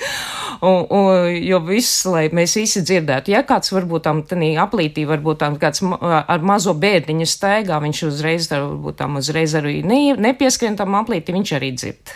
un, 0.65 0.87
un, 0.89 1.27
jo 1.37 1.59
viss, 1.67 1.99
lai 2.09 2.23
mēs 2.33 2.55
visi 2.57 2.81
dzirdētu, 2.81 3.29
ja 3.29 3.43
kāds 3.45 3.69
varbūt 3.69 4.07
tam 4.07 4.23
tādā 4.25 4.49
aplītī, 4.63 5.03
varbūt 5.05 5.37
tam 5.43 5.59
kāds 5.61 5.83
ar 5.85 6.41
mazo 6.41 6.73
bērniņu 6.81 7.27
staigā, 7.29 7.77
viņš 7.83 8.01
uzreiz, 8.07 8.47
varbūt 8.49 8.97
tam 9.03 9.19
uzreiz 9.21 9.53
arī 9.59 9.83
ne, 9.85 9.99
nepieskrien 10.17 10.79
tam 10.81 10.97
aplītī, 10.97 11.37
viņš 11.37 11.53
arī 11.59 11.69
dzird. 11.77 12.15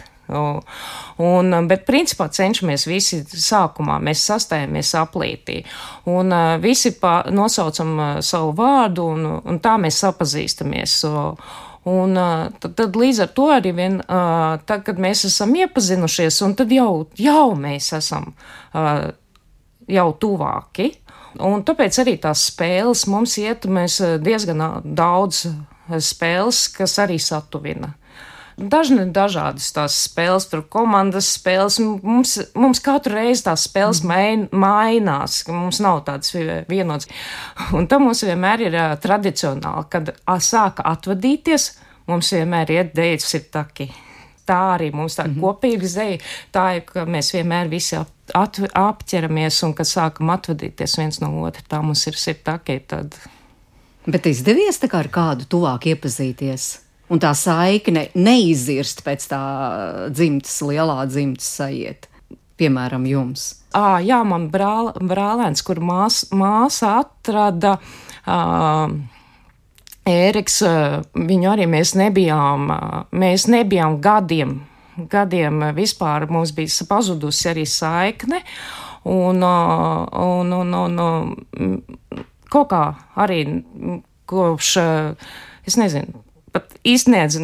Un, 1.22 1.54
bet, 1.70 1.86
principā, 1.86 2.26
cenšamies 2.34 2.88
visi 2.90 3.22
sākumā, 3.30 4.00
mēs 4.02 4.26
sastājamies 4.26 4.96
aplītī. 4.98 5.60
Un 6.10 6.34
visi 6.66 6.96
pā, 6.98 7.20
nosaucam 7.30 7.94
savu 8.26 8.58
vārdu, 8.58 9.06
un, 9.14 9.30
un 9.46 9.62
tā 9.62 9.78
mēs 9.86 10.02
sapazīstamies. 10.02 10.98
Uh, 11.12 11.62
Un, 11.86 12.18
tad, 12.60 12.72
tad 12.74 12.96
līdz 12.98 13.20
ar 13.28 13.32
to 13.38 13.46
arī 13.54 13.72
vien, 13.78 14.00
tad, 14.10 14.80
kad 14.88 14.98
mēs 15.02 15.28
esam 15.28 15.54
iepazinušies, 15.54 16.40
un 16.42 16.56
tad 16.58 16.74
jau, 16.74 17.06
jau 17.22 17.52
mēs 17.60 17.92
esam 17.94 18.32
jau 19.86 20.08
tuvāki. 20.22 20.88
Un 21.46 21.62
tāpēc 21.68 22.00
arī 22.02 22.16
tās 22.24 22.48
spēles 22.50 23.06
mums 23.12 23.36
iet, 23.38 23.68
mēs 23.70 24.00
diezgan 24.24 24.64
daudz 24.98 25.44
spēles, 26.02 26.66
kas 26.74 26.98
arī 27.04 27.20
satuvina. 27.22 27.92
Dažni 28.56 29.04
dažādas 29.12 29.68
tās 29.76 29.96
spēles, 30.06 30.46
tur 30.48 30.62
komandas 30.72 31.28
spēles. 31.36 31.76
Mums, 31.84 32.38
mums 32.56 32.80
katru 32.84 33.18
reizi 33.18 33.44
tās 33.50 33.66
spēles 33.68 34.00
mm. 34.00 34.08
main, 34.08 34.46
mainās, 34.56 35.42
mums 35.52 35.82
nav 35.84 36.06
tādas 36.08 36.32
vienotas. 36.70 37.10
Un 37.76 37.90
tam 37.92 38.08
mums 38.08 38.24
vienmēr 38.24 38.64
ir 38.70 38.78
uh, 38.80 38.94
tradicionāli, 39.04 39.90
kad 39.92 40.14
a, 40.16 40.38
sāka 40.40 40.86
atvadīties, 40.88 41.74
mums 42.08 42.32
vienmēr 42.32 42.72
iet 42.78 42.96
dēļ 42.96 43.18
sirtaki. 43.26 43.90
Tā 44.48 44.62
arī 44.78 44.88
mums 44.94 45.20
tā 45.20 45.26
mm 45.26 45.34
-hmm. 45.34 45.44
kopīga 45.44 45.92
zeja, 45.92 46.18
tā 46.56 46.66
ir, 46.78 46.86
ka 46.88 47.04
mēs 47.04 47.34
vienmēr 47.36 47.68
visi 47.68 48.00
ap, 48.00 48.14
at, 48.34 48.62
apķeramies 48.72 49.64
un 49.68 49.74
kad 49.74 49.90
sākam 49.90 50.32
atvadīties 50.32 50.96
viens 50.98 51.20
no 51.20 51.34
otra, 51.44 51.64
tā 51.68 51.82
mums 51.82 52.08
ir 52.08 52.16
sirtaki. 52.16 52.80
Tad... 52.88 53.20
Bet 54.08 54.26
izdevies 54.26 54.80
tā 54.80 54.88
kā 54.88 55.04
ar 55.04 55.12
kādu 55.12 55.44
tuvāk 55.50 55.92
iepazīties? 55.92 56.85
Un 57.10 57.22
tā 57.22 57.32
saikne 57.38 58.10
neizirst 58.16 59.04
pēc 59.06 59.28
tā 59.32 59.42
dzimtas, 60.14 60.58
lielā 60.66 61.06
dzimtas 61.10 61.50
sajiet, 61.60 62.10
piemēram, 62.60 63.06
jums? 63.10 63.50
À, 63.76 64.00
jā, 64.04 64.22
man 64.28 64.48
brāl, 64.54 64.94
brālēns, 65.04 65.64
kur 65.66 65.82
mās, 65.84 66.24
māsa 66.32 67.02
atrada. 67.04 67.76
Uh, 68.26 68.96
Ēriks, 70.06 70.60
viņu 71.18 71.48
arī 71.50 71.66
mēs 71.66 71.96
nebijām, 71.98 72.70
mēs 73.18 73.48
nebijām 73.50 73.98
gadiem, 74.04 74.60
gadiem 75.10 75.64
vispār 75.74 76.28
mums 76.30 76.52
bija 76.54 76.86
pazudusi 76.86 77.50
arī 77.50 77.64
saikne, 77.66 78.44
un, 79.10 79.42
un, 79.42 80.54
un, 80.60 80.76
un, 80.78 81.74
kaut 82.54 82.70
kā 82.70 82.84
arī 83.26 83.42
kopš, 84.30 84.76
es 85.66 85.80
nezinu, 85.82 86.22
pat 86.56 86.78
izsniedz, 86.88 87.38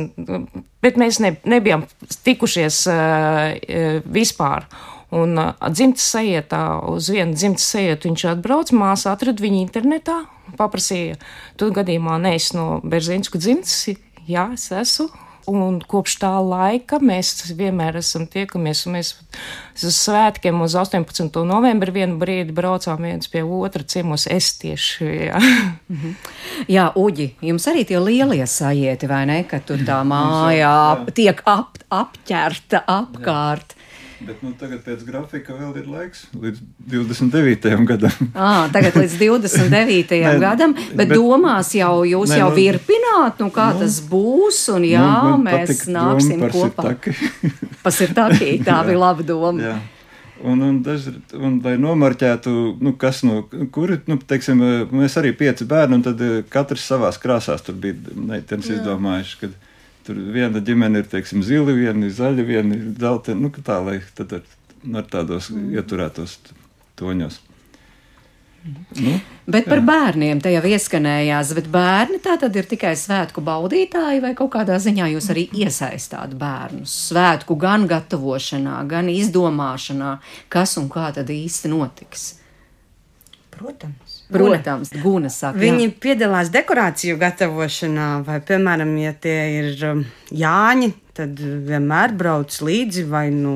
bet 0.83 0.97
mēs 0.99 1.19
ne, 1.23 1.35
nebijām 1.43 1.85
tikušies 2.25 2.85
uh, 2.89 3.99
vispār. 4.07 4.67
Un 5.11 5.35
uh, 5.35 5.51
dzimtas 5.67 6.05
sajietā, 6.13 6.63
uz 6.87 7.09
vienu 7.11 7.35
dzimtas 7.35 7.67
sajietu 7.73 8.07
viņš 8.07 8.27
atbrauc, 8.35 8.71
māsa 8.75 9.11
atrada 9.11 9.43
viņu 9.43 9.59
internetā, 9.65 10.21
paprasīja, 10.59 11.19
tu 11.59 11.71
gadījumā 11.75 12.15
neesi 12.23 12.55
no 12.55 12.79
Berzīnsku 12.87 13.41
dzimtas, 13.41 13.89
jā, 14.27 14.47
es 14.55 14.71
esmu. 14.71 15.11
Un 15.49 15.79
kopš 15.81 16.17
tā 16.21 16.31
laika 16.45 16.99
mēs 17.01 17.51
vienmēr 17.57 17.97
esam 18.01 18.27
tiekamies. 18.29 18.83
Mēs 18.93 19.13
uz 19.81 19.97
svētkiem 19.97 20.61
uz 20.61 20.75
18. 20.77 21.41
novembri 21.47 21.95
vienu 21.95 22.19
brīdi 22.21 22.53
braucām 22.53 23.01
viens 23.01 23.31
pie 23.31 23.41
otra 23.41 23.83
ciemos. 23.83 24.27
Es 24.29 24.53
tieši. 24.61 25.09
Jā, 25.31 25.41
mm 25.41 25.97
-hmm. 25.97 26.15
jā 26.67 26.91
Uģi, 26.95 27.35
jums 27.41 27.67
arī 27.67 27.85
tie 27.85 27.99
lielie 27.99 28.47
sajieti, 28.47 29.07
vai 29.07 29.25
ne? 29.25 29.43
Ka 29.43 29.59
tur 29.59 29.79
tā 29.79 30.03
mājā 30.05 31.05
tiek 31.13 31.41
ap, 31.45 31.77
apķerta 31.89 32.83
apkārt. 32.87 33.75
Jā. 33.75 33.80
Bet 34.21 34.41
nu, 34.45 34.51
tagad 34.57 34.83
pēc 34.85 35.01
grafika 35.07 35.55
vēl 35.57 35.79
ir 35.81 35.87
laiks 35.89 36.27
līdz 36.37 36.59
29. 36.91 37.71
gadam. 37.89 38.27
à, 38.37 38.67
tagad 38.73 38.99
līdz 38.99 39.15
29. 39.17 40.19
ne, 40.21 40.33
gadam, 40.41 40.75
bet, 40.77 40.91
bet 40.99 41.13
domās 41.15 41.71
jau 41.73 42.03
jūs 42.05 42.29
ne, 42.29 42.37
jau 42.43 42.49
nu, 42.51 42.57
virpināt, 42.59 43.41
nu 43.41 43.49
kā 43.53 43.71
nu, 43.73 43.81
tas 43.81 43.97
būs, 44.11 44.59
un 44.75 44.85
jā, 44.85 45.07
nu, 45.25 45.39
mēs 45.41 45.87
nāksim 45.89 46.45
kopā. 46.53 46.93
Pasirtaki, 47.81 48.59
tā 48.67 48.83
bija 48.85 49.01
laba 49.01 49.25
doma. 49.25 49.71
Jā. 49.71 49.79
Un, 50.43 50.61
un, 50.65 50.77
daži, 50.85 51.13
un, 51.37 51.59
lai 51.65 51.75
nomarķētu, 51.81 52.53
nu, 52.81 52.95
kas 53.01 53.21
no 53.25 53.43
kura, 53.73 53.99
nu, 54.09 54.17
teiksim, 54.17 54.61
mēs 54.93 55.17
arī 55.21 55.33
pieci 55.37 55.67
bērni, 55.69 55.99
un 55.99 56.05
tad 56.05 56.21
katrs 56.53 56.85
savās 56.89 57.19
krāsās 57.21 57.65
tur 57.65 57.77
bija 57.77 58.13
meitenes 58.17 58.69
izdomājuši, 58.73 59.37
kad, 59.43 59.57
Tur 60.05 60.17
viena 60.33 60.61
ģimene 60.65 61.03
ir 61.03 61.07
teiksim, 61.11 61.43
zila, 61.45 61.75
viena 61.77 62.07
ir 62.07 62.15
zaļa, 62.17 62.47
viena 62.47 62.77
ir 62.77 62.89
zelta. 62.99 63.35
Nu, 63.37 63.51
tā 63.53 63.77
lai 63.85 63.99
tad 64.17 64.33
ar, 64.39 64.49
ar 64.97 65.07
tādos 65.11 65.51
mm. 65.53 65.71
ieturētos 65.77 66.37
toņos. 66.99 67.41
Nu, 69.01 69.15
bet 69.49 69.65
par 69.65 69.79
jā. 69.79 69.85
bērniem 69.87 70.41
te 70.43 70.51
jau 70.53 70.61
ieskanējās, 70.69 71.53
bet 71.57 71.69
bērni 71.73 72.19
tā 72.21 72.35
tad 72.41 72.57
ir 72.59 72.67
tikai 72.69 72.91
svētku 72.99 73.41
baudītāji, 73.45 74.21
vai 74.21 74.35
kaut 74.37 74.51
kādā 74.53 74.77
ziņā 74.81 75.07
jūs 75.15 75.31
arī 75.33 75.47
iesaistāt 75.63 76.35
bērnus 76.37 76.93
svētku 77.09 77.57
gan 77.61 77.87
gatavošanā, 77.89 78.77
gan 78.91 79.09
izdomāšanā, 79.09 80.13
kas 80.53 80.77
un 80.81 80.91
kā 80.93 81.09
tad 81.15 81.33
īsti 81.33 81.73
notiks? 81.73 82.27
Protams. 83.55 84.10
Protams, 84.31 84.93
Guna 85.03 85.29
saka. 85.33 85.59
Viņi 85.61 85.87
jā. 85.87 85.93
piedalās 86.03 86.51
dekorāciju 86.53 87.17
gatavošanā, 87.21 88.07
vai, 88.27 88.39
piemēram, 88.47 88.95
ja 89.01 89.13
tie 89.13 89.37
ir 89.59 89.85
um, 89.89 90.05
Jāņi, 90.31 90.91
tad 91.17 91.39
vienmēr 91.41 92.15
brauc 92.17 92.57
līdzi 92.63 93.05
vai 93.11 93.27
nu. 93.35 93.55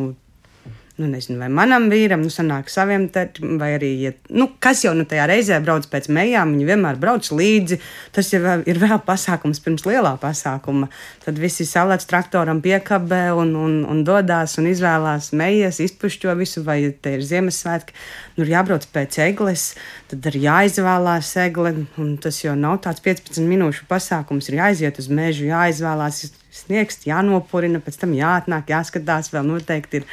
Nu, 0.96 1.10
nezinu, 1.12 1.42
vai 1.42 1.50
manam 1.52 1.90
vīram, 1.92 2.22
nu, 2.24 2.30
sanāk 2.32 2.70
saviem 2.72 3.10
tētim, 3.12 3.58
vai 3.60 3.74
arī, 3.76 3.90
ja, 4.00 4.12
nu, 4.32 4.46
kas 4.64 4.86
jau 4.86 4.94
nu 4.96 5.04
tajā 5.04 5.26
reizē 5.28 5.58
brauc 5.60 5.90
pēc 5.92 6.06
mejām, 6.08 6.54
viņi 6.56 6.68
vienmēr 6.70 7.02
brauc 7.02 7.28
līdzi. 7.36 7.78
Tas 8.16 8.30
jau 8.32 8.54
ir 8.64 8.80
vēl 8.80 9.02
pasākums 9.04 9.60
pirms 9.66 9.84
lielā 9.84 10.14
pasākuma. 10.22 10.88
Tad 11.26 11.42
visi 11.44 11.68
salēdz 11.68 12.08
traktoram 12.08 12.62
piekabē 12.64 13.26
un, 13.36 13.52
un, 13.60 13.76
un 13.92 14.00
dodās 14.08 14.56
un 14.62 14.70
izvēlās 14.72 15.34
mejas, 15.36 15.82
izpušķo 15.84 16.38
visu, 16.40 16.64
vai 16.64 16.78
te 16.96 17.18
ir 17.18 17.28
Ziemassvētki. 17.28 18.00
Nu, 18.38 18.46
ir 18.48 18.54
jābrauc 18.56 18.88
pēc 18.96 19.20
egles, 19.28 19.68
tad 20.08 20.32
ir 20.32 20.40
jāizvēlās 20.46 21.34
egle, 21.44 21.76
un 22.00 22.16
tas 22.24 22.40
jau 22.40 22.56
nav 22.56 22.80
tāds 22.88 23.04
15 23.04 23.44
minūšu 23.52 23.92
pasākums. 23.92 24.48
Ir 24.48 24.62
jāiziet 24.62 25.04
uz 25.04 25.12
mežu, 25.12 25.52
jāizvēlās 25.52 26.24
sniegs, 26.64 27.02
jānopurina, 27.08 27.82
pēc 27.84 28.00
tam 28.02 28.16
jāatnāk, 28.18 28.72
jāskatās, 28.72 29.32
vēl 29.34 29.48
noteikti 29.50 30.02
ir 30.02 30.10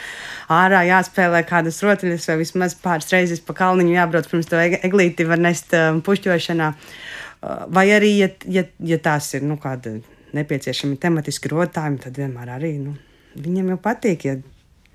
ārā 0.52 0.82
jāspēlē 0.88 1.42
kādas 1.48 1.80
rotaļas, 1.84 2.28
vai 2.30 2.38
vismaz 2.42 2.76
pāris 2.82 3.12
reizes 3.14 3.42
pa 3.44 3.56
kalniņu 3.58 3.94
jābrauc 3.96 4.30
pirms 4.30 4.50
to 4.50 4.60
eglīti 4.60 5.28
var 5.28 5.42
nest 5.42 5.74
um, 5.78 6.02
pušķošanā. 6.04 6.72
Uh, 6.72 7.64
vai 7.74 7.88
arī, 7.94 8.16
ja, 8.20 8.32
ja, 8.50 8.66
ja 8.92 8.98
tās 9.02 9.32
ir 9.36 9.46
nu, 9.46 9.58
kāda 9.62 9.96
nepieciešami 10.36 10.98
tematiski 11.00 11.50
rotājumi, 11.52 12.00
tad 12.02 12.18
vienmēr 12.20 12.54
arī 12.56 12.76
nu, 12.80 12.96
viņiem 13.36 13.72
jau 13.74 13.80
patīk, 13.82 14.28
ja 14.28 14.36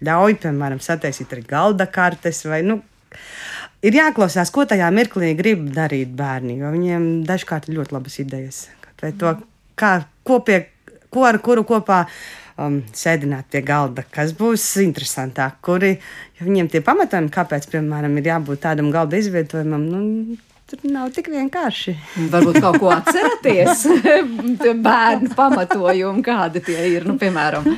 ļauj, 0.07 0.37
piemēram, 0.43 0.81
sataisīt 0.83 1.33
arī 1.33 1.43
galda 1.49 1.87
kartes 1.89 2.43
vai, 2.47 2.61
nu, 2.65 2.79
ir 3.85 3.97
jāklausās, 3.97 4.51
ko 4.53 4.65
tajā 4.69 4.89
mirklī 4.93 5.33
grib 5.37 5.67
darīt 5.75 6.13
bērni, 6.17 6.59
jo 6.61 6.71
viņiem 6.73 7.07
dažkārt 7.27 7.69
ir 7.69 7.79
ļoti 7.79 7.97
labas 7.97 8.17
idejas. 8.23 8.63
Vai 9.01 9.13
to, 9.17 9.35
kā, 9.77 9.91
ko 10.25 10.39
pie 10.45 10.63
ko 11.13 11.27
ar 11.27 11.39
kuru 11.43 11.63
kopā 11.67 12.03
um, 12.57 12.81
sēdināt 12.95 13.49
pie 13.53 13.61
galda, 13.65 14.05
kas 14.13 14.33
būs 14.37 14.65
interesantāk, 14.83 15.59
kuri 15.65 15.95
viņiem 16.41 16.69
tie 16.73 16.83
pamatojumi, 16.85 17.31
kāpēc, 17.33 17.69
piemēram, 17.71 18.17
ir 18.19 18.31
jābūt 18.33 18.63
tādam 18.67 18.91
galda 18.93 19.19
izvietojumam. 19.21 19.87
Nu, 19.87 20.37
Tur 20.67 20.81
nav 20.91 21.13
tik 21.15 21.29
vienkārši. 21.31 21.93
Varbūt 22.27 22.57
kaut 22.59 22.81
ko 22.81 22.89
atceraties. 22.91 23.85
Bērnu 24.87 25.29
pamatojumi, 25.31 26.23
kādi 26.25 26.59
tie 26.65 26.89
ir. 26.91 27.05
Nu, 27.07 27.15
piemēram, 27.21 27.69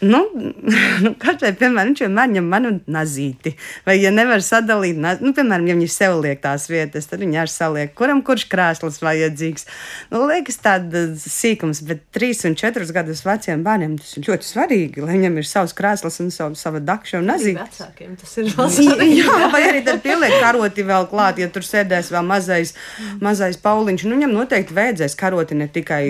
Nu, 0.00 0.20
nu, 1.04 1.12
Katrai, 1.20 1.54
piemēram, 1.56 1.94
viņš 1.94 2.02
vienmēr 2.04 2.32
ņem 2.34 2.48
manu 2.52 2.72
nazīti. 2.92 3.54
Vai, 3.86 3.96
ja 4.02 4.10
nevar 4.12 4.42
sadalīt, 4.44 4.98
nu, 5.00 5.32
piemēram, 5.36 5.68
ja 5.70 5.76
viņš 5.78 5.94
sev 5.94 6.18
liek 6.20 6.42
tās 6.42 6.66
vietas, 6.68 7.08
tad 7.08 7.22
viņi 7.24 7.40
arī 7.40 7.52
saliek, 7.52 7.94
kuram 7.96 8.20
kurš 8.26 8.44
krēsls 8.52 9.00
vajadzīgs. 9.00 9.64
Nu, 10.12 10.26
liekas, 10.28 10.60
tāds 10.64 11.24
sīkums, 11.32 11.80
bet 11.88 12.04
trīs 12.12 12.44
un 12.48 12.58
četrus 12.60 12.92
gadus 12.92 13.24
veciem 13.24 13.64
bērniem 13.64 13.96
tas 14.02 14.12
ir 14.18 14.28
ļoti 14.28 14.50
svarīgi, 14.50 15.04
lai 15.04 15.16
viņam 15.16 15.40
ir 15.40 15.48
savs 15.48 15.72
krēsls 15.76 16.20
un 16.24 16.28
savu, 16.34 16.60
sava 16.60 16.82
dakša 16.84 17.22
un 17.22 17.32
nazīte. 17.32 17.64
Vecākiem 17.64 18.18
tas 18.20 18.36
ir 18.36 18.52
vēl 18.52 18.72
svarīgi. 18.76 19.18
Jā, 19.22 19.50
vai 19.54 19.62
arī 19.70 19.84
tad 19.86 20.04
pieliek 20.04 20.36
karoti 20.44 20.84
vēl 20.84 21.08
klāt, 21.08 21.40
ja 21.40 21.48
tur 21.52 21.64
sēdēs 21.64 22.12
vēl 22.12 22.28
mazais, 22.28 22.76
mazais 23.24 23.56
pauliņš. 23.64 24.04
Nu, 24.04 24.20
viņam 24.20 24.36
noteikti 24.36 24.76
vajadzēs 24.76 25.16
karoti 25.16 25.56
ne 25.56 25.70
tikai 25.72 26.02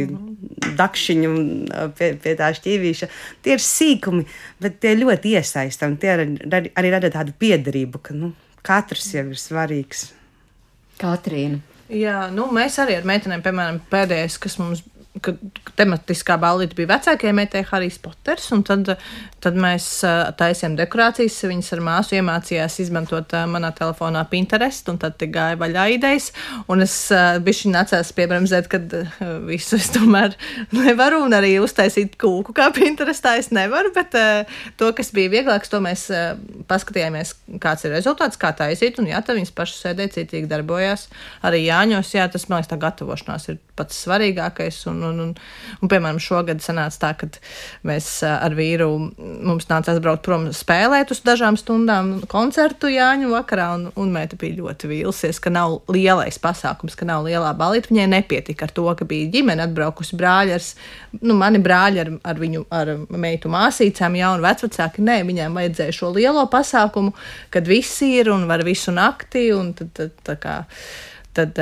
dakšiņu 0.77 1.33
pie, 1.97 2.11
pie 2.23 2.35
tā 2.39 2.51
šķīvīša. 2.57 3.09
Tie 3.45 3.55
ir 3.57 3.63
sīkumi, 3.63 3.86
bet 4.63 4.81
tie 4.83 4.97
ļoti 4.99 5.37
iesaistām. 5.39 5.97
Tie 6.01 6.13
arī, 6.13 6.27
arī 6.77 6.93
rada 6.95 7.13
tādu 7.15 7.35
piederību, 7.39 8.03
ka 8.03 8.17
nu, 8.17 8.33
katrs 8.67 9.09
jau 9.15 9.27
ir 9.31 9.41
svarīgs. 9.41 10.11
Katrīna. 11.01 11.63
Jā, 11.93 12.27
nu, 12.35 12.49
mēs 12.55 12.81
arī 12.83 12.97
ar 12.99 13.07
meitenēm, 13.07 13.43
piemēram, 13.45 13.79
pēdējais, 13.93 14.41
kas 14.43 14.57
mums 14.59 14.83
kad 15.25 15.39
tematiskā 15.79 16.37
ballīte 16.41 16.77
bija 16.79 16.91
vecākajai 16.95 17.35
meitai 17.37 17.63
Harijs 17.69 17.99
Poters, 18.03 18.47
un 18.55 18.63
tad, 18.67 18.93
tad 19.45 19.59
mēs 19.61 19.87
taisījām 20.39 20.77
dekorācijas. 20.79 21.39
Viņas 21.47 21.73
ar 21.77 21.83
māsu 21.87 22.17
iemācījās 22.19 22.79
izmantot 22.85 23.35
manā 23.51 23.73
telefonā 23.77 24.25
Pinterest, 24.31 24.89
un 24.93 25.01
tad 25.03 25.23
gāja 25.33 25.59
vaļā 25.61 25.87
idejas. 25.97 26.31
Un 26.73 26.85
es 26.85 26.95
biju 27.47 27.73
nācās 27.73 28.13
piebremzēt, 28.17 28.71
ka 28.73 28.81
visu 29.47 29.79
es 29.81 29.91
tomēr 29.95 30.37
nevaru, 30.77 31.23
un 31.27 31.37
arī 31.37 31.57
uztaisīt 31.63 32.19
kūku 32.21 32.57
kā 32.57 32.69
Pinterestā 32.77 33.37
es 33.41 33.53
nevaru, 33.55 33.93
bet 33.97 34.17
to, 34.81 34.91
kas 34.97 35.13
bija 35.17 35.33
vieglāks, 35.39 35.73
to 35.73 35.83
mēs 35.85 36.09
paskatījāmies, 36.71 37.37
kāds 37.63 37.87
ir 37.87 37.97
rezultāts, 37.97 38.41
kā 38.41 38.53
taisīt, 38.57 39.01
un 39.01 39.11
jā, 39.13 39.23
tad 39.25 39.39
viņas 39.39 39.55
pašas 39.57 39.87
sēdēja, 39.87 40.17
citīgi 40.21 40.51
darbojās. 40.51 41.09
Arī 41.47 41.67
Jāņos, 41.67 42.13
jā, 42.17 42.27
tas, 42.33 42.49
man 42.51 42.61
liekas, 42.61 42.73
tā 42.73 42.81
gatavošanās 42.81 43.51
ir 43.53 43.63
pats 43.77 43.99
svarīgākais. 44.07 44.79
Un, 44.91 45.03
un, 45.07 45.21
un, 45.25 45.33
un, 45.81 45.91
piemēram, 45.91 46.19
šogad 46.23 46.63
sanāca 46.65 47.01
tā, 47.03 47.11
ka 47.21 47.29
mēs 47.87 48.09
ar 48.27 48.57
vīru 48.57 48.89
mums 49.17 49.69
nācās 49.71 50.01
braukt 50.05 50.25
prom 50.27 50.49
spēlēt 50.57 51.13
uz 51.15 51.23
dažām 51.27 51.59
stundām 51.61 52.15
koncertu 52.31 52.91
Jāņu 52.93 53.33
vakarā, 53.35 53.69
un, 53.77 53.89
un 54.01 54.13
meita 54.15 54.39
bija 54.41 54.59
ļoti 54.61 54.91
vīlusies, 54.91 55.41
ka 55.43 55.53
nav 55.53 55.79
lielais 55.93 56.41
pasākums, 56.43 56.97
ka 56.99 57.09
nav 57.09 57.27
lielā 57.27 57.53
balīta. 57.59 57.93
Viņai 57.93 58.09
nepietika 58.17 58.69
ar 58.69 58.75
to, 58.77 58.87
ka 58.99 59.09
bija 59.09 59.31
ģimene 59.35 59.67
atbraukusi 59.67 60.19
brāļi 60.19 60.57
ar, 60.57 60.71
nu, 61.23 61.37
mani 61.39 61.61
brāļi 61.63 62.05
ar, 62.05 62.13
ar 62.33 62.41
viņu, 62.41 62.65
ar 62.75 62.95
meitu 63.13 63.53
māsīcām, 63.53 64.19
jā, 64.21 64.33
un 64.37 64.45
vecvecāki, 64.45 65.05
nē, 65.07 65.21
viņām 65.29 65.61
vajadzēja 65.61 65.99
šo 66.01 66.13
lielo 66.17 66.47
pasākumu, 66.53 67.15
kad 67.55 67.69
visi 67.69 68.15
ir 68.21 68.33
un 68.33 68.49
var 68.49 68.65
visu 68.67 68.95
nakti, 68.95 69.49
un 69.57 69.73
tad, 69.77 69.93
tad 69.97 70.19
tā 70.27 70.41
kā, 70.41 70.57
tad, 71.37 71.61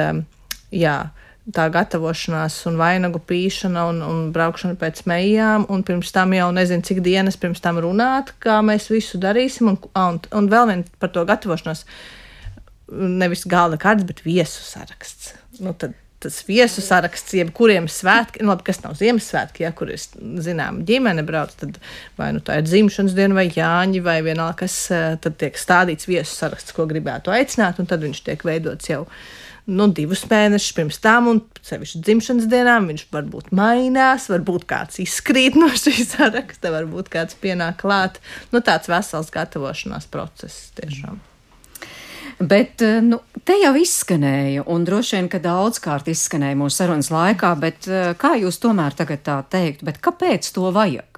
jā 0.75 0.99
tā 1.53 1.67
gatavošanās, 1.73 2.57
un 2.71 2.79
vainagu 2.81 3.21
pīšana 3.29 3.85
un, 3.91 4.01
un 4.05 4.21
braukšana 4.33 4.79
pēc 4.81 5.03
mejām, 5.11 5.67
un 5.73 5.83
pirms 5.85 6.13
tam 6.15 6.33
jau 6.37 6.49
nezinu, 6.57 6.85
cik 6.89 7.03
dienas 7.05 7.37
pirms 7.41 7.61
tam 7.65 7.81
runāt, 7.85 8.33
kā 8.41 8.61
mēs 8.65 8.89
visu 8.93 9.21
darīsim, 9.21 9.75
un, 9.75 9.81
un, 10.01 10.21
un 10.33 10.49
vēl 10.53 10.71
vien 10.71 10.87
par 11.03 11.13
to 11.13 11.27
gatavošanos. 11.29 11.85
Nevis 12.95 13.45
galda 13.49 13.77
kārtas, 13.81 14.09
bet 14.09 14.25
viesu 14.25 14.65
saraksts. 14.65 15.35
Nu, 15.61 15.73
tad, 15.77 15.93
tas 16.25 16.41
viesu 16.49 16.81
saraksts, 16.85 17.37
jebkuriem 17.37 17.87
svētkiem, 17.93 18.47
nu, 18.47 18.55
labi, 18.55 18.65
kas 18.71 18.81
nav 18.81 18.97
Ziemassvētki, 18.97 19.67
ja 19.67 19.73
kur 19.77 19.93
ir, 19.93 20.01
zinām, 20.45 20.81
ģimene 20.89 21.25
brauc, 21.29 21.53
tad 21.61 21.77
vai 22.17 22.31
nu 22.37 22.41
tā 22.45 22.61
ir 22.61 22.69
dzimšanas 22.69 23.17
diena, 23.17 23.37
vai 23.37 23.51
Jāņi, 23.53 24.01
vai 24.05 24.19
vienalga, 24.25 24.63
kas 24.65 24.79
tad 25.25 25.37
tiek 25.41 25.61
stādīts 25.61 26.09
viesu 26.09 26.33
saraksts, 26.33 26.77
ko 26.77 26.89
gribētu 26.89 27.35
aicināt, 27.35 27.81
un 27.81 27.91
tad 27.91 28.05
viņš 28.05 28.25
tiek 28.25 28.45
veidots 28.49 28.93
jau 28.93 29.05
nu, 29.71 29.89
divus 29.97 30.25
mēnešus 30.29 30.77
pirms 30.77 31.01
tam, 31.05 31.29
un 31.33 31.43
sevišķi 31.65 32.01
dzimšanas 32.05 32.49
dienām 32.53 32.89
viņš 32.91 33.07
varbūt 33.15 33.53
mainās, 33.57 34.29
varbūt 34.33 34.67
kāds 34.69 35.01
izkrīt 35.05 35.57
no 35.61 35.71
šīs 35.73 36.11
saraksta, 36.17 36.73
varbūt 36.75 37.13
kāds 37.13 37.39
pienāk 37.41 37.81
klāt. 37.85 38.21
Nu, 38.53 38.61
tāds 38.65 38.91
vesels 38.93 39.33
gatavošanās 39.35 40.11
process 40.13 40.75
tiešām. 40.81 41.23
Bet 42.35 42.83
nu, 43.05 43.21
te 43.47 43.55
jau 43.61 43.73
izskanēja, 43.79 44.65
un 44.71 44.85
droši 44.85 45.17
vien, 45.17 45.29
ka 45.31 45.39
daudzkārt 45.43 46.09
izskanēja 46.11 46.59
mūsu 46.59 46.81
sarunas 46.81 47.13
laikā, 47.15 47.53
bet 47.63 47.87
kā 48.19 48.33
jūs 48.41 48.59
tomēr 48.63 48.97
tagad 48.99 49.23
tā 49.25 49.39
teikt, 49.55 49.87
kāpēc 50.03 50.49
to 50.57 50.73
vajag? 50.75 51.14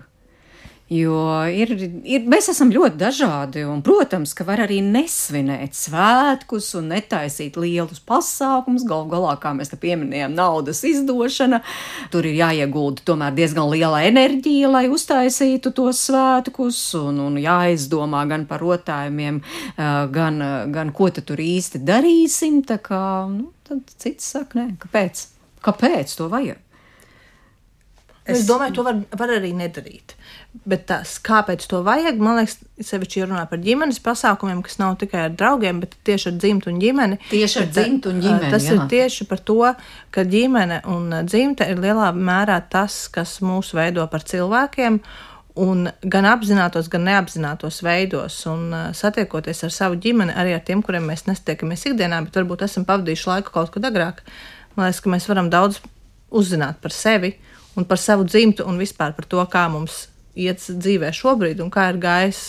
Jo 0.87 1.19
ir, 1.51 1.73
ir, 2.07 2.27
mēs 2.31 2.47
esam 2.53 2.69
ļoti 2.71 2.95
dažādi, 3.01 3.65
un, 3.67 3.81
protams, 3.83 4.31
ka 4.39 4.45
var 4.47 4.61
arī 4.63 4.77
nesvinēt 4.87 5.75
svētkus 5.75 6.69
un 6.79 6.93
netaisīt 6.93 7.57
lielus 7.59 7.99
pasākumus. 8.07 8.85
Galu 8.87 9.09
galā, 9.11 9.33
kā 9.43 9.51
mēs 9.59 9.73
te 9.73 9.79
pieminējām, 9.83 10.37
naudas 10.39 10.85
izdošana. 10.87 11.59
Tur 12.15 12.29
ir 12.31 12.39
jāiegulda 12.39 13.03
tomēr 13.09 13.35
diezgan 13.35 13.67
liela 13.73 14.05
enerģija, 14.07 14.71
lai 14.71 14.85
uztaisītu 14.95 15.75
tos 15.75 16.05
svētkus, 16.07 16.79
un, 17.01 17.19
un 17.25 17.41
jāizdomā 17.43 18.23
gan 18.31 18.47
par 18.47 18.63
rotājumiem, 18.63 19.41
gan, 20.15 20.45
gan 20.71 20.95
ko 20.95 21.11
tur 21.19 21.43
īsti 21.43 21.83
darīsim. 21.83 22.63
Tā 22.69 22.79
kā 22.79 23.01
nu, 23.33 23.51
cits 23.99 24.37
saka, 24.37 24.63
nē, 24.63 24.69
kāpēc? 24.87 25.27
Kāpēc 25.67 26.15
to 26.15 26.31
vajag? 26.31 26.63
Es, 28.27 28.41
es 28.41 28.47
domāju, 28.49 28.75
to 28.75 28.83
var, 28.83 28.97
var 29.15 29.31
arī 29.37 29.53
nedarīt. 29.55 30.17
Bet 30.67 30.87
tas, 30.89 31.13
kāpēc 31.23 31.63
to 31.71 31.79
vajag, 31.87 32.19
man 32.23 32.41
liekas, 32.41 32.57
sevišķi 32.89 33.23
runā 33.29 33.45
par 33.47 33.61
ģimenes 33.63 34.01
pasākumiem, 34.03 34.65
kas 34.67 34.81
nav 34.81 34.97
tikai 34.99 35.29
ar 35.29 35.37
draugiem, 35.39 35.79
bet 35.85 35.95
tieši 36.09 36.33
ar 36.33 36.41
dzimtu 36.43 36.73
un 36.73 36.81
ģimeni. 36.83 37.21
Tieši 37.31 37.61
ar 37.63 37.71
dzimtu 37.71 38.11
un 38.11 38.19
ģimeni. 38.25 38.51
Tas 38.51 38.67
jā. 38.67 38.75
ir 38.75 38.83
tieši 38.91 39.29
par 39.31 39.45
to, 39.47 39.61
ka 40.11 40.27
ģimene 40.27 40.81
un 40.91 41.15
dzimta 41.29 41.71
ir 41.71 41.79
lielā 41.85 42.11
mērā 42.17 42.59
tas, 42.73 43.05
kas 43.15 43.39
mūs 43.47 43.71
veido 43.79 44.09
par 44.11 44.27
cilvēkiem. 44.27 44.99
Un 45.63 45.87
gan 46.05 46.27
apzinātos, 46.29 46.91
gan 46.93 47.07
neapzinātos 47.07 47.79
veidos, 47.87 48.43
un 48.51 48.67
uh, 48.75 48.89
satiekoties 48.93 49.63
ar 49.65 49.73
savu 49.73 49.97
ģimeni, 50.03 50.35
arī 50.37 50.53
ar 50.53 50.67
tiem, 50.67 50.83
kuriem 50.85 51.07
mēs 51.09 51.25
nestiekamies 51.31 51.87
ikdienā, 51.93 52.25
bet 52.27 52.37
varbūt 52.37 52.67
esam 52.67 52.85
pavadījuši 52.89 53.31
laiku 53.31 53.55
kaut 53.55 53.73
kad 53.73 53.87
agrāk. 53.89 54.21
Man 54.75 54.91
liekas, 54.91 55.01
ka 55.01 55.15
mēs 55.15 55.31
varam 55.31 55.49
daudz 55.53 55.79
uzzināt 56.35 56.83
par 56.83 56.93
sevi 56.93 57.37
un 57.77 57.87
par 57.89 58.01
savu 58.01 58.27
dzimtu 58.29 58.67
un 58.67 58.81
vispār 58.81 59.15
par 59.17 59.29
to, 59.29 59.43
kā 59.53 59.67
mums 59.73 60.07
iet 60.37 60.61
dzīvē 60.61 61.13
šobrīd 61.17 61.61
un 61.65 61.73
kā 61.73 61.89
ir 61.93 62.01
gājis, 62.01 62.41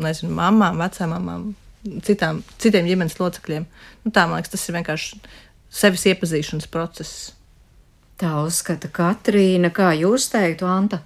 nezinu, 0.00 0.32
mamām, 0.36 0.80
vecām 0.80 1.12
mamām, 1.12 1.48
citām, 2.06 2.42
citiem 2.62 2.88
ģimenes 2.88 3.18
locekļiem. 3.20 3.66
Nu, 4.04 4.12
tā, 4.12 4.26
man 4.26 4.40
liekas, 4.40 4.54
tas 4.54 4.68
ir 4.68 4.78
vienkārši 4.78 5.20
sevis 5.82 6.06
iepazīšanas 6.12 6.70
process. 6.72 7.32
Tā 8.16 8.32
uzskata 8.40 8.88
Katrīna, 8.88 9.68
kā 9.76 9.90
jūs 9.98 10.30
teiktu, 10.32 10.68
Anta? 10.70 11.02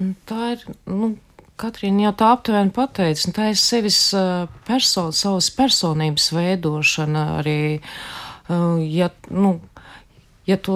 Nu, 0.00 0.12
Tā 0.28 0.50
ir. 0.56 0.66
Nu, 0.90 1.14
Katrīna 1.54 2.08
jau 2.08 2.14
tā 2.18 2.28
aptuveni 2.34 2.72
pateica, 2.74 3.28
un 3.28 3.34
tā 3.36 3.44
ir 3.52 3.58
sevis 3.60 3.98
uh, 4.18 4.48
person, 4.66 5.12
savas 5.14 5.52
personības 5.54 6.32
veidošana 6.34 7.22
arī. 7.38 7.78
Uh, 8.50 8.82
ja, 8.82 9.12
nu, 9.30 9.60
ja 10.50 10.58
tu 10.58 10.74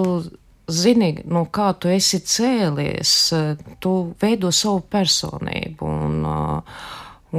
zini, 0.69 1.11
no 1.25 1.45
kā 1.51 1.71
tu 1.79 1.91
esi 1.91 2.21
cēlies, 2.25 3.13
uh, 3.35 3.75
tu 3.79 3.93
veido 4.21 4.51
savu 4.55 4.81
personību. 4.91 5.89
Un, 6.07 6.23
uh, 6.25 6.79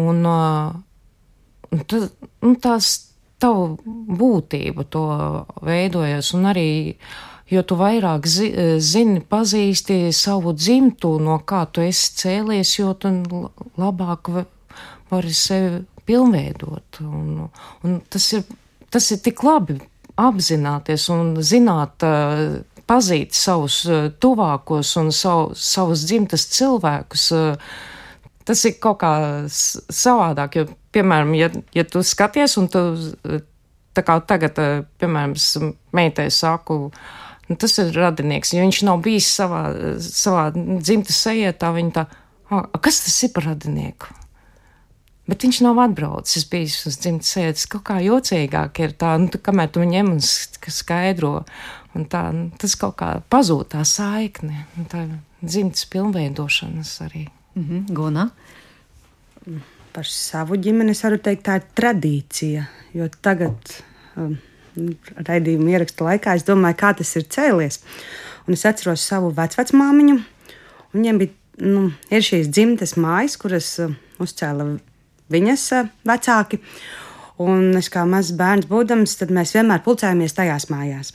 un, 0.01 0.23
uh, 0.27 1.71
un 1.71 1.85
tad, 1.87 2.11
nu, 2.43 2.55
tās 2.63 2.93
tavu 3.41 3.75
būtību 4.21 4.87
to 4.93 5.05
veidojas, 5.65 6.35
un 6.37 6.49
arī 6.51 6.71
jo 7.51 7.63
tu 7.67 7.77
vairāk 7.81 8.27
zi, 8.31 8.51
zini, 8.85 9.21
pazīsti 9.27 10.13
savu 10.15 10.53
dzimtu, 10.55 11.17
no 11.23 11.41
kā 11.47 11.65
tu 11.73 11.83
esi 11.83 12.13
cēlies, 12.21 12.77
jo 12.79 12.95
tu 12.95 13.11
labāk 13.81 14.31
vari 15.11 15.35
sevi 15.35 15.81
pilnveidot. 16.07 17.01
Un, 17.07 17.49
un 17.85 18.01
tas, 18.11 18.33
ir, 18.37 18.45
tas 18.91 19.11
ir 19.11 19.23
tik 19.25 19.43
labi 19.47 19.81
apzināties 20.21 21.09
un 21.15 21.35
zināt, 21.45 22.05
pazīt 22.91 23.39
savus 23.39 23.85
tuvākos 24.23 24.97
un 24.99 25.13
savu, 25.15 25.55
savus 25.55 26.03
dzimtas 26.11 26.49
cilvēkus. 26.57 27.31
Tas 28.51 28.67
ir 28.67 28.77
kaut 28.83 28.99
kā 29.05 29.15
savādāk, 29.47 30.59
jo, 30.59 30.67
piemēram, 30.91 31.33
ja, 31.39 31.53
ja 31.77 31.87
tu 31.87 32.03
skaties 32.03 32.59
un 32.59 32.67
tu 32.73 32.85
tā 33.95 34.03
kā 34.07 34.19
tagad, 34.27 34.59
piemēram, 34.99 35.37
meitai 35.95 36.31
saku, 36.35 36.89
Nu, 37.51 37.57
tas 37.59 37.73
ir 37.83 37.91
radinieks. 37.97 38.53
Ja 38.55 38.63
viņš 38.63 38.85
nav 38.87 39.01
bijis 39.03 39.27
savā, 39.35 39.65
savā 39.99 40.51
dzimtas 40.55 41.19
sejietā, 41.19 41.73
viņa 41.75 41.95
tā, 41.97 42.05
kas 42.79 43.01
tas 43.03 43.17
ir 43.27 43.33
par 43.35 43.49
radinieku? 43.49 44.15
Bet 45.31 45.43
viņš 45.47 45.59
nav 45.67 45.81
atbraucis, 45.83 46.47
bijis 46.51 46.79
uz 46.87 47.01
dzimtas 47.03 47.33
sēdes. 47.35 47.67
Kaut 47.71 47.83
kā 47.91 47.99
jocīgāk 48.05 48.79
ir 48.85 48.95
tā, 48.99 49.17
nu, 49.19 49.27
tā 49.35 49.43
kamēr 49.43 49.71
tu 49.75 49.83
ņem 49.83 50.13
un 50.15 50.23
skaidro. 50.23 51.41
Un 51.99 52.07
tā, 52.07 52.23
nu, 52.35 52.51
tas 52.61 52.77
kaut 52.79 52.97
kā 53.01 53.11
pazūd 53.33 53.73
tā 53.73 53.83
saikne, 53.89 54.67
tā 54.93 55.07
dzimtas 55.41 55.89
pilnveidošanas 55.91 57.01
arī. 57.07 57.27
Mm 57.55 57.65
-hmm. 57.69 57.95
Guna? 57.95 58.31
Par 59.93 60.07
savu 60.07 60.57
ģimeni 60.57 60.91
es 60.91 61.03
varu 61.03 61.19
teikt, 61.19 61.49
tā 61.49 61.57
ir 61.57 61.63
tradīcija. 61.75 62.65
Jo 62.95 63.09
tagad 63.21 63.83
um, 64.17 64.39
raidījuma 65.17 65.71
ieraksta 65.71 66.05
laikā, 66.05 66.35
es 66.35 66.45
domāju, 66.45 66.77
kā 66.77 66.97
tas 66.97 67.17
ir 67.17 67.23
cēlies. 67.23 67.81
Un 68.47 68.55
es 68.55 68.65
atceros 68.65 69.07
savu 69.07 69.33
vecmāmiņu. 69.35 70.23
Viņiem 70.93 71.19
bija 71.19 71.31
nu, 71.59 71.93
šīs 72.11 72.49
dzimtes 72.49 72.97
mājas, 72.97 73.37
kuras 73.37 73.79
uh, 73.79 73.91
uzcēla 74.19 74.79
viņas 75.31 75.73
uh, 75.73 75.89
vecāki. 76.05 76.61
Un 77.41 77.77
es 77.77 77.89
kā 77.89 78.05
mazs 78.05 78.35
bērns 78.37 78.67
būdams, 78.67 79.17
tad 79.17 79.31
mēs 79.31 79.55
vienmēr 79.55 79.81
pulcējāmies 79.85 80.37
tajās 80.37 80.69
mājās. 80.71 81.15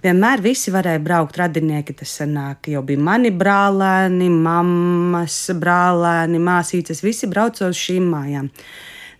Vienmēr 0.00 0.40
visi 0.40 0.72
varēja 0.72 1.00
braukt, 1.04 1.36
radinieki 1.36 1.92
tas 1.98 2.12
sanāk. 2.22 2.70
Jau 2.72 2.80
bija 2.86 3.02
mani 3.04 3.32
brālēni, 3.36 4.30
mammas 4.32 5.42
brālēni, 5.60 6.40
māsītes, 6.40 7.02
visi 7.04 7.28
brauca 7.28 7.68
uz 7.68 7.76
šīm 7.76 8.06
mājām. 8.08 8.48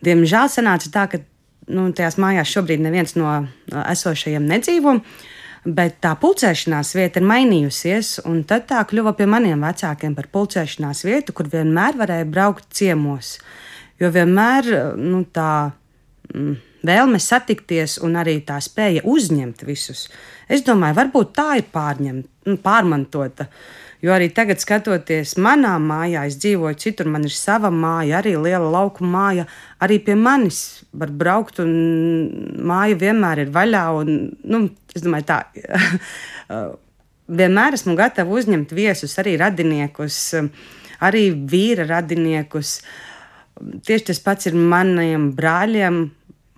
Diemžēl 0.04 0.48
sanāca 0.48 0.92
tā, 0.94 1.04
ka 1.12 1.20
nu, 1.68 1.90
tajās 1.96 2.16
mājās 2.22 2.54
šobrīd 2.54 2.80
neviens 2.84 3.12
no 3.20 3.34
esošajiem 3.68 4.48
nedzīvo. 4.48 4.96
Bet 5.68 5.98
tā 6.00 6.14
pulcēšanās 6.16 6.94
vieta 6.96 7.20
ir 7.20 7.26
mainījusies, 7.28 8.14
un 8.24 8.40
tad 8.48 8.64
tā 8.70 8.80
kļuva 8.88 9.12
pie 9.18 9.26
maniem 9.28 9.60
vecākiem 9.60 10.14
par 10.16 10.30
pulcēšanās 10.32 11.04
vietu, 11.04 11.36
kur 11.36 11.50
vienmēr 11.52 12.00
varēja 12.00 12.30
braukt 12.32 12.70
ciemos. 12.72 13.34
Jo 14.00 14.08
vienmēr 14.14 14.70
nu, 14.96 15.26
tā 15.28 15.50
mm, 16.32 16.56
vēlme 16.86 17.20
satikties 17.20 17.98
un 18.04 18.16
arī 18.20 18.38
tā 18.46 18.60
spēja 18.64 19.04
uzņemt 19.04 19.64
visus, 19.68 20.08
es 20.48 20.64
domāju, 20.66 20.98
varbūt 21.00 21.36
tā 21.36 21.50
ir 21.60 21.68
pārņemt, 21.72 22.28
nu, 22.48 22.58
pārmantota. 22.64 23.46
Uh, 23.50 23.90
Jo 24.00 24.14
arī 24.14 24.30
tagad, 24.32 24.56
skatoties 24.62 25.34
manā 25.44 25.74
mājā, 25.76 26.22
es 26.28 26.38
dzīvoju 26.40 26.78
citur, 26.80 27.08
man 27.12 27.26
ir 27.28 27.34
sava 27.36 27.68
māja, 27.68 28.22
arī 28.22 28.32
liela 28.40 28.70
lauka 28.72 29.04
māja. 29.04 29.44
Arī 29.84 29.98
pie 30.04 30.16
manis 30.16 30.60
var 30.96 31.12
braukt, 31.12 31.60
un 31.60 31.74
māja 32.64 32.96
vienmēr 33.02 33.44
ir 33.44 33.52
vaļā. 33.52 33.82
Un, 34.00 34.30
nu, 34.48 34.62
es 34.96 35.04
domāju, 35.04 35.26
tā. 35.28 35.42
vienmēr 37.40 37.76
esmu 37.76 37.96
gatava 37.98 38.40
uzņemt 38.40 38.72
viesus, 38.72 39.18
arī 39.20 39.36
radiniekus, 39.40 40.22
arī 41.04 41.26
vīra 41.52 41.84
radiniekus. 41.92 42.78
Tieši 43.60 44.08
tas 44.14 44.24
pats 44.24 44.48
ir 44.48 44.56
maniem 44.56 45.28
brāļiem, 45.36 46.06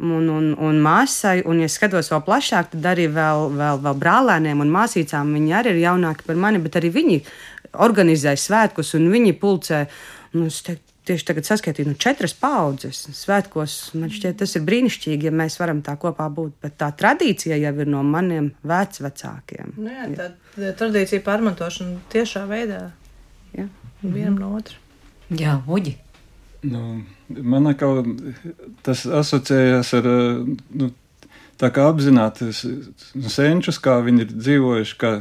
un, 0.02 0.28
un, 0.28 0.52
un 0.58 0.80
māsai. 0.82 1.40
Un, 1.48 1.62
ja 1.62 1.70
skatos 1.70 2.10
vēl 2.12 2.22
plašāk, 2.26 2.72
tad 2.74 2.88
arī 2.92 3.08
vēl, 3.12 3.48
vēl, 3.58 3.82
vēl 3.86 3.98
brālēniem 4.02 4.64
un 4.64 4.72
māsīcām 4.74 5.34
viņi 5.38 5.58
arī 5.58 5.76
ir 5.76 5.84
jaunāki 5.86 6.26
par 6.26 6.40
mani, 6.40 6.62
bet 6.62 6.78
arī 6.80 6.92
viņi 6.94 7.20
organizē 7.82 8.34
svētkus 8.36 8.96
un 8.98 9.10
viņi 9.12 9.36
pulcē. 9.40 9.84
Nu, 10.32 10.48
teiktu, 10.48 10.92
tieši 11.08 11.26
tagad 11.26 11.46
saskaitīju 11.46 11.90
nu, 11.90 11.96
četras 11.98 12.34
paudzes 12.38 13.02
svētkos. 13.16 13.76
Man 13.98 14.12
šķiet, 14.12 14.38
tas 14.42 14.54
ir 14.58 14.64
brīnišķīgi, 14.66 15.28
ja 15.28 15.34
mēs 15.34 15.58
varam 15.60 15.82
tā 15.84 15.96
kopā 16.00 16.28
būt. 16.32 16.54
Bet 16.62 16.78
tā 16.80 16.92
tradīcija 16.98 17.58
jau 17.58 17.74
ir 17.82 17.90
no 17.90 18.04
maniem 18.06 18.52
vecākiem. 18.62 19.74
Nu 19.78 19.90
jā, 19.90 20.08
tā, 20.18 20.28
tā 20.56 20.72
tradīcija 20.78 21.24
pārmantošana 21.26 21.98
tiešā 22.12 22.46
veidā. 22.50 22.84
Jā. 23.56 23.68
Vienam 24.02 24.38
no 24.40 24.54
otra. 24.58 24.78
Jā, 25.32 25.58
uģi. 25.70 25.96
Nu, 26.62 27.02
man 27.28 27.66
atkal 27.66 28.04
tas 28.86 29.02
asociējās 29.06 29.88
ar 29.98 30.06
nu, 30.78 30.92
tā 31.58 31.72
kā 31.74 31.88
apzināties 31.90 32.62
nu, 33.18 33.30
senčus, 33.32 33.80
kā 33.82 33.96
viņi 34.06 34.26
ir 34.26 34.36
dzīvojuši, 34.36 34.96
kā, 35.00 35.12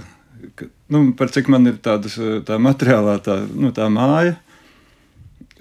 ka, 0.58 0.70
nu, 0.94 1.08
par 1.18 1.34
cik 1.34 1.50
man 1.50 1.66
ir 1.72 1.82
tādas, 1.82 2.20
tā 2.46 2.60
materiālā 2.62 3.18
tā, 3.26 3.42
nu, 3.50 3.74
tā 3.74 3.90
māja. 3.94 4.38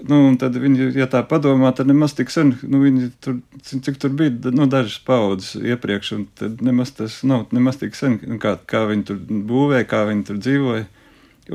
Nu, 0.01 0.23
tad 0.41 0.55
viņi, 0.57 0.95
ja 0.97 1.05
tā 1.13 1.21
padomā, 1.29 1.75
tad 1.77 1.89
nemaz 1.91 2.15
tik 2.17 2.31
sen, 2.33 2.55
nu, 2.65 2.81
viņi 2.85 3.11
tur, 3.21 3.41
cik 3.69 3.99
tur 4.01 4.15
bija, 4.17 4.53
nu, 4.53 4.69
dažas 4.71 4.97
paudzes 5.05 5.59
iepriekš, 5.61 6.13
un 6.17 6.23
tad 6.41 6.63
nemaz 6.65 6.95
tas 6.97 7.19
nav, 7.29 7.49
nemaz 7.57 7.81
tik 7.81 7.97
sen, 7.97 8.17
kā, 8.41 8.55
kā 8.69 8.87
viņi 8.89 9.05
tur 9.11 9.21
būvēja, 9.29 9.89
kā 9.89 10.07
viņi 10.09 10.25
tur 10.29 10.41
dzīvoja. 10.41 10.87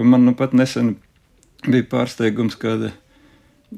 Un 0.01 0.13
man 0.13 0.25
nu 0.27 0.35
pat 0.37 0.53
nesen 0.53 0.97
bija 1.65 1.87
pārsteigums, 1.89 2.57
kad 2.61 2.91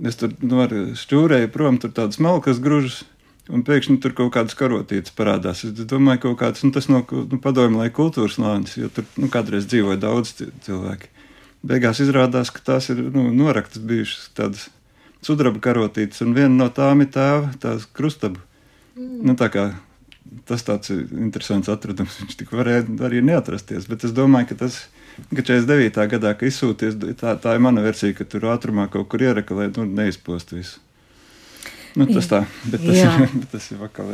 Es 0.06 0.20
tur 0.20 0.34
nu, 0.46 0.62
šķūrēju 0.98 1.50
prom, 1.54 1.80
tur 1.82 1.94
tādas 1.96 2.20
malkas 2.22 2.62
grūžas. 2.62 3.04
Un 3.48 3.62
pēkšņi 3.64 4.02
tur 4.04 4.12
kaut 4.12 4.34
kādas 4.36 4.58
karotītes 4.60 5.14
parādās. 5.16 5.62
Es 5.64 5.86
domāju, 5.88 6.20
ka 6.26 6.34
kāds, 6.42 6.66
nu, 6.68 6.74
tas 6.76 6.90
no 6.92 7.00
nu, 7.08 7.38
padomju 7.40 7.80
laika 7.80 7.96
kultūras 7.96 8.36
nācis, 8.44 8.76
jo 8.82 8.90
tur 8.92 9.08
nu, 9.16 9.30
kādreiz 9.32 9.70
dzīvoja 9.72 10.02
daudz 10.04 10.34
cilvēki. 10.66 11.08
Beigās 11.68 12.02
izrādās, 12.04 12.52
ka 12.52 12.66
tās 12.74 12.90
ir 12.92 13.00
nu, 13.16 13.30
noraktas 13.32 13.80
bijušas 13.80 14.28
tādas 14.36 14.68
sudraba 15.24 15.64
karotītes, 15.64 16.20
un 16.26 16.36
viena 16.36 16.52
no 16.60 16.68
tām 16.76 17.06
ir 17.06 17.12
tēva, 17.16 17.78
krustaba. 17.96 18.44
Mm. 18.98 19.24
Nu, 19.30 19.38
tā 19.40 19.48
kā 19.54 19.70
tas 20.50 20.64
tāds 20.68 20.92
interesants 20.92 21.70
atradums, 21.72 22.20
viņš 22.22 22.40
tik 22.40 22.54
varēja 22.56 22.86
arī 23.08 23.24
neatrasties, 23.26 23.88
bet 23.90 24.06
es 24.08 24.16
domāju, 24.16 24.52
ka 24.52 24.62
tas 24.66 24.80
ka 25.34 25.42
49. 25.42 26.08
gadā, 26.14 26.34
kad 26.38 26.50
izsūties, 26.50 26.98
tā, 27.20 27.36
tā 27.42 27.56
ir 27.58 27.64
mana 27.64 27.84
versija, 27.86 28.16
ka 28.18 28.28
tur 28.30 28.50
ātrumā 28.54 28.88
kaut 28.94 29.10
kur 29.12 29.24
ierakā, 29.26 29.58
nu, 29.78 29.88
neizpost 29.98 30.54
visu. 30.54 30.82
Nu, 31.98 32.06
tas 32.14 32.28
tā, 32.30 32.40
bet 32.70 32.84
tas, 32.86 33.00
bet 33.42 33.48
tas 33.56 33.68
ir 33.74 33.80
vakar. 33.82 34.12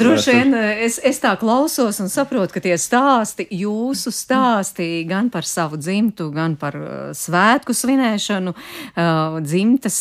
Droši 0.00 0.32
vien 0.32 0.56
eh, 0.56 0.84
es, 0.86 0.96
es 1.04 1.20
tā 1.20 1.34
klausos 1.40 2.00
un 2.00 2.08
saprotu, 2.12 2.54
ka 2.54 2.62
tie 2.64 2.78
stāsti, 2.80 3.46
jūsu 3.52 4.12
stāsti 4.14 4.86
gan 5.08 5.28
par 5.32 5.44
savu 5.48 5.76
dzimtu, 5.80 6.30
gan 6.34 6.56
par 6.60 6.78
uh, 6.78 6.88
svētku 7.16 7.76
svinēšanu, 7.76 8.54
uh, 8.54 9.38
dzimtas 9.44 9.98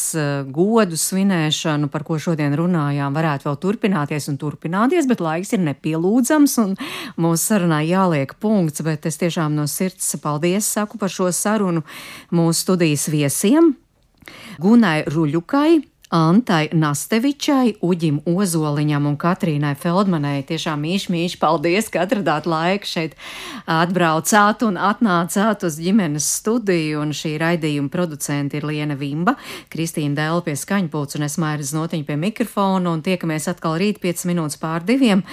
godu 0.53 0.99
svinēšanu, 0.99 1.91
par 1.91 2.07
ko 2.07 2.19
šodien 2.21 2.55
runājām, 2.57 3.13
varētu 3.15 3.49
vēl 3.49 3.59
turpināties 3.67 4.29
un 4.31 4.39
turpināties, 4.41 5.09
bet 5.09 5.23
laiks 5.23 5.53
ir 5.57 5.63
nepielūdzams 5.67 6.57
un 6.63 6.75
mūsu 7.19 7.43
sarunā 7.43 7.83
jāliek 7.85 8.35
punkts, 8.39 8.85
bet 8.85 9.07
es 9.09 9.19
tiešām 9.21 9.57
no 9.57 9.67
sirds 9.67 10.15
paldies 10.23 10.71
saku 10.77 10.99
par 11.01 11.11
šo 11.11 11.31
sarunu 11.35 11.83
mūsu 12.31 12.63
studijas 12.63 13.09
viesiem. 13.11 13.73
Gunai 14.61 15.03
Ruļukai, 15.09 15.81
Antai 16.13 16.67
Nastevičai, 16.77 17.79
Uģim 17.81 18.19
Ozoliņam 18.29 19.07
un 19.09 19.15
Katrīnai 19.17 19.71
Feldmanai. 19.81 20.43
Tiešām 20.45 20.83
mīļš, 20.85 21.07
mīļš, 21.09 21.35
paldies, 21.41 21.87
ka 21.89 22.03
atradāt 22.05 22.45
laiku 22.45 22.85
šeit 22.85 23.15
atbraucāt 23.65 24.61
un 24.67 24.77
atnācāt 24.77 25.65
uz 25.65 25.79
ģimenes 25.81 26.27
studiju. 26.37 27.01
Un 27.01 27.15
šī 27.17 27.33
raidījuma 27.41 27.89
producenti 27.89 28.61
ir 28.61 28.69
Liena 28.69 28.93
Vimba, 28.99 29.33
Kristīna 29.73 30.19
Dēla 30.21 30.45
pie 30.45 30.53
skaņpūts 30.61 31.17
un 31.17 31.25
es 31.25 31.39
Mairis 31.41 31.73
Notiņa 31.73 32.05
pie 32.11 32.19
mikrofona 32.27 32.93
un 32.93 33.01
tiekamies 33.01 33.49
atkal 33.49 33.79
rīt 33.81 33.97
5 34.03 34.27
minūtes 34.29 34.61
pār 34.61 34.85
diviem. 34.85 35.25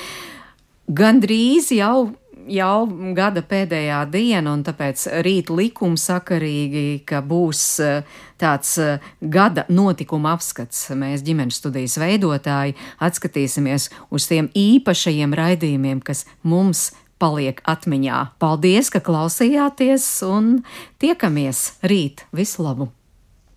Gandrīz 0.89 1.75
jau 1.77 2.09
jau 2.51 2.87
gada 3.17 3.43
pēdējā 3.47 4.01
diena, 4.11 4.55
un 4.55 4.65
tāpēc 4.67 5.07
rīt 5.25 5.51
likumsakarīgi, 5.53 7.03
ka 7.09 7.23
būs 7.27 7.63
eh, 7.85 8.19
tāds 8.41 8.77
eh, 8.81 9.01
gada 9.21 9.67
notikuma 9.69 10.35
apskats. 10.37 10.89
Mēs 10.97 11.25
ģimenes 11.27 11.61
studijas 11.61 11.99
veidotāji 12.01 12.77
atskatīsimies 13.03 13.91
uz 14.11 14.29
tiem 14.31 14.51
īpašajiem 14.57 15.37
raidījumiem, 15.37 16.05
kas 16.05 16.27
mums 16.43 16.91
paliek 17.21 17.61
atmiņā. 17.69 18.23
Paldies, 18.41 18.89
ka 18.93 19.03
klausījāties, 19.05 20.09
un 20.29 20.63
tiekamies 21.03 21.67
rīt! 21.85 22.25
Visu 22.33 22.65
labu! 22.65 22.91